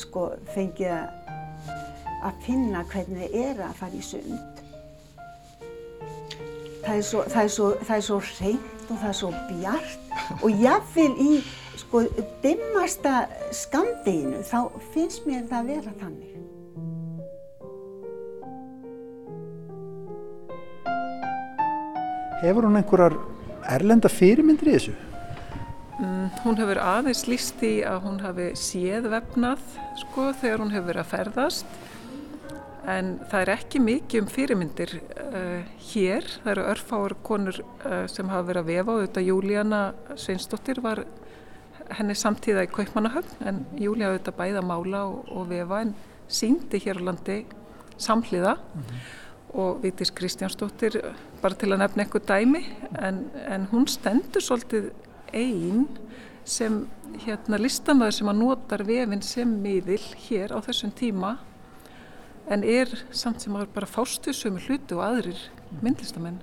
sko 0.00 0.30
fengið 0.54 0.96
að, 0.96 2.34
finna 2.44 2.82
hvernig 2.90 3.30
það 3.30 3.36
er 3.44 3.62
að 3.64 3.76
fara 3.78 3.96
í 3.96 4.04
sund. 4.04 4.62
Það 6.80 6.94
er 6.96 7.04
svo, 7.06 7.22
það 7.28 7.42
er 7.42 7.52
svo, 7.54 7.70
það 7.84 7.96
er 7.96 8.06
svo 8.08 8.20
hreint 8.32 8.79
og 8.90 8.98
það 8.98 9.10
er 9.10 9.18
svo 9.20 9.30
bjart 9.48 10.14
og 10.42 10.62
jafnvel 10.64 11.12
í 11.22 11.32
sko 11.80 12.02
dimmasta 12.42 13.14
skamdeginu 13.54 14.42
þá 14.46 14.58
finnst 14.92 15.26
mér 15.28 15.46
það 15.50 15.60
að 15.60 15.70
vera 15.74 15.94
þannig. 16.00 16.26
Hefur 22.40 22.64
hún 22.64 22.80
einhverjar 22.80 23.16
erlenda 23.68 24.08
fyrirmyndir 24.08 24.70
í 24.70 24.76
þessu? 24.78 24.96
Mm, 26.00 26.28
hún 26.40 26.56
hefur 26.56 26.80
aðeins 26.80 27.26
líst 27.28 27.60
í 27.66 27.74
að 27.84 27.98
hún 28.06 28.20
hafi 28.24 28.46
séð 28.56 29.10
vefnað 29.12 29.60
sko 30.00 30.30
þegar 30.40 30.62
hún 30.64 30.72
hefur 30.72 30.88
verið 30.88 31.02
að 31.02 31.10
ferðast 31.10 31.74
en 32.88 33.18
það 33.30 33.42
er 33.42 33.52
ekki 33.54 33.80
mikið 33.84 34.22
um 34.22 34.28
fyrirmyndir 34.30 34.94
uh, 35.00 35.64
hér. 35.90 36.26
Það 36.42 36.52
eru 36.54 36.66
örfáar 36.72 37.14
konur 37.26 37.60
uh, 37.60 38.06
sem 38.08 38.28
hafa 38.32 38.48
verið 38.48 38.62
að 38.62 38.70
vefa 38.70 38.94
og 38.94 39.02
þetta 39.04 39.26
Júlíana 39.26 39.82
Sveinsdóttir 40.14 40.80
var 40.84 41.04
henni 41.98 42.14
samtíða 42.14 42.64
í 42.66 42.70
Kaupmannahöfn 42.70 43.46
en 43.48 43.64
Júlí 43.80 44.06
hafði 44.06 44.20
þetta 44.20 44.36
bæða 44.38 44.62
mála 44.66 45.02
og, 45.10 45.32
og 45.34 45.48
vefa 45.50 45.82
en 45.84 45.94
síndi 46.30 46.80
hér 46.84 47.00
á 47.02 47.06
landi 47.08 47.38
samhliða 48.00 48.54
mm 48.54 48.82
-hmm. 48.82 49.00
og 49.60 49.82
Vítis 49.82 50.10
Kristjánsdóttir 50.14 51.00
bara 51.42 51.54
til 51.54 51.72
að 51.72 51.78
nefna 51.78 52.02
eitthvað 52.02 52.26
dæmi 52.26 52.64
en, 52.98 53.30
en 53.48 53.66
hún 53.72 53.86
stendur 53.88 54.42
svolítið 54.42 54.92
einn 55.32 55.88
sem 56.44 56.86
hérna 57.26 57.58
listamöður 57.58 58.10
sem 58.10 58.28
að 58.28 58.36
notar 58.36 58.84
vefinn 58.86 59.22
sem 59.22 59.48
miðil 59.62 60.02
hér 60.28 60.52
á 60.54 60.58
þessum 60.62 60.92
tíma 60.92 61.38
en 62.50 62.64
er 62.66 62.92
samt 63.10 63.42
sem 63.44 63.56
að 63.56 63.68
bara 63.74 63.88
fástu 63.88 64.34
sömu 64.36 64.62
hluti 64.66 64.96
og 64.96 65.04
aðrir 65.06 65.42
myndlistamenn. 65.80 66.40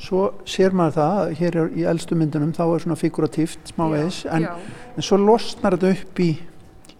Svo 0.00 0.30
sér 0.48 0.72
maður 0.72 0.96
það, 0.96 1.32
hér 1.36 1.58
í 1.76 1.82
eldstu 1.90 2.16
myndunum 2.16 2.54
þá 2.56 2.62
er 2.66 2.84
svona 2.86 2.96
figuratíft 2.96 3.74
smávegis 3.74 4.22
en, 4.32 4.46
en 4.96 5.04
svo 5.04 5.18
losnar 5.20 5.76
þetta 5.76 5.92
upp 5.98 6.22
í 6.24 6.30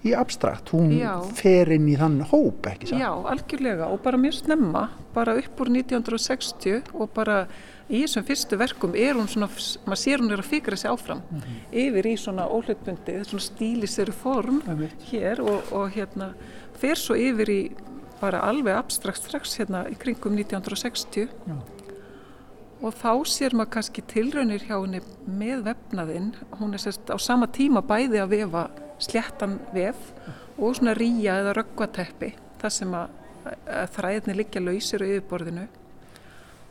í 0.00 0.14
abstrakt, 0.16 0.70
hún 0.72 0.94
já. 0.96 1.12
fer 1.36 1.68
inn 1.74 1.88
í 1.90 1.96
þann 2.00 2.22
hóp 2.30 2.64
ekki 2.70 2.88
satt? 2.88 3.02
Já, 3.02 3.10
algjörlega 3.32 3.90
og 3.92 4.00
bara 4.04 4.20
mjög 4.20 4.38
snemma, 4.38 4.86
bara 5.12 5.34
upp 5.36 5.60
úr 5.60 5.72
1960 5.74 6.94
og 6.94 7.10
bara 7.16 7.42
í 7.90 8.00
þessum 8.04 8.24
fyrstu 8.28 8.58
verkum 8.60 8.96
er 8.96 9.18
hún 9.18 9.28
svona, 9.28 9.50
maður 9.84 10.00
sér 10.00 10.22
hún 10.22 10.32
er 10.32 10.40
að 10.40 10.48
fikra 10.54 10.78
sig 10.78 10.90
áfram 10.90 11.20
mm 11.20 11.40
-hmm. 11.40 11.60
yfir 11.84 12.06
í 12.06 12.16
svona 12.16 12.48
óhlutbundi, 12.48 13.24
svona 13.24 13.44
stíliseri 13.44 14.12
form 14.12 14.62
-hmm. 14.62 14.88
hér 15.10 15.40
og, 15.40 15.72
og 15.72 15.90
hérna 15.90 16.32
fer 16.80 16.98
svo 16.98 17.16
yfir 17.18 17.52
í 17.52 17.60
bara 18.20 18.42
alveg 18.44 18.76
abstrakt 18.76 19.22
strax 19.24 19.56
hérna 19.60 19.86
í 19.88 19.96
kringum 20.00 20.36
1960 20.36 21.28
já. 21.28 21.56
og 22.80 22.96
þá 23.00 23.12
sér 23.28 23.56
maður 23.56 23.72
kannski 23.76 24.04
tilraunir 24.08 24.66
hjá 24.66 24.76
henni 24.76 25.00
með 25.24 25.64
vefnaðinn, 25.70 26.34
hún 26.60 26.76
er 26.76 26.82
sérst 26.82 27.12
á 27.12 27.16
sama 27.20 27.48
tíma 27.48 27.82
bæði 27.84 28.20
að 28.20 28.34
vefa 28.36 28.66
sléttan 29.00 29.58
vef 29.72 30.00
og 30.58 30.76
svona 30.76 30.94
ríja 30.96 31.38
eða 31.40 31.56
röggvateppi 31.56 32.34
þar 32.60 32.74
sem 32.76 32.96
að, 32.96 33.14
að 33.64 33.94
þræðinni 33.96 34.36
liggja 34.36 34.60
lausir 34.64 35.04
á 35.04 35.08
yfirborðinu. 35.08 35.66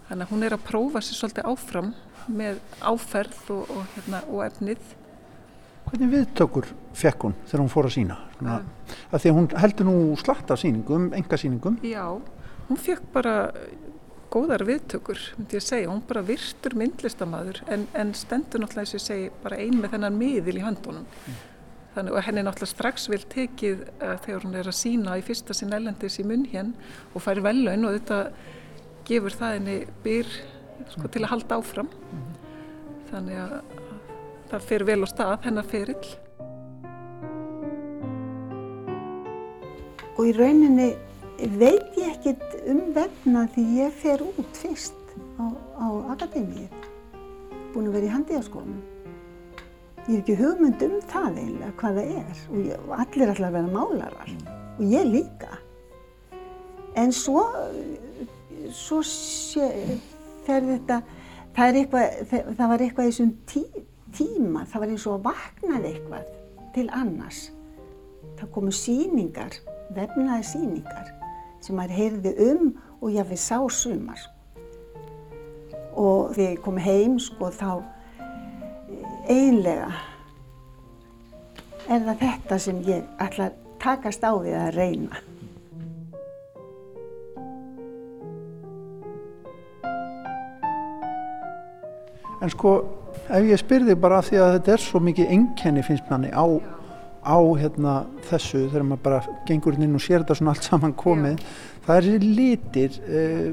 Þannig 0.09 0.25
að 0.25 0.33
hún 0.33 0.45
er 0.45 0.55
að 0.55 0.65
prófa 0.65 1.01
sér 1.05 1.17
svolítið 1.17 1.49
áfram 1.49 1.89
með 2.29 2.59
áferð 2.85 3.51
og, 3.55 3.73
og, 3.73 3.83
hérna, 3.95 4.21
og 4.29 4.43
efnið 4.45 4.93
Hvernig 5.89 6.13
viðtökur 6.13 6.69
fekk 6.99 7.27
hún 7.27 7.35
þegar 7.43 7.63
hún 7.63 7.71
fór 7.73 7.89
að 7.89 7.95
sína? 7.97 8.17
Uh, 8.39 8.57
að 9.09 9.23
því 9.23 9.31
að 9.31 9.37
hún 9.39 9.51
heldur 9.63 9.89
nú 9.89 9.97
slatt 10.21 10.53
af 10.53 10.61
síningum, 10.61 11.11
enga 11.17 11.39
síningum 11.39 11.77
Já, 11.85 12.05
hún 12.69 12.79
fekk 12.79 13.11
bara 13.13 13.35
góðar 14.29 14.61
viðtökur, 14.67 15.19
myndi 15.39 15.57
ég 15.57 15.65
segja, 15.65 15.89
hún 15.89 16.03
bara 16.05 16.21
virtur 16.25 16.75
myndlistamæður 16.77 17.63
en, 17.73 17.87
en 17.97 18.13
stendur 18.17 18.61
náttúrulega 18.61 18.91
þess 18.91 18.99
að 18.99 19.07
segja 19.07 19.37
bara 19.43 19.57
ein 19.57 19.79
með 19.81 19.95
þennan 19.95 20.19
miðil 20.19 20.59
í 20.59 20.65
höndunum 20.67 21.07
mm. 21.07 21.39
Þannig 21.95 22.15
að 22.15 22.25
henni 22.27 22.41
náttúrulega 22.45 22.69
strax 22.69 23.09
vil 23.09 23.21
tekið 23.33 23.79
uh, 23.97 24.13
þegar 24.21 24.45
hún 24.45 24.57
er 24.59 24.69
að 24.69 24.77
sína 24.77 25.17
í 25.17 25.23
fyrsta 25.25 25.55
sinn 25.57 25.73
ellendis 25.73 26.19
í 26.21 26.25
munn 26.27 26.45
hér 26.51 26.69
og 27.17 27.23
fær 27.25 27.41
velun 27.43 27.87
og 27.89 27.95
þetta 27.97 28.19
gefur 29.09 29.33
það 29.33 29.55
henni 29.57 29.77
byr 30.05 30.29
sko, 30.93 31.09
til 31.09 31.23
að 31.25 31.31
halda 31.33 31.57
áfram. 31.57 31.89
Þannig 33.09 33.41
að 33.41 33.55
það 34.49 34.65
fer 34.71 34.85
vel 34.87 35.03
á 35.05 35.07
stað 35.09 35.45
hennar 35.45 35.67
ferill. 35.69 36.09
Og 40.19 40.27
í 40.27 40.35
rauninni 40.35 40.89
veit 41.59 41.95
ég 41.99 42.15
ekkert 42.17 42.55
um 42.67 42.81
vefna 42.95 43.45
því 43.53 43.65
ég 43.77 43.99
fer 44.01 44.23
út 44.25 44.57
fyrst 44.57 44.97
á, 45.39 45.45
á 45.79 45.87
akademíu, 46.15 46.67
búin 47.73 47.87
að 47.87 47.95
vera 47.95 48.09
í 48.09 48.13
handíðaskólanum. 48.17 48.81
Ég 50.09 50.15
er 50.17 50.21
ekki 50.23 50.35
hugmynd 50.39 50.83
um 50.87 50.97
það 51.07 51.37
eiginlega, 51.37 51.71
hvað 51.79 51.99
það 51.99 52.13
er 52.17 52.43
og, 52.49 52.59
ég, 52.65 52.85
allir 52.97 53.31
ætla 53.35 53.49
að 53.49 53.57
vera 53.59 53.73
málarar 53.75 54.31
og 54.79 54.83
ég 54.89 55.07
líka. 55.07 55.59
En 56.97 57.13
svo, 57.15 57.43
svo 58.73 58.99
sé, 59.05 59.69
fer 60.47 60.65
þetta, 60.65 60.99
það, 61.55 61.79
eitthvað, 61.83 62.17
það 62.57 62.65
var 62.73 62.83
eitthvað 62.83 63.05
í 63.05 63.13
þessum 63.13 63.31
tí, 63.47 63.63
tíma, 64.15 64.65
það 64.69 64.83
var 64.83 64.93
eins 64.93 65.05
og 65.07 65.15
að 65.17 65.29
vaknaði 65.29 65.93
eitthvað 65.93 66.33
til 66.75 66.87
annars. 66.95 67.39
Það 68.39 68.51
komu 68.55 68.73
síningar, 68.75 69.55
vefnaði 69.95 70.45
síningar 70.47 71.13
sem 71.59 71.75
maður 71.75 71.97
heyrði 71.97 72.35
um 72.49 72.67
og 72.99 73.15
við 73.15 73.39
sá 73.41 73.57
sumar. 73.71 74.21
Og 75.99 76.35
þegar 76.35 76.53
ég 76.53 76.61
kom 76.63 76.77
heim 76.79 77.17
sko 77.19 77.49
þá 77.51 77.71
eiginlega 79.29 79.89
er 81.89 82.05
það 82.05 82.21
þetta 82.23 82.59
sem 82.61 82.79
ég 82.87 83.09
ætla 83.21 83.49
að 83.49 83.59
takast 83.81 84.23
á 84.23 84.31
því 84.35 84.55
að 84.59 84.71
reyna. 84.77 85.28
En 92.41 92.51
sko, 92.53 92.75
ef 93.27 93.47
ég 93.49 93.61
spyrði 93.61 93.95
bara 93.99 94.21
því 94.25 94.41
að 94.43 94.53
þetta 94.57 94.75
er 94.75 94.83
svo 94.83 95.01
mikið 95.03 95.33
enkenni 95.35 95.85
finnst 95.85 96.11
manni 96.11 96.29
á, 96.31 96.45
á 97.23 97.37
hérna, 97.59 97.95
þessu 98.29 98.67
þegar 98.69 98.87
maður 98.87 99.03
bara 99.09 99.39
gengur 99.49 99.79
inn 99.79 99.97
og 99.97 100.05
sér 100.05 100.23
þetta 100.23 100.39
svona 100.39 100.55
allt 100.55 100.69
saman 100.69 100.95
komið, 100.99 101.41
Já. 101.41 101.81
það 101.87 101.99
er 102.13 102.29
litir, 102.39 103.01
eh, 103.09 103.49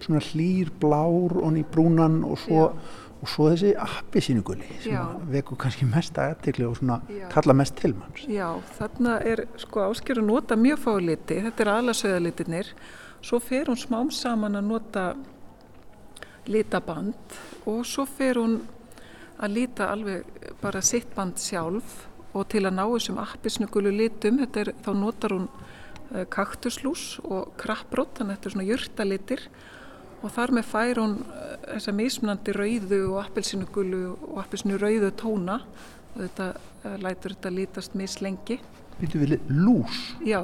svona 0.00 0.24
hlýr, 0.30 0.72
blár 0.80 1.38
og 1.38 1.54
ný 1.54 1.62
brúnan 1.70 2.24
og 2.24 2.38
svo 2.46 2.66
Já 2.70 2.98
og 3.20 3.28
svo 3.28 3.48
þessi 3.52 3.72
appisínugulli 3.76 4.78
sem 4.80 5.26
veku 5.32 5.56
kannski 5.60 5.88
mest 5.88 6.16
aðeins 6.20 6.62
og 6.64 6.78
svona 6.78 7.00
Já. 7.08 7.26
kalla 7.32 7.56
mest 7.56 7.76
til 7.76 7.92
manns 7.96 8.24
Já, 8.28 8.48
þarna 8.78 9.18
er 9.28 9.44
sko 9.60 9.84
ásker 9.90 10.22
að 10.22 10.30
nota 10.30 10.56
mjög 10.56 10.80
fá 10.86 10.92
liti, 11.04 11.40
þetta 11.44 11.64
er 11.64 11.72
aðlasauðalitinir 11.74 12.72
svo 13.20 13.40
fer 13.44 13.68
hún 13.68 13.80
smám 13.80 14.12
saman 14.14 14.56
að 14.56 14.70
nota 14.70 15.04
litaband 16.50 17.38
og 17.70 17.82
svo 17.88 18.06
fer 18.08 18.40
hún 18.40 18.60
að 19.40 19.56
lita 19.56 19.88
alveg 19.92 20.26
bara 20.60 20.82
sitt 20.84 21.14
band 21.16 21.40
sjálf 21.40 22.06
og 22.36 22.46
til 22.52 22.66
að 22.66 22.76
ná 22.76 22.84
þessum 22.84 23.18
appisnugullu 23.22 23.92
litum 23.94 24.40
er, 24.44 24.72
þá 24.84 24.90
notar 24.94 25.34
hún 25.34 25.48
uh, 25.48 26.24
kaktuslús 26.30 27.18
og 27.24 27.54
krabbrótt, 27.60 28.18
þannig 28.18 28.36
að 28.36 28.38
þetta 28.38 28.50
er 28.50 28.54
svona 28.54 28.68
jörtalitir 28.68 29.46
og 30.20 30.34
þar 30.34 30.52
með 30.58 30.66
fær 30.68 30.98
hún 31.00 31.14
eh, 31.24 31.52
þessa 31.64 31.94
mismunandi 31.96 32.52
rauðu 32.52 32.98
og 33.08 33.22
appelsínugullu 33.22 34.02
og 34.12 34.42
appelsínu 34.42 34.76
rauðu 34.76 35.08
tóna 35.16 35.56
og 35.62 36.18
þetta 36.20 36.48
uh, 36.52 36.96
lætur 37.00 37.34
þetta 37.36 37.54
lítast 37.56 37.96
mislengi. 37.96 38.58
Býtu 39.00 39.22
við 39.22 39.38
lús? 39.48 40.02
Já. 40.26 40.42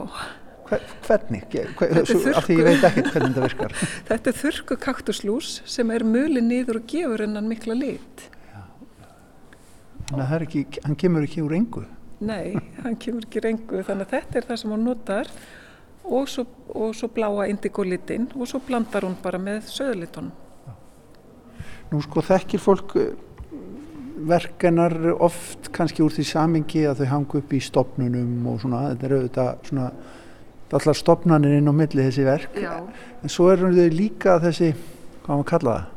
Hver, 0.67 0.87
hvernig? 1.07 1.43
Hver, 1.79 1.93
af 2.35 2.47
því 2.47 2.57
ég 2.59 2.67
veit 2.67 2.87
ekki 2.89 3.05
hvernig 3.07 3.35
þetta 3.35 3.45
virkar. 3.45 3.75
þetta 4.09 4.33
er 4.33 4.39
þurku 4.41 4.79
kaktuslús 4.83 5.51
sem 5.69 5.93
er 5.95 6.05
mölið 6.07 6.49
niður 6.49 6.81
og 6.81 6.89
gefur 6.91 7.23
hennan 7.23 7.51
mikla 7.51 7.77
lit. 7.79 8.25
Þannig 10.07 10.25
að 10.25 10.47
ekki, 10.47 10.65
hann 10.87 10.99
kemur 10.99 11.27
ekki 11.27 11.43
úr 11.43 11.55
engu? 11.57 11.85
Nei, 12.27 12.57
hann 12.83 12.97
kemur 13.03 13.27
ekki 13.27 13.43
úr 13.43 13.49
engu 13.51 13.85
þannig 13.87 14.09
að 14.09 14.13
þetta 14.17 14.41
er 14.41 14.49
það 14.49 14.61
sem 14.63 14.75
hann 14.75 14.85
notar 14.87 15.31
og 16.07 16.29
svo, 16.31 16.47
og 16.75 16.95
svo 16.97 17.11
bláa 17.13 17.47
indigolitinn 17.51 18.29
og 18.35 18.47
svo 18.49 18.61
blandar 18.67 19.07
hún 19.07 19.17
bara 19.23 19.41
með 19.43 19.67
söðlitunum. 19.75 20.35
Nú 21.91 22.03
sko 22.03 22.23
þekkir 22.27 22.63
fólk 22.63 22.97
eh, 22.99 23.11
verkenar 24.27 24.95
oft 25.23 25.71
kannski 25.75 26.03
úr 26.03 26.15
því 26.15 26.25
samingi 26.27 26.87
að 26.89 27.03
þau 27.03 27.11
hangu 27.13 27.43
upp 27.43 27.53
í 27.55 27.63
stopnunum 27.63 28.47
og 28.51 28.63
svona, 28.63 28.89
þetta 28.93 29.09
eru 29.09 29.21
auðvitað 29.21 29.69
svona 29.71 29.91
allar 30.75 30.99
stopnanir 30.99 31.59
inn 31.59 31.71
á 31.71 31.75
milli 31.77 32.07
þessi 32.09 32.25
verk. 32.27 32.57
Já. 32.59 32.81
en 33.23 33.33
svo 33.33 33.51
eru 33.53 33.71
þau 33.75 33.91
líka 33.95 34.39
þessi, 34.43 34.73
hvað 35.27 35.35
maður 35.35 35.51
kalla 35.53 35.77
það? 35.77 35.93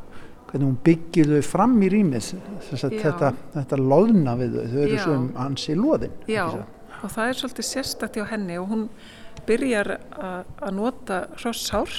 Hvernig 0.50 0.66
hún 0.66 0.78
byggir 0.82 1.28
þau 1.30 1.46
fram 1.46 1.74
í 1.82 1.88
rýmið 1.92 2.28
þetta, 2.70 3.32
þetta 3.54 3.78
loðna 3.78 4.36
við 4.38 4.56
þau, 4.56 4.68
þau 4.72 4.80
eru 4.84 4.96
Já. 4.96 5.02
svo 5.04 5.16
um 5.16 5.26
ansi 5.46 5.76
loðin 5.78 6.14
Já, 6.30 6.44
og 7.00 7.12
það 7.14 7.26
er 7.26 7.40
svolítið 7.40 7.68
sérstætti 7.70 8.24
á 8.24 8.30
henni 8.30 8.58
og 8.58 8.70
hún 8.70 8.86
byrjar 9.46 9.92
að 10.20 10.72
nota 10.76 11.20
hrossár 11.38 11.94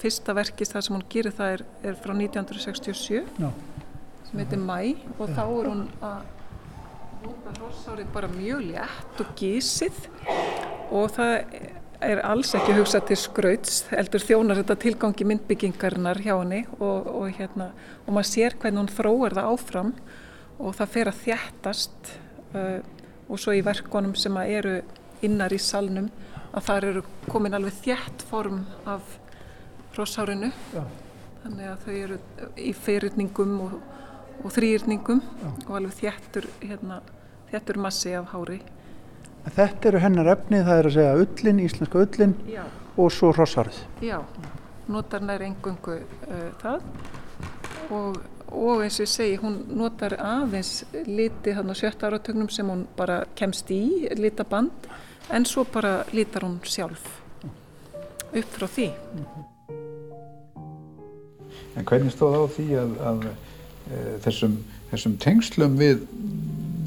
fyrsta 0.00 0.34
verkist 0.36 0.72
það 0.74 0.86
sem 0.86 0.96
hún 0.96 1.08
gerir 1.12 1.36
það 1.36 1.54
er, 1.58 1.64
er 1.90 1.98
frá 2.00 2.14
1967 2.16 3.20
Já. 3.40 3.50
sem 4.30 4.40
heitir 4.40 4.62
Mæ 4.64 4.78
og 5.18 5.32
þá 5.36 5.42
er 5.44 5.68
hún 5.68 5.82
að 6.00 6.39
nota 7.24 7.52
hrossárið 7.58 8.08
bara 8.14 8.30
mjög 8.32 8.64
létt 8.70 9.20
og 9.22 9.34
gísið 9.38 9.98
og 10.90 11.10
það 11.14 11.34
er 12.00 12.22
alls 12.24 12.54
ekki 12.56 12.76
hugsað 12.78 13.10
til 13.10 13.18
skrauts, 13.20 13.82
heldur 13.90 14.24
þjónar 14.24 14.60
þetta 14.62 14.76
tilgangi 14.80 15.26
myndbyggingarinnar 15.28 16.22
hjá 16.24 16.32
henni 16.38 16.62
og, 16.78 17.10
og, 17.10 17.26
hérna, 17.36 17.70
og 18.06 18.16
maður 18.16 18.30
sér 18.30 18.56
hvernig 18.56 18.80
hún 18.80 18.94
þróir 18.94 19.36
það 19.36 19.50
áfram 19.52 19.92
og 20.60 20.74
það 20.78 20.94
fer 20.94 21.10
að 21.10 21.20
þjættast 21.26 22.10
uh, 22.54 22.80
og 23.28 23.42
svo 23.42 23.54
í 23.56 23.62
verkonum 23.64 24.16
sem 24.18 24.40
eru 24.46 24.80
innar 25.26 25.52
í 25.52 25.60
salnum 25.60 26.08
að 26.50 26.66
það 26.66 26.88
eru 26.90 27.04
komin 27.28 27.56
alveg 27.58 27.76
þjætt 27.84 28.24
form 28.30 28.64
af 28.88 29.18
rossárinu 29.98 30.50
þannig 30.72 31.68
að 31.68 31.84
þau 31.84 31.94
eru 31.98 32.18
í 32.56 32.72
fyrirningum 32.76 33.56
og, 33.66 33.76
og 34.40 34.52
þrýrningum 34.54 35.22
og 35.68 35.72
alveg 35.78 35.96
þjættur, 36.00 36.46
hérna, 36.64 37.00
þjættur 37.50 37.80
massi 37.86 38.14
af 38.16 38.30
hári 38.34 38.60
Þetta 39.40 39.88
eru 39.88 40.00
hennar 40.02 40.28
efni, 40.34 40.58
það 40.66 40.78
er 40.78 40.88
að 40.88 40.96
segja 40.96 41.20
ullin, 41.22 41.60
íslenska 41.64 42.02
ullin 42.04 42.34
Já. 42.50 42.64
og 43.00 43.08
svo 43.14 43.30
rossárið. 43.32 43.78
Já, 44.04 44.18
notar 44.92 45.24
nær 45.24 45.44
engungu 45.46 45.96
uh, 45.96 46.42
það 46.60 46.84
og, 47.96 48.18
og 48.52 48.82
eins 48.84 48.98
og 49.00 49.06
ég 49.06 49.12
segi, 49.14 49.38
hún 49.40 49.56
notar 49.80 50.16
aðeins 50.20 50.84
liti 51.08 51.54
hann 51.56 51.72
á 51.72 51.74
sjötta 51.78 52.10
áratögnum 52.10 52.50
sem 52.52 52.68
hún 52.68 52.84
bara 52.98 53.22
kemst 53.38 53.70
í, 53.74 54.10
litaband, 54.18 54.90
en 55.32 55.48
svo 55.48 55.64
bara 55.64 56.02
litar 56.12 56.44
hún 56.46 56.60
sjálf 56.64 57.08
upp 58.30 58.52
frá 58.54 58.68
því. 58.70 58.90
En 61.78 61.86
hvernig 61.86 62.12
stóð 62.12 62.36
á 62.36 62.44
því 62.52 62.66
að, 62.78 62.92
að, 63.08 63.24
þessum, 64.24 64.60
þessum 64.92 65.18
tengslum 65.22 65.76
við 65.80 66.04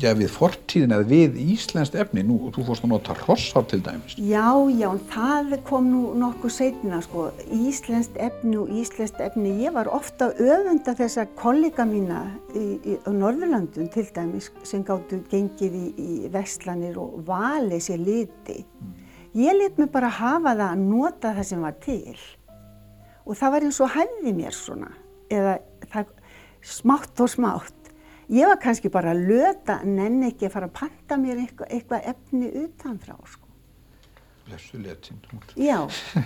já, 0.01 0.11
við 0.17 0.29
fortíðin 0.33 0.93
eða 0.95 1.05
við 1.09 1.37
íslenskt 1.53 1.95
efni, 1.99 2.23
nú, 2.25 2.37
þú 2.53 2.65
fórst 2.67 2.85
að 2.85 2.91
nota 2.93 3.15
rossár 3.21 3.65
til 3.69 3.79
dæmis. 3.85 4.15
Já, 4.17 4.47
já, 4.75 4.89
það 5.13 5.53
kom 5.67 5.89
nú 5.91 6.01
nokkuð 6.19 6.53
setna, 6.57 7.01
sko, 7.05 7.27
íslenskt 7.53 8.17
efni 8.21 8.57
og 8.61 8.71
íslenskt 8.81 9.21
efni, 9.23 9.53
ég 9.63 9.75
var 9.75 9.89
ofta 9.93 10.31
öfunda 10.33 10.95
þessa 10.97 11.27
kollega 11.39 11.85
mína 11.89 12.23
í, 12.55 12.65
í, 12.81 12.97
á 13.05 13.09
Norðurlandun 13.13 13.91
til 13.93 14.07
dæmis 14.15 14.51
sem 14.67 14.83
gáttu 14.87 15.21
gengið 15.31 15.77
í, 15.79 15.87
í 15.93 16.33
vestlanir 16.33 16.99
og 17.01 17.21
valið 17.27 17.87
sér 17.87 18.03
liti. 18.03 18.63
Mm. 18.63 18.99
Ég 19.33 19.57
let 19.57 19.79
mig 19.81 19.89
bara 19.93 20.11
hafa 20.13 20.53
það 20.53 20.67
að 20.67 20.81
nota 20.85 21.33
það 21.33 21.47
sem 21.49 21.61
var 21.65 21.77
til 21.81 22.17
og 23.23 23.37
það 23.39 23.53
var 23.53 23.65
eins 23.65 23.79
og 23.81 23.93
hæði 23.93 24.33
mér 24.35 24.53
svona, 24.53 24.89
eða 25.31 25.55
smátt 26.63 27.19
og 27.23 27.29
smátt 27.29 27.83
Ég 28.31 28.47
var 28.47 28.59
kannski 28.61 28.89
bara 28.89 29.11
að 29.11 29.25
löta, 29.27 29.81
nenni 29.83 30.29
ekki 30.31 30.47
að 30.47 30.53
fara 30.55 30.67
að 30.69 30.75
panta 30.77 31.17
mér 31.19 31.41
eitthvað, 31.43 31.71
eitthvað 31.75 32.05
efni 32.13 32.51
utanfrá, 32.63 33.17
sko. 33.27 33.49
Lesu 34.51 34.79
letin. 34.79 35.19
Já, 35.59 35.79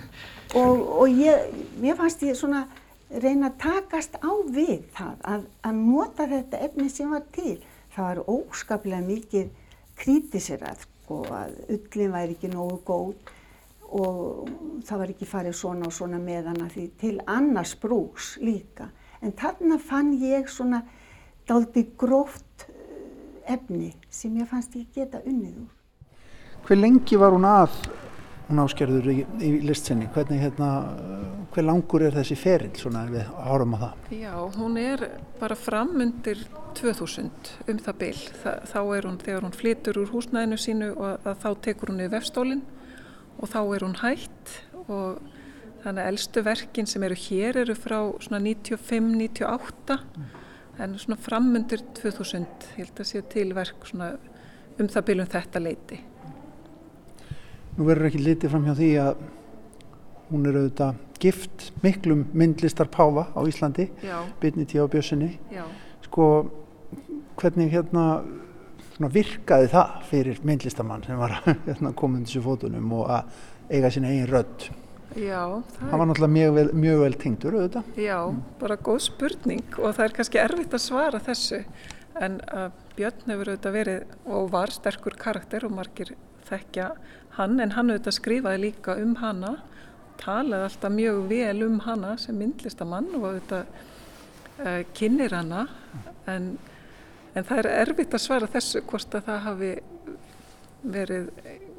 og, 0.61 0.83
og 1.01 1.07
ég, 1.09 1.55
ég 1.83 1.97
fannst 1.97 2.21
ég 2.25 2.37
svona 2.37 2.65
reyna 3.09 3.49
að 3.49 3.57
takast 3.63 4.17
á 4.21 4.31
við 4.53 4.85
það, 4.95 5.15
að, 5.33 5.47
að 5.67 5.81
nota 5.81 6.27
þetta 6.29 6.61
efni 6.69 6.89
sem 6.93 7.11
var 7.13 7.25
til. 7.33 7.57
Það 7.95 8.07
var 8.11 8.21
óskaplega 8.37 9.01
mikið 9.07 9.49
krítisirað, 9.97 10.85
sko, 10.85 11.23
að 11.33 11.57
ullin 11.79 12.13
væri 12.13 12.37
ekki 12.37 12.53
nógu 12.53 12.77
góð 12.85 13.33
og 13.97 14.49
það 14.85 15.01
var 15.01 15.11
ekki 15.13 15.25
farið 15.27 15.53
svona 15.55 15.87
og 15.87 15.95
svona 15.95 16.17
með 16.21 16.49
hana 16.51 16.65
því 16.69 16.87
til 17.01 17.13
annars 17.25 17.73
brúks 17.79 18.35
líka. 18.43 18.91
En 19.21 19.33
þarna 19.37 19.79
fann 19.81 20.13
ég 20.21 20.49
svona 20.51 20.83
daldi 21.47 21.87
gróft 21.97 22.67
eh, 22.67 23.53
efni 23.53 23.93
sem 24.09 24.35
ég 24.37 24.49
fannst 24.49 24.75
ég 24.77 24.91
geta 24.93 25.23
unnið 25.23 25.63
úr. 25.63 25.71
Hver 26.67 26.81
lengi 26.81 27.17
var 27.19 27.31
hún 27.31 27.47
að, 27.47 27.75
hún 28.49 28.59
áskerður 28.63 29.07
í, 29.13 29.17
í 29.43 29.51
listsenni, 29.63 30.09
hvernig 30.13 30.41
hérna, 30.43 30.69
hver 31.53 31.65
langur 31.65 32.03
er 32.03 32.15
þessi 32.17 32.35
ferill 32.39 32.73
svona 32.75 33.05
við 33.07 33.29
árum 33.47 33.75
á 33.75 33.77
það? 33.85 34.09
Já, 34.19 34.33
hún 34.57 34.79
er 34.81 35.05
bara 35.39 35.55
fram 35.55 35.95
undir 36.03 36.43
2000 36.77 37.53
um 37.71 37.79
það 37.85 38.01
byll, 38.03 38.25
þá 38.43 38.79
er 38.81 39.07
hún, 39.07 39.21
þegar 39.23 39.47
hún 39.47 39.55
flytur 39.55 40.01
úr 40.03 40.11
húsnæðinu 40.11 40.59
sínu 40.61 40.91
og 40.97 41.31
þá 41.41 41.49
tekur 41.69 41.93
hún 41.93 42.03
í 42.03 42.11
vefstólinn 42.11 42.65
og 43.37 43.51
þá 43.53 43.59
er 43.63 43.85
hún 43.85 43.97
hætt 44.01 44.53
og 44.87 45.21
þannig 45.87 46.03
að 46.03 46.11
eldstu 46.11 46.43
verkin 46.43 46.89
sem 46.89 47.07
eru 47.07 47.17
hér 47.27 47.63
eru 47.63 47.77
frá 47.77 48.01
svona 48.19 48.43
95-98 48.43 49.97
mm 49.97 50.35
en 50.77 50.93
svona 50.99 51.17
framundir 51.19 51.81
2000 51.97 52.45
ég 52.77 52.85
held 52.85 53.01
að 53.01 53.09
sé 53.09 53.23
tilverk 53.31 53.87
um 53.97 54.89
það 54.93 55.07
byrjum 55.09 55.31
þetta 55.33 55.63
leiti 55.63 55.99
Nú 57.77 57.85
verður 57.85 58.09
ekki 58.09 58.21
litið 58.21 58.53
fram 58.53 58.65
hjá 58.65 58.75
því 58.77 58.91
að 59.01 59.25
hún 60.29 60.47
er 60.49 60.59
auðvitað 60.59 61.03
gift 61.21 61.67
miklum 61.81 62.25
myndlistar 62.37 62.89
Páfa 62.93 63.27
á 63.33 63.41
Íslandi 63.49 63.87
byrni 64.41 64.67
tíu 64.69 64.85
á 64.85 64.93
bjössinni 64.93 65.33
sko 66.05 66.27
hvernig 67.37 67.73
hérna 67.73 68.07
virkaði 69.13 69.69
það 69.73 70.01
fyrir 70.09 70.41
myndlistamann 70.45 71.05
sem 71.05 71.17
var 71.17 71.39
hérna, 71.67 71.93
komin 71.93 72.25
þessu 72.25 72.43
fótunum 72.45 72.93
og 72.99 73.13
að 73.13 73.41
eiga 73.69 73.89
sín 73.93 74.05
eigin 74.09 74.29
rödd 74.29 74.69
Já, 75.15 75.63
það, 75.77 75.93
var 75.93 76.09
náttúrulega 76.09 76.33
mjög 76.33 76.55
vel, 76.57 76.67
mjög 76.75 76.99
vel 77.01 77.13
tengdur 77.21 77.55
auðvitað. 77.57 77.91
Já, 78.01 78.17
mm. 78.27 78.41
bara 78.59 78.77
góð 78.87 78.99
spurning 79.07 79.77
og 79.79 79.95
það 79.95 80.03
er 80.03 80.15
kannski 80.17 80.41
erfitt 80.41 80.75
að 80.75 80.83
svara 80.83 81.21
þessu 81.23 81.61
en 82.21 82.39
uh, 82.51 82.67
Björn 82.97 83.31
hefur 83.31 83.51
auðvitað 83.53 83.77
verið 83.77 84.13
og 84.35 84.51
var 84.53 84.73
sterkur 84.73 85.17
karakter 85.19 85.65
og 85.67 85.75
margir 85.77 86.13
þekkja 86.49 86.91
hann 87.37 87.59
en 87.63 87.73
hann 87.77 87.91
auðvitað 87.93 88.17
skrifaði 88.17 88.63
líka 88.65 88.97
um 89.01 89.15
hana, 89.21 89.57
talaði 90.21 90.69
alltaf 90.69 90.93
mjög 90.93 91.19
vel 91.31 91.65
um 91.67 91.81
hana 91.85 92.15
sem 92.21 92.37
myndlistamann 92.37 93.11
og 93.17 93.27
auðvitað 93.31 93.67
uh, 94.65 94.81
kynir 94.97 95.37
hana 95.37 95.67
en, 96.29 96.55
en 97.33 97.47
það 97.47 97.63
er 97.63 97.73
erfitt 97.83 98.17
að 98.17 98.25
svara 98.25 98.49
þessu 98.57 98.83
hvort 98.89 99.17
að 99.17 99.29
það 99.29 99.45
hafi 99.45 99.75
verið, 100.87 101.29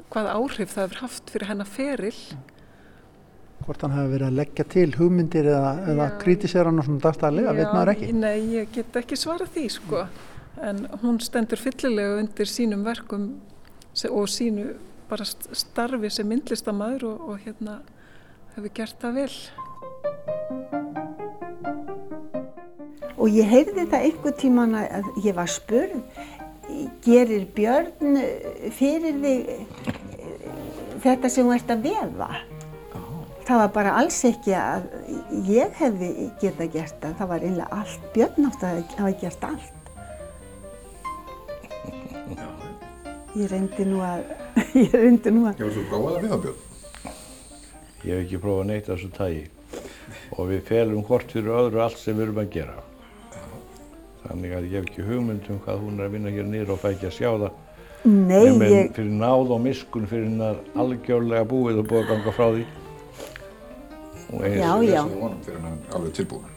hvað 0.09 0.31
áhrif 0.35 0.73
það 0.73 0.87
hefur 0.87 1.03
haft 1.05 1.33
fyrir 1.35 1.53
hennar 1.53 1.69
feril 1.69 2.15
hvort 3.65 3.83
hann 3.85 3.95
hafi 3.95 4.11
verið 4.13 4.27
að 4.29 4.37
leggja 4.39 4.65
til 4.73 4.87
hugmyndir 4.97 5.49
eða, 5.51 5.71
eða 5.93 6.07
kritisera 6.21 6.71
hann 6.71 6.81
á 6.81 6.83
svona 6.87 7.03
dagstæðilega, 7.05 7.55
veit 7.57 7.71
maður 7.75 7.93
ekki? 7.93 8.11
Nei, 8.15 8.37
ég 8.55 8.73
get 8.75 8.99
ekki 9.01 9.19
svara 9.19 9.47
því 9.49 9.65
sko, 9.75 10.03
en 10.69 10.83
hún 11.03 11.19
stendur 11.23 11.61
fyllilega 11.61 12.19
undir 12.23 12.49
sínum 12.49 12.85
verkum 12.87 13.31
og 14.09 14.29
sínu 14.31 14.71
bara 15.09 15.25
starfi 15.25 16.11
sem 16.13 16.27
myndlistamæður 16.29 17.07
og, 17.09 17.29
og 17.29 17.45
hérna 17.45 17.79
hefur 18.55 18.73
gert 18.77 18.99
það 19.01 19.21
vel. 19.23 19.33
Og 23.19 23.33
ég 23.35 23.49
heyrði 23.51 23.87
það 23.91 24.05
einhver 24.05 24.35
tíman 24.39 24.77
að 24.79 25.09
ég 25.25 25.35
var 25.35 25.49
spurð, 25.51 25.97
gerir 27.03 27.47
Björn 27.55 28.21
fyrir 28.77 29.17
þig 29.23 29.97
þetta 31.03 31.31
sem 31.31 31.47
þú 31.47 31.55
ert 31.55 31.73
að 31.73 31.85
vefa? 31.89 32.29
Það 33.49 33.61
var 33.63 33.69
bara 33.73 33.91
alls 33.97 34.17
ekki 34.27 34.53
að 34.53 34.83
ég 35.49 35.73
hefði 35.79 36.09
geta 36.41 36.67
gert 36.69 36.97
það, 37.01 37.13
það 37.17 37.29
var 37.31 37.45
einlega 37.47 37.77
allt, 37.81 38.07
Björn 38.13 38.49
átt 38.49 38.65
að 38.67 38.81
hafa 38.99 39.13
gert 39.23 39.45
allt. 39.47 39.75
Ég 43.39 43.47
reyndi 43.49 43.85
nú 43.87 44.01
að, 44.05 44.25
ég 44.83 44.93
reyndi 44.93 45.33
nú 45.33 45.47
að... 45.49 45.63
Hefur 45.63 45.73
þú 45.77 45.85
prófað 45.89 46.11
að 46.11 46.27
viða 46.27 46.39
Björn? 46.43 46.59
Ég 47.99 48.11
hef 48.11 48.21
ekki 48.21 48.41
prófað 48.43 48.69
neitt 48.69 48.89
af 48.89 48.99
þessu 48.99 49.09
tægi 49.17 49.47
og 50.35 50.49
við 50.49 50.61
felum 50.67 51.07
hvort 51.07 51.33
fyrir 51.33 51.57
öðru 51.61 51.81
allt 51.83 51.97
sem 51.99 52.17
við 52.17 52.27
erum 52.27 52.41
að 52.43 52.51
gera. 52.53 52.75
Þannig 54.27 54.53
að 54.59 54.67
ég 54.69 54.75
hef 54.77 54.91
ekki 54.91 55.07
hugmynd 55.07 55.49
um 55.49 55.63
hvað 55.63 55.81
hún 55.87 55.97
er 55.97 56.05
að 56.05 56.13
vinna 56.17 56.35
hér 56.35 56.45
nýra 56.49 56.75
og 56.75 56.83
fæ 56.83 56.91
ekki 56.91 57.09
að 57.09 57.17
sjá 57.17 57.31
það. 57.31 57.57
Nei, 58.09 58.45
ég... 58.69 58.91
Fyrir 58.95 59.15
náð 59.19 59.55
og 59.55 59.63
miskun 59.63 60.05
fyrir 60.09 60.29
hennar 60.29 60.61
algjörlega 60.79 61.49
búið 61.49 61.81
og 61.81 61.89
búið 61.89 62.05
að 62.05 62.11
ganga 62.13 62.35
frá 62.37 62.45
því 62.53 62.67
og 64.33 64.43
eins 64.45 64.63
og 64.65 64.83
lesaði 64.83 65.19
honum 65.21 65.41
fyrir 65.45 65.59
hann 65.65 65.77
alveg 65.95 66.13
tilbúin. 66.19 66.55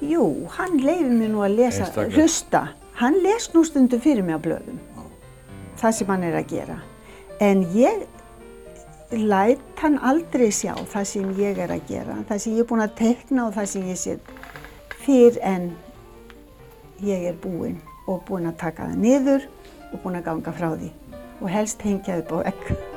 Jú, 0.00 0.24
hann 0.56 0.78
leiði 0.80 1.10
mér 1.12 1.28
nú 1.34 1.42
að 1.44 1.56
lesa, 1.58 1.84
Einstaklega. 1.84 2.16
hlusta. 2.16 2.62
Hann 3.00 3.18
les 3.22 3.50
nú 3.54 3.64
stundum 3.64 4.00
fyrir 4.00 4.22
mig 4.24 4.36
á 4.36 4.40
blöðum, 4.40 4.78
Já. 4.96 5.02
það 5.82 5.92
sem 5.98 6.06
hann 6.08 6.22
er 6.24 6.34
að 6.40 6.46
gera. 6.48 6.78
En 7.40 7.62
ég 7.74 8.06
læt 9.10 9.60
hann 9.82 9.98
aldrei 9.98 10.50
sjá 10.52 10.74
það 10.86 11.04
sem 11.04 11.30
ég 11.38 11.58
er 11.58 11.68
að 11.74 11.86
gera, 11.88 12.16
það 12.28 12.38
sem 12.38 12.52
ég 12.54 12.60
er 12.60 12.68
búin 12.70 12.84
að 12.84 12.94
tekna 12.96 13.46
og 13.48 13.54
það 13.54 13.66
sem 13.66 13.82
ég 13.88 13.96
sé 13.98 14.18
fyrr 15.00 15.38
en 15.42 15.70
ég 17.02 17.24
er 17.30 17.34
búinn 17.42 17.80
og 18.06 18.22
búinn 18.28 18.46
að 18.50 18.56
taka 18.60 18.86
það 18.90 19.00
niður 19.02 19.46
og 19.92 20.02
búinn 20.02 20.20
að 20.20 20.24
ganga 20.28 20.52
frá 20.52 20.68
því 20.76 20.90
og 21.40 21.48
helst 21.48 21.82
hengja 21.82 22.18
upp 22.20 22.32
á 22.36 22.38
ekk. 22.52 22.89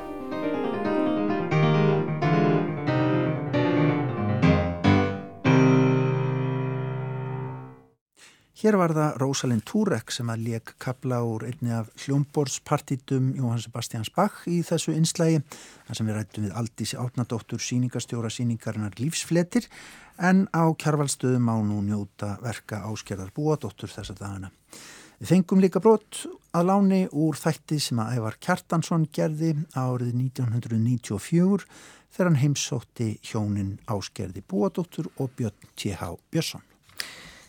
Hér 8.54 8.76
var 8.78 8.92
það 8.94 9.16
Rosalind 9.18 9.64
Turek 9.66 10.12
sem 10.14 10.28
að 10.30 10.44
leik 10.46 10.72
kapla 10.78 11.16
úr 11.26 11.42
einni 11.48 11.72
af 11.74 11.88
hljómborðspartítum 12.04 13.32
Jóhann 13.34 13.58
Sebastians 13.58 14.12
Bach 14.14 14.44
í 14.46 14.60
þessu 14.62 14.92
inslægi 14.94 15.40
þar 15.88 15.98
sem 15.98 16.06
við 16.06 16.14
rættum 16.20 16.44
við 16.46 16.52
Aldísi 16.60 16.98
Átnadóttur 17.02 17.58
síningastjóra 17.58 18.28
síningarinnar 18.30 18.94
lífsfletir 19.00 19.66
en 20.22 20.44
á 20.54 20.70
kjarvalstöðum 20.70 21.50
á 21.50 21.56
nú 21.66 21.80
njóta 21.82 22.36
verka 22.44 22.84
áskerðar 22.86 23.32
búadóttur 23.34 23.90
þessa 23.90 24.14
dagana. 24.20 24.52
Við 25.18 25.32
fengum 25.32 25.62
líka 25.64 25.82
brott 25.82 26.20
að 26.54 26.68
láni 26.68 27.00
úr 27.10 27.34
þætti 27.34 27.80
sem 27.82 27.98
að 28.04 28.20
Ævar 28.20 28.38
Kjartansson 28.38 29.08
gerði 29.10 29.50
árið 29.74 30.12
1994 30.14 31.66
þegar 32.14 32.30
hann 32.30 32.38
heimsótti 32.44 33.08
hjónin 33.18 33.74
áskerði 33.90 34.44
búadóttur 34.46 35.10
og 35.18 35.34
Björn 35.34 35.74
T.H. 35.74 36.12
Björnsson. 36.30 36.62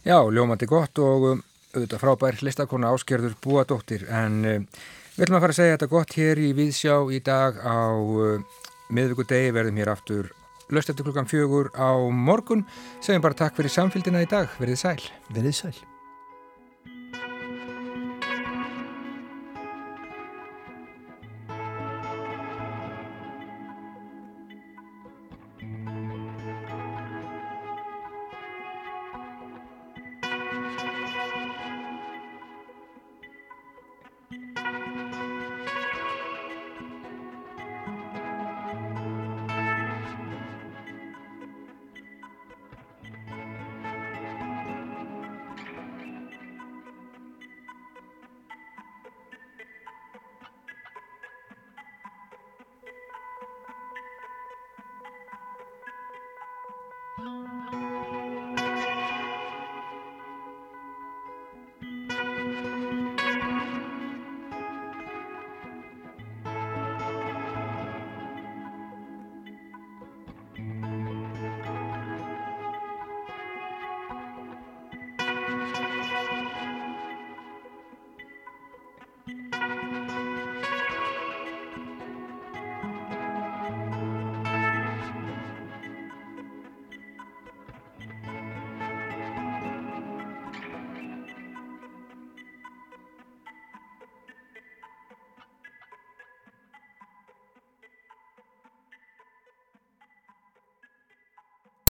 Já, 0.05 0.19
ljómandi 0.29 0.67
gott 0.69 0.99
og 1.01 1.23
um, 1.31 1.39
auðvitað 1.73 2.01
frábær 2.03 2.35
listakona 2.45 2.91
áskerður 2.93 3.33
búadóttir. 3.41 4.03
En 4.05 4.35
um, 4.45 4.67
við 5.15 5.25
ætlum 5.25 5.39
að 5.39 5.45
fara 5.47 5.55
að 5.55 5.57
segja 5.57 5.77
þetta 5.79 5.89
gott 5.95 6.13
hér 6.19 6.41
í 6.45 6.51
Víðsjá 6.59 6.99
í 7.09 7.21
dag 7.25 7.57
á 7.57 7.89
um, 7.97 8.45
miðvíkudegi 8.93 9.55
verðum 9.55 9.81
hér 9.81 9.93
aftur 9.95 10.29
löst 10.69 10.93
eftir 10.93 11.09
klukkan 11.09 11.29
fjögur 11.29 11.73
á 11.73 11.97
morgun. 12.05 12.61
Segjum 13.01 13.25
bara 13.25 13.41
takk 13.41 13.57
fyrir 13.57 13.73
samfélgina 13.73 14.21
í 14.21 14.29
dag, 14.29 14.53
verðið 14.61 14.81
sæl. 14.85 15.11
Verðið 15.33 15.59
sæl 15.63 15.94